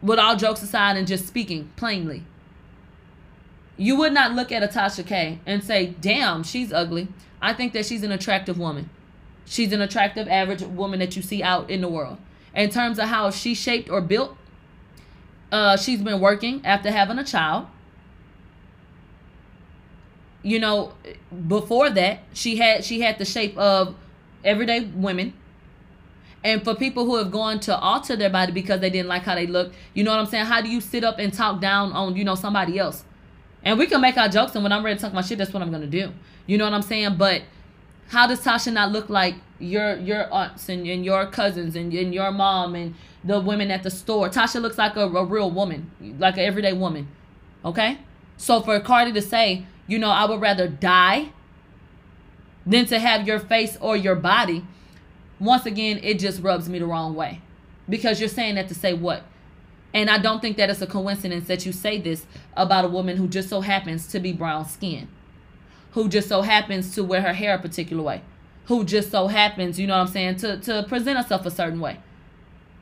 [0.00, 2.24] With all jokes aside and just speaking plainly.
[3.76, 7.08] You would not look at a Tasha K and say, damn, she's ugly.
[7.40, 8.90] I think that she's an attractive woman.
[9.44, 12.18] She's an attractive, average woman that you see out in the world.
[12.54, 14.36] In terms of how she's shaped or built,
[15.50, 17.66] uh, she's been working after having a child.
[20.42, 20.92] You know,
[21.46, 23.94] before that, she had she had the shape of
[24.44, 25.34] everyday women.
[26.44, 29.34] And for people who have gone to alter their body because they didn't like how
[29.34, 30.46] they look, you know what I'm saying?
[30.46, 33.04] How do you sit up and talk down on, you know, somebody else?
[33.64, 35.52] And we can make our jokes, and when I'm ready to talk my shit, that's
[35.52, 36.12] what I'm gonna do.
[36.46, 37.16] You know what I'm saying?
[37.16, 37.42] But
[38.08, 42.14] how does Tasha not look like your your aunts and, and your cousins and, and
[42.14, 42.94] your mom and
[43.24, 44.28] the women at the store?
[44.28, 47.08] Tasha looks like a, a real woman, like an everyday woman.
[47.64, 47.98] Okay?
[48.36, 51.32] So for Cardi to say, you know, I would rather die
[52.64, 54.64] than to have your face or your body,
[55.40, 57.40] once again, it just rubs me the wrong way.
[57.88, 59.22] Because you're saying that to say what?
[59.94, 63.16] And I don't think that it's a coincidence that you say this about a woman
[63.16, 65.08] who just so happens to be brown skinned
[65.92, 68.22] who just so happens to wear her hair a particular way,
[68.66, 71.80] who just so happens, you know what I'm saying, to to present herself a certain
[71.80, 71.98] way.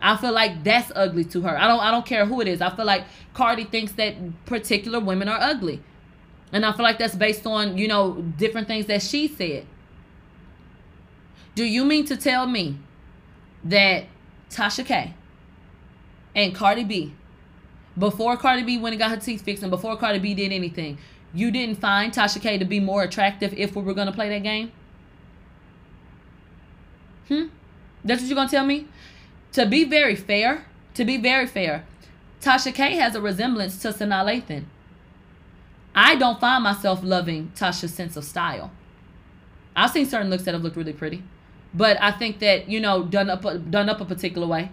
[0.01, 1.59] I feel like that's ugly to her.
[1.59, 2.61] I don't I don't care who it is.
[2.61, 3.05] I feel like
[3.35, 4.15] Cardi thinks that
[4.45, 5.83] particular women are ugly.
[6.53, 9.67] And I feel like that's based on, you know, different things that she said.
[11.57, 12.79] Do you mean to tell me
[13.65, 14.05] that
[14.51, 15.15] Tasha K
[16.35, 17.15] and Cardi B,
[17.99, 20.99] before Cardi B went and got her teeth fixed and before Cardi B did anything,
[21.33, 24.29] you didn't find Tasha K to be more attractive if we were going to play
[24.29, 24.71] that game?
[27.29, 27.47] Hmm?
[28.05, 28.87] That's what you're going to tell me?
[29.53, 31.87] To be very fair, to be very fair,
[32.43, 34.65] Tasha K has a resemblance to Sanaa Lathan.
[35.95, 38.71] I don't find myself loving Tasha's sense of style.
[39.75, 41.23] I've seen certain looks that have looked really pretty,
[41.77, 44.71] but I think that you know done up done up a particular way.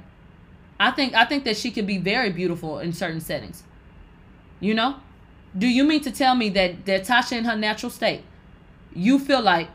[0.80, 3.64] I think I think that she could be very beautiful in certain settings.
[4.60, 4.96] You know,
[5.58, 8.22] do you mean to tell me that, that Tasha in her natural state,
[8.94, 9.68] you feel like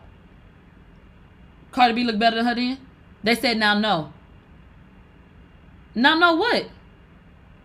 [1.70, 2.78] Cardi B look better than her then?
[3.22, 4.12] They said now no.
[5.94, 6.68] Now no what?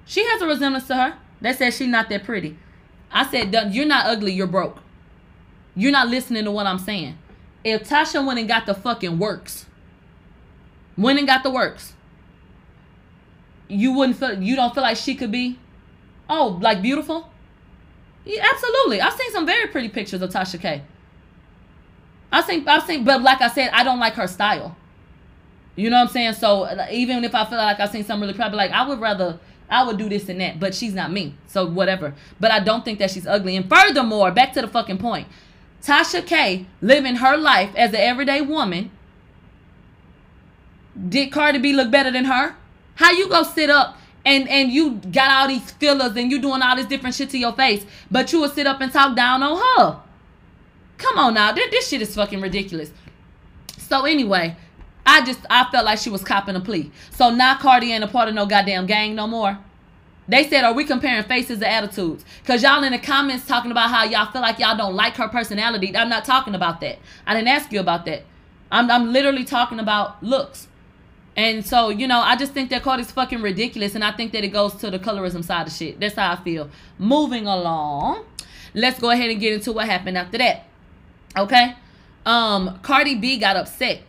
[0.06, 1.18] She has a resemblance to her.
[1.40, 2.58] They said she's not that pretty.
[3.12, 4.80] I said you're not ugly, you're broke.
[5.76, 7.18] You're not listening to what I'm saying.
[7.64, 9.66] If Tasha went and got the fucking works,
[10.98, 11.94] went and got the works,
[13.68, 15.58] you wouldn't feel you don't feel like she could be
[16.30, 17.30] oh like beautiful
[18.26, 19.02] yeah, absolutely.
[19.02, 20.82] I've seen some very pretty pictures of Tasha K.
[22.32, 24.76] I've seen, I've seen, but like I said, I don't like her style.
[25.76, 26.34] You know what I'm saying?
[26.34, 29.40] So even if I feel like I've seen some really probably like I would rather
[29.70, 31.36] I would do this and that, but she's not me.
[31.48, 32.14] So whatever.
[32.40, 33.56] But I don't think that she's ugly.
[33.56, 35.28] And furthermore, back to the fucking point.
[35.86, 38.92] Tasha K living her life as an everyday woman.
[41.10, 42.56] Did Cardi B look better than her?
[42.96, 46.62] How you go sit up and and you got all these fillers and you doing
[46.62, 49.44] all this different shit to your face, but you will sit up and talk down
[49.44, 50.00] on her.
[50.98, 52.92] Come on now, this, this shit is fucking ridiculous.
[53.78, 54.56] So anyway,
[55.06, 56.92] I just I felt like she was copping a plea.
[57.12, 59.58] So now Cardi ain't a part of no goddamn gang no more.
[60.28, 62.24] They said, are we comparing faces or attitudes?
[62.42, 65.28] Because y'all in the comments talking about how y'all feel like y'all don't like her
[65.28, 65.96] personality.
[65.96, 67.00] I'm not talking about that.
[67.28, 68.24] I didn't ask you about that.
[68.72, 70.68] I'm, I'm literally talking about looks.
[71.36, 73.96] And so, you know, I just think that Cardi's fucking ridiculous.
[73.96, 76.00] And I think that it goes to the colorism side of shit.
[76.00, 76.70] That's how I feel.
[76.98, 78.26] Moving along.
[78.74, 80.66] let's go ahead and get into what happened after that.
[81.38, 81.76] Okay?
[82.26, 84.02] Um, Cardi B got upset.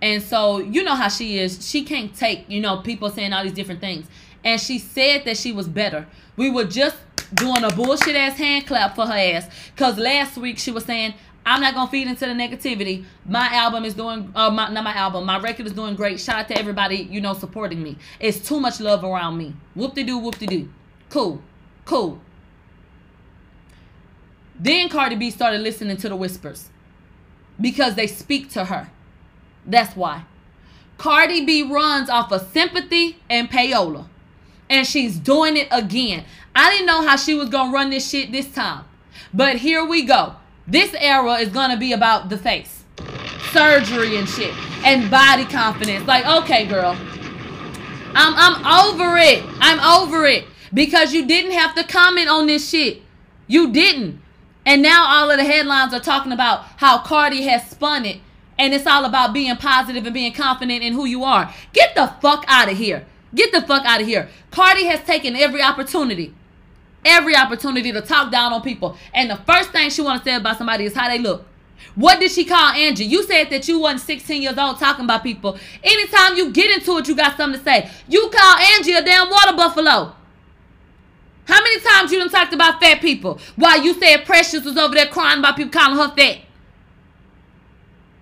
[0.00, 1.68] And so, you know how she is.
[1.68, 4.06] She can't take, you know, people saying all these different things.
[4.44, 6.06] And she said that she was better.
[6.36, 6.96] We were just
[7.34, 9.48] doing a bullshit ass hand clap for her ass.
[9.74, 13.04] Because last week she was saying, I'm not gonna feed into the negativity.
[13.24, 16.20] My album is doing, uh, my, not my album, my record is doing great.
[16.20, 17.96] Shout out to everybody, you know, supporting me.
[18.20, 19.54] It's too much love around me.
[19.74, 20.68] Whoop de doo, whoop de doo.
[21.08, 21.42] Cool,
[21.84, 22.20] cool.
[24.60, 26.68] Then Cardi B started listening to the whispers
[27.60, 28.90] because they speak to her.
[29.64, 30.24] That's why.
[30.98, 34.06] Cardi B runs off of sympathy and payola.
[34.70, 36.24] And she's doing it again.
[36.54, 38.84] I didn't know how she was going to run this shit this time.
[39.32, 40.36] But here we go.
[40.66, 42.84] This era is going to be about the face,
[43.52, 44.52] surgery and shit,
[44.84, 46.06] and body confidence.
[46.06, 46.96] Like, okay, girl.
[48.14, 49.44] I'm, I'm over it.
[49.60, 50.44] I'm over it.
[50.74, 53.02] Because you didn't have to comment on this shit.
[53.46, 54.20] You didn't.
[54.66, 58.20] And now all of the headlines are talking about how Cardi has spun it.
[58.58, 61.54] And it's all about being positive and being confident in who you are.
[61.72, 63.06] Get the fuck out of here.
[63.34, 64.28] Get the fuck out of here.
[64.50, 66.34] Cardi has taken every opportunity.
[67.04, 68.96] Every opportunity to talk down on people.
[69.14, 71.46] And the first thing she want to say about somebody is how they look.
[71.94, 73.04] What did she call Angie?
[73.04, 75.58] You said that you wasn't 16 years old talking about people.
[75.82, 77.90] Anytime you get into it, you got something to say.
[78.08, 80.14] You call Angie a damn water buffalo.
[81.46, 83.40] How many times you done talked about fat people?
[83.56, 86.38] While you said Precious was over there crying about people calling her fat.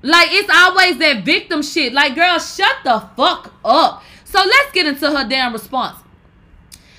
[0.02, 1.92] Like it's always that victim shit.
[1.92, 4.02] Like, girl, shut the fuck up.
[4.26, 5.98] So let's get into her damn response.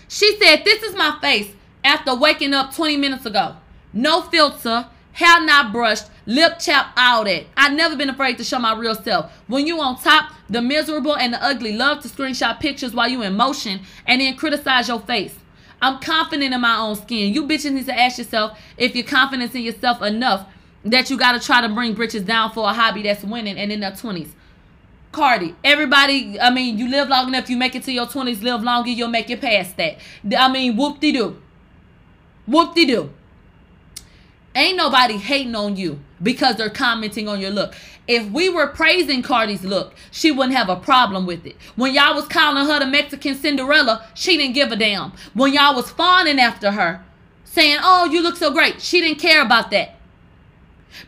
[0.08, 1.52] She said, This is my face
[1.84, 3.58] after waking up 20 minutes ago.
[3.92, 7.46] No filter, hair not brushed, lip chap, all that.
[7.58, 9.32] I've never been afraid to show my real self.
[9.48, 13.22] When you on top, the miserable and the ugly love to screenshot pictures while you
[13.24, 15.36] in motion and then criticize your face.
[15.82, 17.34] I'm confident in my own skin.
[17.34, 20.48] You bitches need to ask yourself if you're confident in yourself enough
[20.86, 23.70] that you got to try to bring britches down for a hobby that's winning and
[23.70, 24.30] in their 20s.
[25.12, 28.62] Cardi, everybody, I mean, you live long enough, you make it to your 20s, live
[28.62, 29.98] longer, you'll make it past that.
[30.38, 31.42] I mean, whoop de doo.
[32.46, 33.10] Whoop de doo.
[34.56, 37.76] Ain't nobody hating on you because they're commenting on your look.
[38.08, 41.58] If we were praising Cardi's look, she wouldn't have a problem with it.
[41.76, 45.12] When y'all was calling her the Mexican Cinderella, she didn't give a damn.
[45.34, 47.04] When y'all was fawning after her,
[47.44, 49.97] saying, oh, you look so great, she didn't care about that.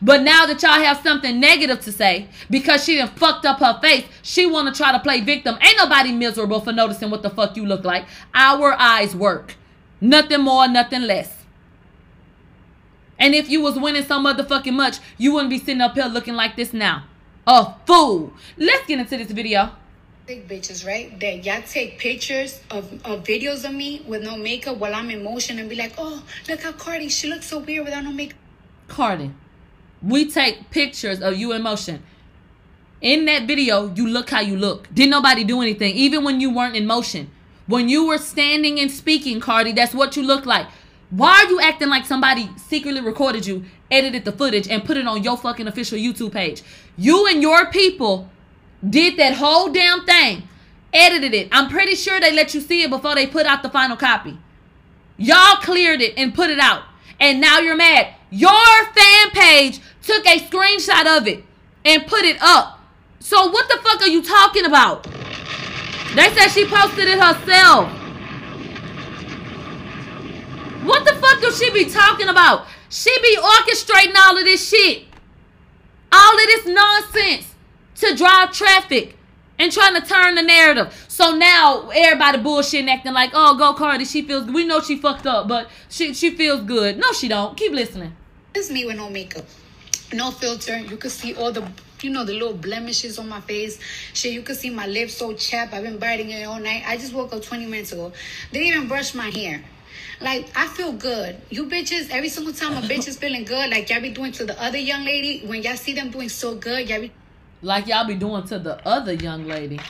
[0.00, 3.78] But now that y'all have something negative to say, because she done fucked up her
[3.80, 5.56] face, she want to try to play victim.
[5.60, 8.06] Ain't nobody miserable for noticing what the fuck you look like.
[8.34, 9.56] Our eyes work.
[10.00, 11.40] Nothing more, nothing less.
[13.18, 16.34] And if you was winning so motherfucking much, you wouldn't be sitting up here looking
[16.34, 17.04] like this now.
[17.46, 18.32] A fool.
[18.56, 19.70] Let's get into this video.
[20.26, 21.18] Big bitches, right?
[21.20, 25.22] That y'all take pictures of, of videos of me with no makeup while I'm in
[25.22, 28.38] motion and be like, oh, look how Cardi, she looks so weird without no makeup.
[28.88, 29.32] Cardi,
[30.02, 32.02] we take pictures of you in motion.
[33.00, 34.92] In that video, you look how you look.
[34.94, 37.30] Didn't nobody do anything, even when you weren't in motion.
[37.66, 40.66] When you were standing and speaking, Cardi, that's what you look like.
[41.10, 45.06] Why are you acting like somebody secretly recorded you, edited the footage, and put it
[45.06, 46.62] on your fucking official YouTube page?
[46.96, 48.28] You and your people
[48.88, 50.48] did that whole damn thing,
[50.92, 51.48] edited it.
[51.52, 54.38] I'm pretty sure they let you see it before they put out the final copy.
[55.16, 56.84] Y'all cleared it and put it out.
[57.18, 58.14] And now you're mad.
[58.30, 61.44] Your fan page took a screenshot of it
[61.84, 62.80] and put it up.
[63.18, 65.04] So what the fuck are you talking about?
[66.14, 67.90] They said she posted it herself.
[70.84, 72.66] What the fuck does she be talking about?
[72.88, 75.04] She be orchestrating all of this shit.
[76.12, 77.54] All of this nonsense
[77.96, 79.16] to drive traffic
[79.58, 81.06] and trying to turn the narrative.
[81.06, 84.46] So now everybody bullshitting, acting like, oh, go Cardi, she feels.
[84.46, 86.96] We know she fucked up, but she she feels good.
[86.98, 87.56] No, she don't.
[87.56, 88.16] Keep listening.
[88.54, 89.44] It's me with no makeup,
[90.12, 90.76] no filter.
[90.76, 91.66] You can see all the,
[92.02, 93.78] you know, the little blemishes on my face.
[94.12, 95.72] Shit, you can see my lips so chapped.
[95.72, 96.82] I've been biting it all night.
[96.86, 98.12] I just woke up 20 minutes ago.
[98.52, 99.62] Didn't even brush my hair.
[100.20, 101.40] Like I feel good.
[101.48, 104.44] You bitches, every single time a bitch is feeling good, like y'all be doing to
[104.44, 107.12] the other young lady, when y'all see them doing so good, y'all be
[107.62, 109.80] like y'all be doing to the other young lady.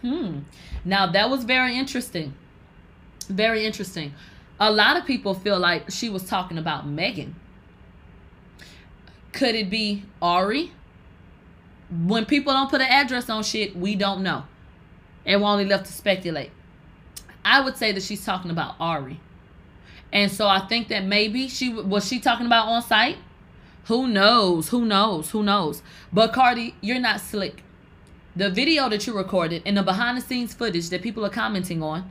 [0.00, 0.40] Hmm.
[0.84, 2.34] Now that was very interesting.
[3.28, 4.14] Very interesting.
[4.58, 7.34] A lot of people feel like she was talking about Megan.
[9.36, 10.72] Could it be Ari?
[11.90, 14.44] When people don't put an address on shit, we don't know.
[15.26, 16.50] And we're only left to speculate.
[17.44, 19.20] I would say that she's talking about Ari.
[20.10, 23.18] And so I think that maybe she was she talking about on site.
[23.84, 24.70] Who knows?
[24.70, 25.30] Who knows?
[25.32, 25.82] Who knows?
[26.10, 27.62] But Cardi, you're not slick.
[28.34, 31.82] The video that you recorded and the behind the scenes footage that people are commenting
[31.82, 32.10] on,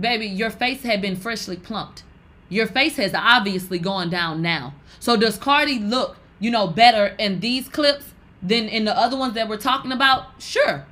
[0.00, 2.02] baby, your face had been freshly plumped.
[2.48, 4.74] Your face has obviously gone down now.
[5.00, 8.06] So does Cardi look, you know, better in these clips
[8.42, 10.40] than in the other ones that we're talking about?
[10.40, 10.86] Sure.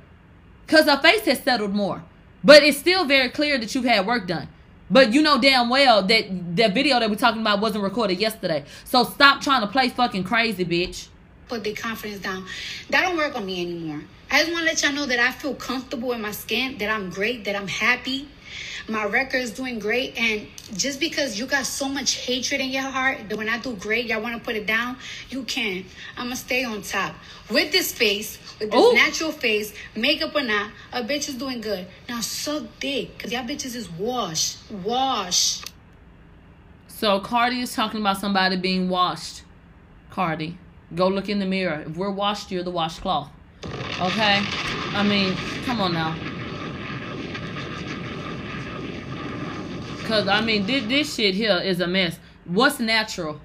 [0.65, 2.03] Because her face has settled more.
[2.43, 4.47] But it's still very clear that you've had work done.
[4.89, 8.63] But you know damn well that that video that we're talking about wasn't recorded yesterday.
[8.85, 11.07] So stop trying to play fucking crazy, bitch.
[11.49, 12.45] Put their confidence down.
[12.89, 14.03] That don't work on me anymore.
[14.29, 16.89] I just want to let y'all know that I feel comfortable in my skin, that
[16.89, 18.27] I'm great, that I'm happy.
[18.89, 20.17] My record is doing great.
[20.17, 23.75] And just because you got so much hatred in your heart that when I do
[23.75, 24.97] great, y'all want to put it down,
[25.29, 25.83] you can.
[26.15, 27.15] I'm going to stay on top.
[27.49, 28.93] With this face, with this Ooh.
[28.93, 31.85] natural face, makeup or not, a bitch is doing good.
[32.07, 34.55] Now suck dick, because y'all bitches is wash.
[34.71, 35.61] Wash.
[36.87, 39.43] So Cardi is talking about somebody being washed.
[40.09, 40.57] Cardi,
[40.95, 41.83] go look in the mirror.
[41.87, 43.29] If we're washed, you're the washcloth.
[43.99, 44.41] Okay?
[44.93, 45.35] I mean,
[45.65, 46.15] come on now.
[50.07, 52.17] Cause I mean, this, this shit here is a mess.
[52.45, 53.41] What's natural?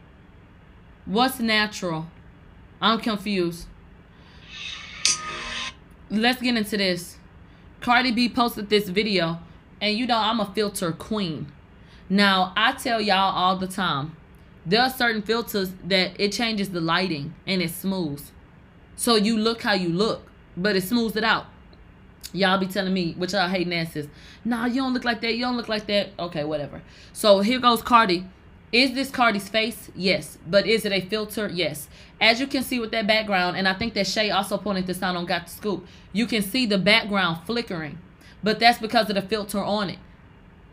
[1.06, 2.06] What's natural?
[2.80, 3.66] I'm confused.
[6.08, 7.16] Let's get into this.
[7.80, 9.40] Cardi B posted this video,
[9.80, 11.50] and you know I'm a filter queen.
[12.08, 14.14] Now I tell y'all all the time,
[14.64, 18.30] there are certain filters that it changes the lighting and it smooths.
[18.94, 21.46] So you look how you look, but it smooths it out.
[22.32, 24.08] Y'all be telling me, which y'all hate asses,
[24.44, 26.10] nah, you don't look like that, you don't look like that.
[26.18, 26.82] Okay, whatever.
[27.12, 28.26] So here goes Cardi.
[28.72, 29.90] Is this Cardi's face?
[29.94, 30.38] Yes.
[30.46, 31.50] But is it a filter?
[31.52, 31.88] Yes.
[32.18, 35.02] As you can see with that background, and I think that Shay also pointed this
[35.02, 37.98] out on Got the Scoop, you can see the background flickering.
[38.42, 39.98] But that's because of the filter on it.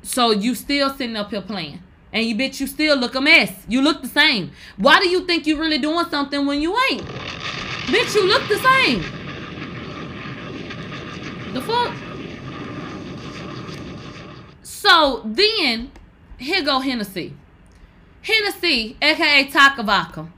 [0.02, 1.84] So you still sitting up here playing.
[2.14, 3.52] And you bitch, you still look a mess.
[3.68, 4.52] You look the same.
[4.78, 7.04] Why do you think you really doing something when you ain't?
[7.04, 9.19] Bitch, you look the same.
[11.54, 11.96] The fuck?
[14.64, 15.92] So then,
[16.38, 17.34] here go Hennessy.
[18.22, 20.30] Hennessy, aka Takavaka,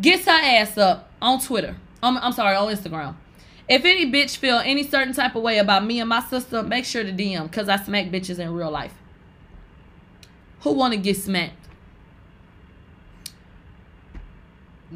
[0.00, 1.76] gets her ass up on Twitter.
[2.02, 3.16] I'm, I'm sorry, on Instagram.
[3.68, 6.84] If any bitch feel any certain type of way about me and my sister, make
[6.84, 8.94] sure to DM because I smack bitches in real life.
[10.60, 11.54] Who want to get smacked?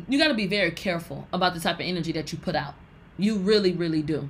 [0.08, 2.74] You got to be very careful about the type of energy that you put out.
[3.16, 4.28] You really, really do.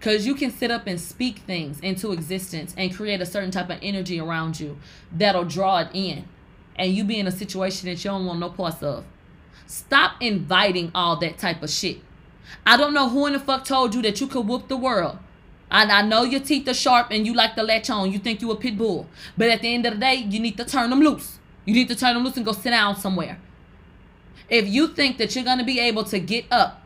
[0.00, 3.68] Because you can sit up and speak things into existence and create a certain type
[3.68, 4.78] of energy around you
[5.12, 6.24] that'll draw it in.
[6.74, 9.04] And you be in a situation that you don't want no parts of.
[9.66, 11.98] Stop inviting all that type of shit.
[12.64, 15.18] I don't know who in the fuck told you that you could whoop the world.
[15.70, 18.10] And I know your teeth are sharp and you like to latch on.
[18.10, 19.06] You think you a pit bull.
[19.36, 21.38] But at the end of the day, you need to turn them loose.
[21.66, 23.38] You need to turn them loose and go sit down somewhere.
[24.48, 26.82] If you think that you're going to be able to get up,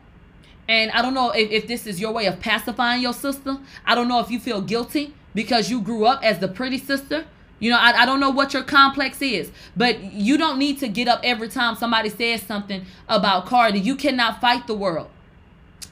[0.67, 3.57] and I don't know if, if this is your way of pacifying your sister.
[3.85, 7.25] I don't know if you feel guilty because you grew up as the pretty sister.
[7.59, 10.87] You know, I, I don't know what your complex is, but you don't need to
[10.87, 13.79] get up every time somebody says something about Cardi.
[13.79, 15.09] You cannot fight the world.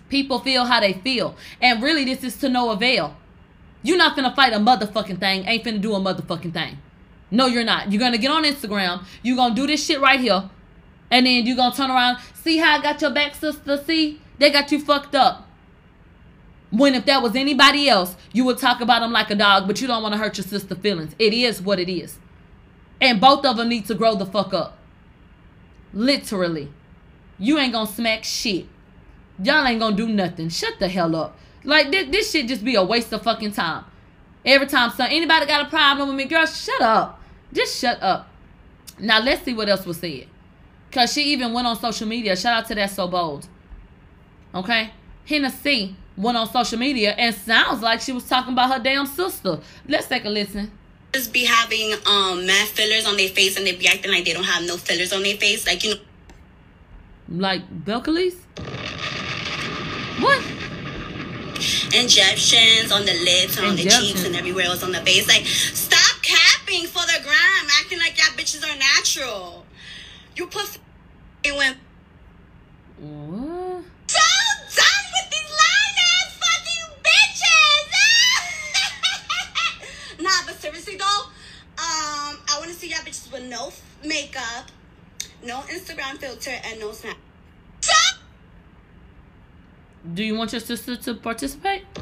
[0.10, 1.36] People feel how they feel.
[1.62, 3.16] And really, this is to no avail.
[3.82, 5.46] You're not gonna fight a motherfucking thing.
[5.46, 6.78] Ain't finna do a motherfucking thing.
[7.32, 7.92] No, you're not.
[7.92, 9.04] You're gonna get on Instagram.
[9.24, 10.50] You're gonna do this shit right here.
[11.10, 12.20] And then you're gonna turn around.
[12.34, 13.78] See how I got your back, sister?
[13.78, 14.20] See?
[14.40, 15.48] They got you fucked up.
[16.72, 19.80] When if that was anybody else, you would talk about them like a dog, but
[19.80, 21.16] you don't want to hurt your sister' feelings.
[21.20, 22.18] It is what it is.
[23.00, 24.78] And both of them need to grow the fuck up.
[25.94, 26.72] Literally.
[27.38, 28.66] You ain't gonna smack shit.
[29.42, 30.50] Y'all ain't gonna do nothing.
[30.50, 31.38] Shut the hell up.
[31.64, 33.86] Like this, this shit just be a waste of fucking time.
[34.46, 37.22] Every time some anybody got a problem with me, girl, shut up.
[37.54, 38.28] Just shut up.
[39.00, 40.28] Now let's see what else was said.
[40.92, 42.36] Cause she even went on social media.
[42.36, 43.48] Shout out to that so bold.
[44.54, 44.92] Okay?
[45.26, 49.60] Hennessy went on social media and sounds like she was talking about her damn sister.
[49.88, 50.72] Let's take a listen.
[51.14, 54.34] Just be having um mad fillers on their face and they be acting like they
[54.34, 55.66] don't have no fillers on their face.
[55.66, 56.02] Like you know
[57.30, 58.36] Like Belcalis?
[60.22, 60.44] What?
[61.96, 65.28] injections on the lips and on the cheeks and everywhere else on the face.
[65.28, 69.66] Like, stop capping for the gram, acting like y'all bitches are natural.
[70.36, 70.80] You put
[71.46, 71.76] when
[73.00, 73.84] What?
[74.08, 74.20] so
[74.76, 77.86] done with these lying ass fucking bitches.
[80.24, 81.26] nah, but seriously though,
[81.78, 83.72] um, I want to see y'all bitches with no
[84.04, 84.72] makeup,
[85.44, 87.18] no Instagram filter, and no snap.
[90.14, 91.84] Do you want your sister to participate?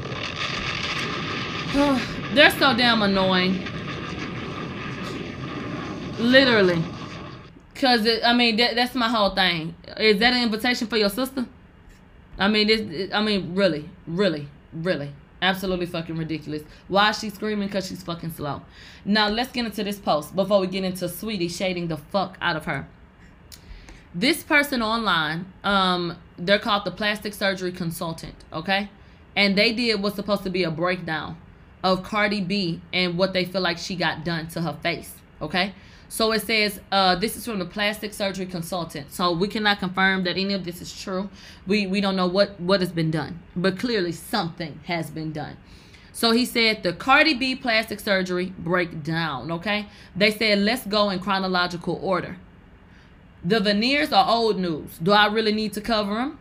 [2.34, 3.64] They're so damn annoying.
[6.18, 6.82] Literally.
[7.76, 9.74] Cause I mean that, that's my whole thing.
[9.98, 11.46] Is that an invitation for your sister?
[12.38, 13.10] I mean this.
[13.12, 15.12] I mean really, really, really.
[15.42, 16.62] Absolutely fucking ridiculous.
[16.86, 17.66] Why is she screaming?
[17.66, 18.62] Because she's fucking slow.
[19.04, 22.54] Now, let's get into this post before we get into Sweetie shading the fuck out
[22.54, 22.86] of her.
[24.14, 28.88] This person online, um, they're called the plastic surgery consultant, okay?
[29.34, 31.36] And they did what's supposed to be a breakdown
[31.82, 35.74] of Cardi B and what they feel like she got done to her face, okay?
[36.12, 39.10] So it says, uh, this is from the plastic surgery consultant.
[39.10, 41.30] So we cannot confirm that any of this is true.
[41.66, 45.56] We we don't know what what has been done, but clearly something has been done.
[46.12, 49.50] So he said the Cardi B plastic surgery breakdown.
[49.50, 52.36] Okay, they said let's go in chronological order.
[53.42, 54.98] The veneers are old news.
[55.02, 56.38] Do I really need to cover them?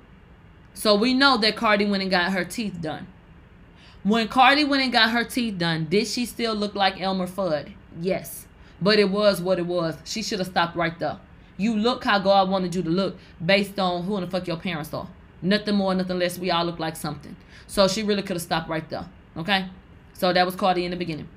[0.73, 3.07] So we know that Cardi went and got her teeth done.
[4.03, 7.72] When Cardi went and got her teeth done, did she still look like Elmer Fudd?
[8.02, 8.48] Yes.
[8.82, 9.98] But it was what it was.
[10.03, 11.20] She should have stopped right there.
[11.58, 14.58] You look how God wanted you to look based on who in the fuck your
[14.58, 15.08] parents are.
[15.41, 16.40] Nothing more, nothing less.
[16.40, 17.36] We all look like something.
[17.68, 19.08] So she really could have stopped right there.
[19.38, 19.68] Okay?
[20.14, 21.28] So that was Cardi in the beginning.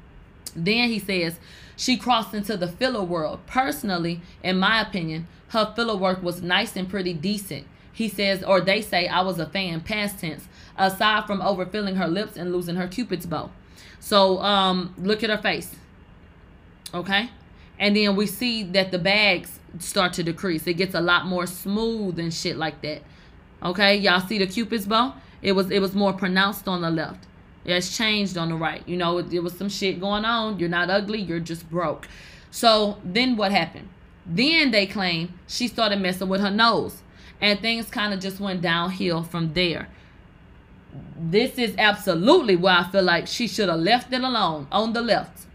[0.56, 1.38] Then he says
[1.76, 3.40] she crossed into the filler world.
[3.46, 7.66] Personally, in my opinion, her filler work was nice and pretty decent.
[7.92, 12.08] He says, or they say, I was a fan, past tense, aside from overfilling her
[12.08, 13.50] lips and losing her cupid's bow.
[14.00, 15.76] So um, look at her face
[16.94, 17.30] okay?
[17.78, 20.66] And then we see that the bags start to decrease.
[20.66, 23.02] It gets a lot more smooth and shit like that
[23.64, 23.96] okay?
[23.96, 25.14] Y'all see the cupid's bow?
[25.42, 27.26] It was it was more pronounced on the left.
[27.64, 28.86] It's changed on the right.
[28.86, 30.58] You know it, it was some shit going on.
[30.58, 32.06] You're not ugly you're just broke.
[32.50, 33.88] So then what happened?
[34.26, 37.02] Then they claim she started messing with her nose
[37.40, 39.88] and things kind of just went downhill from there.
[41.18, 45.02] This is absolutely where i feel like she should have left it alone on the
[45.02, 45.46] left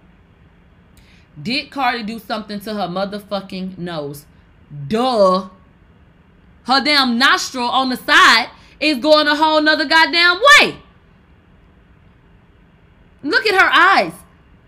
[1.41, 4.25] did Cardi do something to her motherfucking nose?
[4.87, 5.49] Duh.
[6.63, 8.49] Her damn nostril on the side
[8.79, 10.77] is going a whole nother goddamn way.
[13.23, 14.13] Look at her eyes.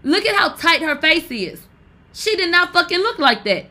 [0.03, 1.67] Look at how tight her face is.
[2.13, 3.67] She did not fucking look like that.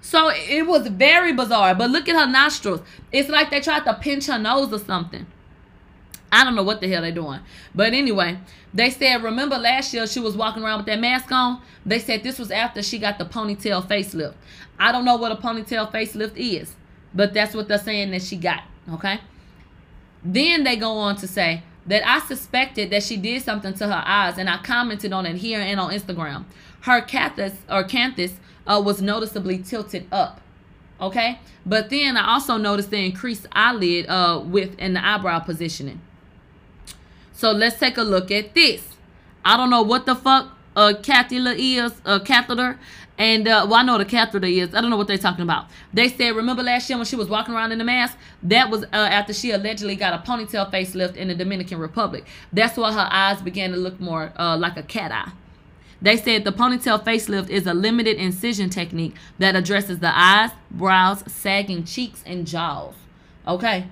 [0.00, 1.74] So it was very bizarre.
[1.74, 2.82] But look at her nostrils.
[3.10, 5.26] It's like they tried to pinch her nose or something.
[6.32, 7.40] I don't know what the hell they're doing.
[7.74, 8.38] But anyway,
[8.72, 11.60] they said, remember last year she was walking around with that mask on?
[11.84, 14.34] They said this was after she got the ponytail facelift.
[14.78, 16.74] I don't know what a ponytail facelift is,
[17.14, 18.62] but that's what they're saying that she got.
[18.92, 19.20] Okay.
[20.24, 24.02] Then they go on to say that I suspected that she did something to her
[24.06, 26.44] eyes, and I commented on it here and on Instagram.
[26.82, 28.34] Her canthus or canthus
[28.66, 30.40] uh, was noticeably tilted up.
[31.00, 36.00] Okay, but then I also noticed the increased eyelid uh, width and the eyebrow positioning.
[37.40, 38.86] So let's take a look at this.
[39.46, 42.78] I don't know what the fuck a catheter is, a catheter.
[43.16, 44.74] And, uh, well, I know a catheter is.
[44.74, 45.64] I don't know what they're talking about.
[45.94, 48.18] They said, remember last year when she was walking around in the mask?
[48.42, 52.26] That was uh, after she allegedly got a ponytail facelift in the Dominican Republic.
[52.52, 55.32] That's why her eyes began to look more uh, like a cat eye.
[56.02, 61.24] They said the ponytail facelift is a limited incision technique that addresses the eyes, brows,
[61.26, 62.94] sagging cheeks, and jaws.
[63.48, 63.86] Okay.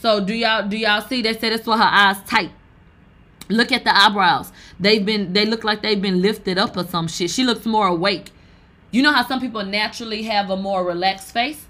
[0.00, 1.22] So do y'all do y'all see?
[1.22, 2.50] They said that's why her eyes tight.
[3.48, 4.52] Look at the eyebrows.
[4.78, 7.30] They've been they look like they've been lifted up or some shit.
[7.30, 8.30] She looks more awake.
[8.90, 11.66] You know how some people naturally have a more relaxed face?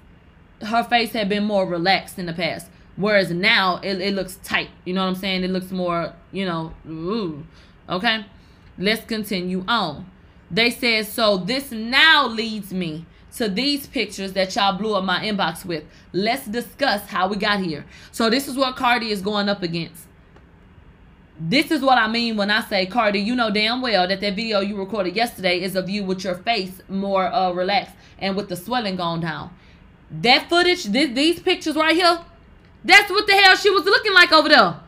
[0.63, 2.69] Her face had been more relaxed in the past.
[2.97, 4.71] Whereas now it, it looks tight.
[4.85, 5.45] You know what I'm saying?
[5.45, 7.47] It looks more, you know, ooh.
[7.89, 8.27] Okay?
[8.77, 10.11] Let's continue on.
[10.51, 13.07] They said, so this now leads me
[13.37, 15.85] to these pictures that y'all blew up my inbox with.
[16.13, 17.85] Let's discuss how we got here.
[18.11, 20.08] So this is what Cardi is going up against.
[21.41, 24.35] This is what I mean when I say, Cardi, you know damn well that that
[24.35, 28.49] video you recorded yesterday is of you with your face more uh, relaxed and with
[28.49, 29.51] the swelling gone down.
[30.11, 32.19] That footage, this, these pictures right here,
[32.85, 34.81] that's what the hell she was looking like over there.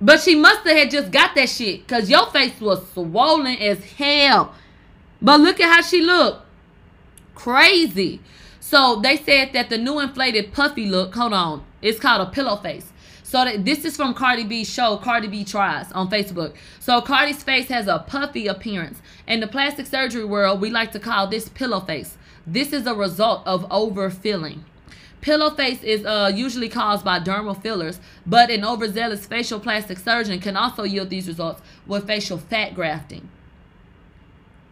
[0.00, 3.82] But she must have had just got that shit because your face was swollen as
[3.92, 4.54] hell.
[5.20, 6.46] But look at how she looked.
[7.34, 8.20] Crazy.
[8.60, 12.56] So they said that the new inflated puffy look, hold on, it's called a pillow
[12.56, 12.92] face.
[13.26, 16.54] So that, this is from Cardi B's show, Cardi B Tries on Facebook.
[16.78, 19.02] So Cardi's face has a puffy appearance.
[19.26, 22.16] In the plastic surgery world, we like to call this pillow face.
[22.46, 24.60] This is a result of overfilling.
[25.22, 30.38] Pillow face is uh, usually caused by dermal fillers, but an overzealous facial plastic surgeon
[30.38, 33.28] can also yield these results with facial fat grafting.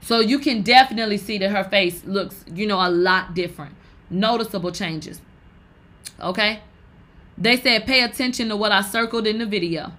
[0.00, 3.74] So you can definitely see that her face looks, you know, a lot different.
[4.10, 5.20] Noticeable changes.
[6.20, 6.60] Okay?
[7.36, 9.92] They said pay attention to what I circled in the video.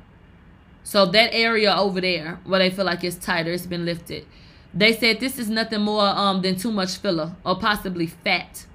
[0.83, 4.25] So that area over there where they feel like it's tighter, it's been lifted.
[4.73, 8.65] They said this is nothing more um, than too much filler or possibly fat.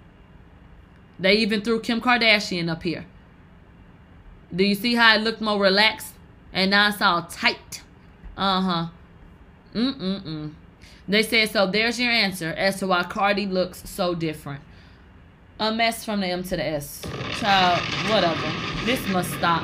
[1.18, 3.06] They even threw Kim Kardashian up here.
[4.54, 6.14] Do you see how it looked more relaxed?
[6.52, 7.82] And now it's all tight.
[8.36, 8.86] Uh huh.
[9.74, 10.52] Mm mm mm.
[11.06, 14.62] They said, so there's your answer as to why Cardi looks so different.
[15.62, 17.02] A mess from the M to the S.
[17.32, 18.50] Child, whatever.
[18.86, 19.62] This must stop.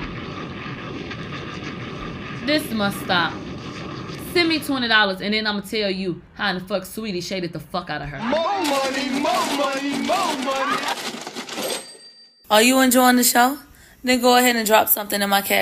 [2.45, 3.33] This must stop.
[4.35, 7.55] Send me twenty dollars and then I'ma tell you how in the fuck Sweetie shaded
[7.55, 8.19] the fuck out of her.
[8.19, 10.83] More money, more money, more money.
[12.51, 13.59] Are you enjoying the show?
[14.05, 15.55] Then go ahead and drop something in my cash.